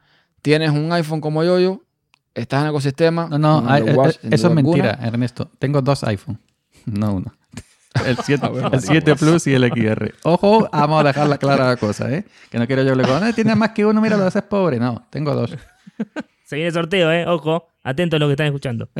[0.42, 1.82] Tienes un iPhone como yo, yo,
[2.34, 3.28] estás en el ecosistema.
[3.28, 4.84] No, no, hay- Watch, eh, sin eso es alguna.
[4.84, 5.52] mentira, Ernesto.
[5.60, 6.40] Tengo dos iPhone,
[6.86, 7.34] no uno.
[8.06, 10.14] El 7, A ver, el 7 Plus y el XR.
[10.24, 12.26] Ojo, vamos a dejarla clara la cosa, ¿eh?
[12.50, 14.80] Que no quiero yo le digo, no, tienes más que uno, mira, lo haces pobre.
[14.80, 15.52] No, tengo dos.
[16.46, 17.26] Se viene el sorteo, ¿eh?
[17.28, 18.90] Ojo, atentos a lo que están escuchando.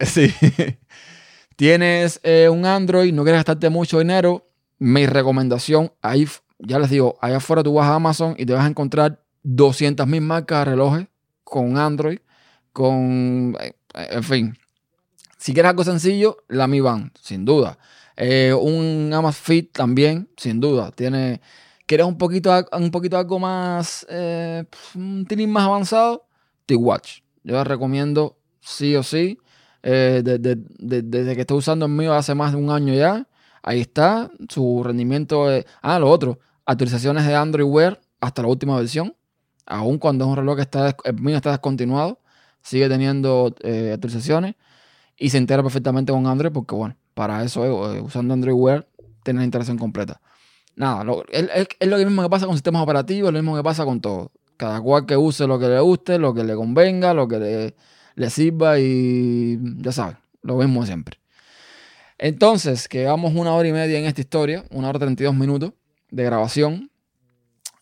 [0.00, 0.34] Sí.
[1.56, 4.50] Tienes eh, un Android, no quieres gastarte mucho dinero.
[4.78, 8.66] Mi recomendación, ahí, ya les digo, allá afuera tú vas a Amazon y te vas
[8.66, 11.06] a encontrar 200.000 marcas de relojes
[11.42, 12.18] con Android,
[12.74, 14.58] con, eh, en fin.
[15.36, 17.78] Si quieres algo sencillo, la Mi Band, sin duda.
[18.16, 20.90] Eh, un Amazfit también, sin duda.
[20.92, 21.40] Tiene,
[21.86, 24.64] ¿Quieres un poquito, un poquito algo más, eh,
[24.94, 26.26] un más avanzado?
[26.66, 27.20] T-Watch.
[27.44, 29.38] Yo les recomiendo sí o sí.
[29.88, 32.92] eh, de- de- de- desde que estoy usando el mío hace más de un año
[32.92, 33.28] ya.
[33.62, 34.30] Ahí está.
[34.48, 35.64] Su rendimiento es...
[35.80, 36.40] Ah, lo otro.
[36.64, 39.14] Actualizaciones de Android Wear hasta la última versión.
[39.64, 42.18] Aún cuando es un reloj que está, el mío está descontinuado.
[42.62, 44.56] Sigue teniendo eh, actualizaciones.
[45.18, 47.64] Y se integra perfectamente con Android porque, bueno, para eso,
[47.94, 48.86] eh, usando Android Wear,
[49.22, 50.20] tienes la integración completa.
[50.76, 51.48] Nada, lo- es,
[51.80, 54.30] es- lo mismo que pasa con sistemas operativos, lo mismo que pasa con todo.
[54.58, 57.74] Cada cual que use lo que le guste, lo que le convenga, lo que le,
[58.14, 61.18] le sirva y ya saben, lo mismo siempre.
[62.18, 65.72] Entonces, que vamos una hora y media en esta historia, una hora 32 minutos
[66.10, 66.90] de grabación.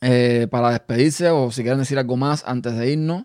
[0.00, 3.24] Eh, para despedirse o si quieren decir algo más antes de irnos,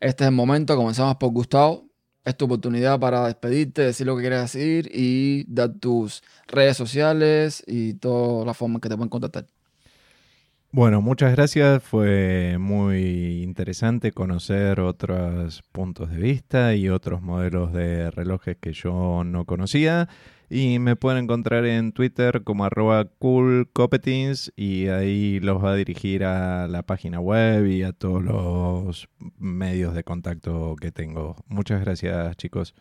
[0.00, 0.76] este es el momento.
[0.76, 1.87] Comenzamos por Gustavo.
[2.28, 7.64] Es tu oportunidad para despedirte, decir lo que quieres decir y dar tus redes sociales
[7.66, 9.46] y todas las formas que te pueden contactar.
[10.70, 11.82] Bueno, muchas gracias.
[11.82, 19.24] Fue muy interesante conocer otros puntos de vista y otros modelos de relojes que yo
[19.24, 20.10] no conocía.
[20.50, 26.24] Y me pueden encontrar en Twitter como arroba coolcopetins y ahí los va a dirigir
[26.24, 29.08] a la página web y a todos los
[29.38, 31.36] medios de contacto que tengo.
[31.48, 32.74] Muchas gracias, chicos.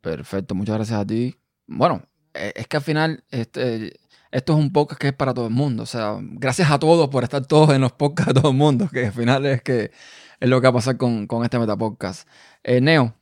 [0.00, 1.36] Perfecto, muchas gracias a ti.
[1.66, 2.02] Bueno,
[2.34, 4.00] eh, es que al final este,
[4.30, 5.82] esto es un podcast que es para todo el mundo.
[5.82, 8.88] O sea, gracias a todos por estar todos en los podcasts de todo el mundo,
[8.92, 9.90] que al final es que
[10.40, 12.28] es lo que va a pasar con, con este Metapodcast.
[12.64, 13.14] Eh, Neo,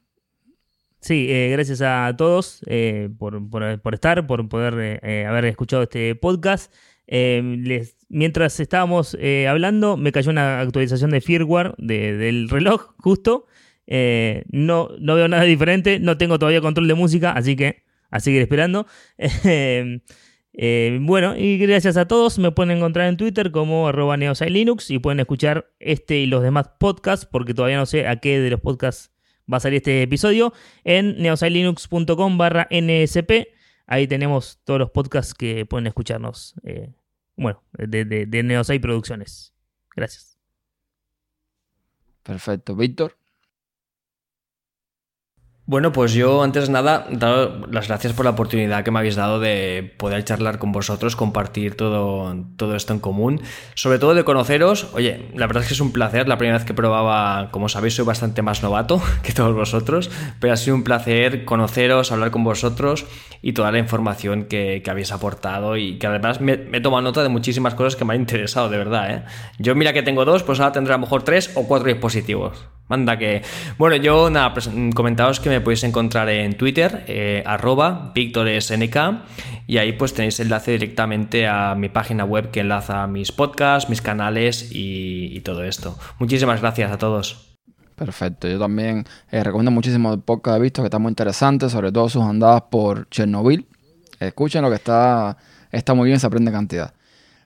[1.01, 5.83] Sí, eh, gracias a todos eh, por, por- estar, por poder eh, eh, haber escuchado
[5.85, 6.73] este podcast.
[7.07, 12.95] Eh, les- mientras estábamos eh, hablando, me cayó una actualización de firmware de- del reloj,
[12.99, 13.47] justo.
[14.53, 18.43] No, no veo nada diferente, no tengo todavía control de música, así que a seguir
[18.43, 18.87] esperando.
[20.53, 22.39] Eh, bueno, y gracias a todos.
[22.41, 26.71] Me pueden encontrar en Twitter como arroba neosailinux y pueden escuchar este y los demás
[26.81, 29.10] podcasts, porque todavía no sé a qué de los podcasts
[29.53, 30.53] va a salir este episodio,
[30.85, 33.49] en neosailinux.com barra nsp.
[33.87, 36.55] Ahí tenemos todos los podcasts que pueden escucharnos.
[36.63, 36.93] eh,
[37.37, 39.55] bueno, de, de, de Neosai Producciones.
[39.97, 40.39] Gracias.
[42.23, 42.77] perfecto.
[42.77, 43.17] Víctor,
[45.71, 49.15] Bueno, pues yo antes de nada, dado las gracias por la oportunidad que me habéis
[49.15, 53.41] dado de poder charlar con vosotros, compartir todo, todo esto en común,
[53.77, 54.89] sobre todo de conoceros.
[54.95, 57.95] Oye, la verdad es que es un placer, la primera vez que probaba, como sabéis,
[57.95, 60.11] soy bastante más novato que todos vosotros,
[60.41, 63.07] pero ha sido un placer conoceros, hablar con vosotros
[63.41, 67.29] y toda la información que, habéis aportado y que además me, he tomado nota de
[67.29, 69.15] muchísimas cosas que me han interesado, de verdad.
[69.15, 69.23] ¿eh?
[69.61, 72.67] Yo mira que tengo dos, pues ahora tendré a lo mejor tres o cuatro dispositivos.
[72.91, 73.43] Manda que...
[73.79, 79.93] Bueno, yo nada, pues, comentaos que me podéis encontrar en Twitter, eh, arroba y ahí
[79.93, 85.41] pues tenéis enlace directamente a mi página web que enlaza mis podcasts, mis canales y,
[85.41, 85.99] todo esto.
[86.19, 87.57] Muchísimas gracias a todos.
[87.97, 91.93] Perfecto, yo también eh, recomiendo muchísimo el podcast he visto que está muy interesante, sobre
[91.93, 93.67] todo sus andadas por Chernobyl.
[94.19, 95.37] Escuchen lo que está,
[95.71, 96.95] está muy bien, se aprende cantidad.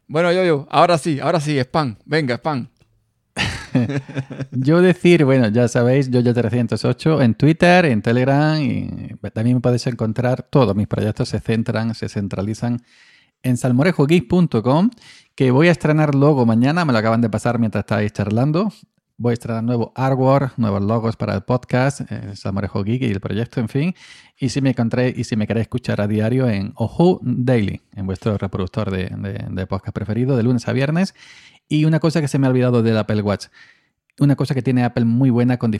[0.06, 2.68] Bueno, yo, yo, ahora sí, ahora sí, spam, venga, spam.
[4.50, 9.60] Yo decir, bueno, ya sabéis, yo ya 308 en Twitter, en Telegram y también me
[9.60, 12.82] podéis encontrar, todos mis proyectos se centran, se centralizan
[13.42, 14.90] en salmorejogeek.com,
[15.34, 18.72] que voy a estrenar logo mañana, me lo acaban de pasar mientras estáis charlando.
[19.16, 23.20] Voy a estrenar nuevo artwork, nuevos logos para el podcast, eh, Salmorejo Geek y el
[23.20, 23.94] proyecto, en fin.
[24.36, 28.06] Y si me encontré y si me queréis escuchar a diario en Ojo Daily, en
[28.06, 31.14] vuestro reproductor de podcast preferido, de lunes a viernes.
[31.68, 33.46] Y una cosa que se me ha olvidado del Apple Watch.
[34.20, 35.72] Una cosa que tiene Apple muy buena con,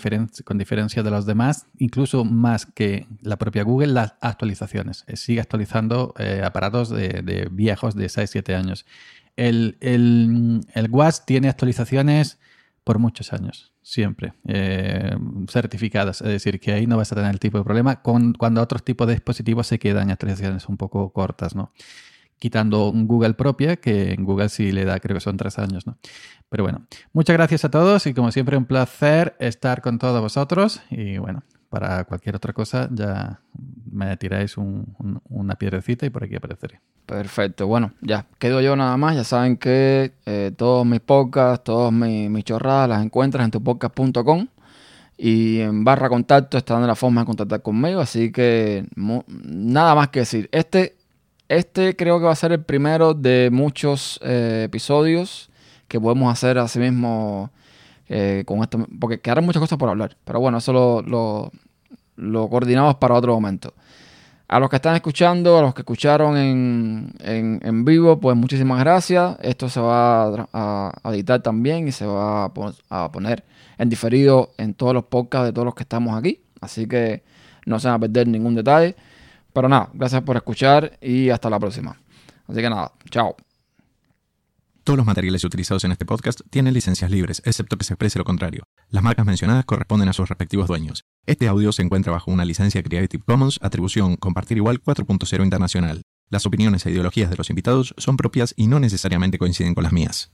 [0.45, 5.05] con diferencia de los demás, incluso más que la propia Google, las actualizaciones.
[5.07, 8.87] Eh, sigue actualizando eh, aparatos de, viejos de 6-7 años.
[9.37, 9.77] El,
[10.91, 12.41] Watch tiene actualizaciones
[12.83, 15.17] por muchos años, siempre, eh,
[15.49, 16.21] certificadas.
[16.21, 18.85] Es decir, que ahí no vas a tener el tipo de problema con, cuando otros
[18.85, 21.71] tipos de dispositivos se quedan actualizaciones un poco cortas, ¿no?
[22.39, 25.87] Quitando un Google propia, que en Google sí le da, creo que son tres años,
[25.87, 25.97] ¿no?
[26.49, 30.83] Pero bueno, muchas gracias a todos y como siempre un placer estar con todos vosotros
[30.91, 33.41] y bueno, para cualquier otra cosa ya
[33.91, 36.81] me tiráis una piedrecita y por aquí apareceré.
[37.07, 41.93] Perfecto, bueno, ya quedo yo nada más, ya saben que eh, todos mis podcasts, todos
[41.93, 44.47] mis, mis chorradas las encuentras en tupodcast.com
[45.17, 50.21] y en barra contacto están la forma de contactar conmigo, así que nada más que
[50.21, 50.49] decir.
[50.51, 50.94] Este
[51.49, 55.51] este creo que va a ser el primero de muchos eh, episodios
[55.89, 57.51] que podemos hacer así mismo
[58.09, 60.17] eh, con esto, porque quedaron muchas cosas por hablar.
[60.25, 61.51] Pero bueno, eso lo,
[62.17, 63.75] lo, coordinamos para otro momento.
[64.47, 69.37] A los que están escuchando, a los que escucharon en, en, vivo, pues muchísimas gracias.
[69.41, 73.45] Esto se va a, editar también y se va a, poner
[73.79, 76.41] en diferido en todos los podcasts de todos los que estamos aquí.
[76.61, 77.23] Así que
[77.67, 78.97] no se van a perder ningún detalle.
[79.55, 81.97] Pero nada, gracias por escuchar y hasta la próxima.
[82.47, 83.37] Así que nada, chao.
[84.83, 88.25] Todos los materiales utilizados en este podcast tienen licencias libres, excepto que se exprese lo
[88.25, 88.65] contrario.
[88.91, 91.05] Las marcas mencionadas corresponden a sus respectivos dueños.
[91.25, 96.03] Este audio se encuentra bajo una licencia Creative Commons, atribución compartir igual 4.0 internacional.
[96.29, 99.93] Las opiniones e ideologías de los invitados son propias y no necesariamente coinciden con las
[99.93, 100.33] mías.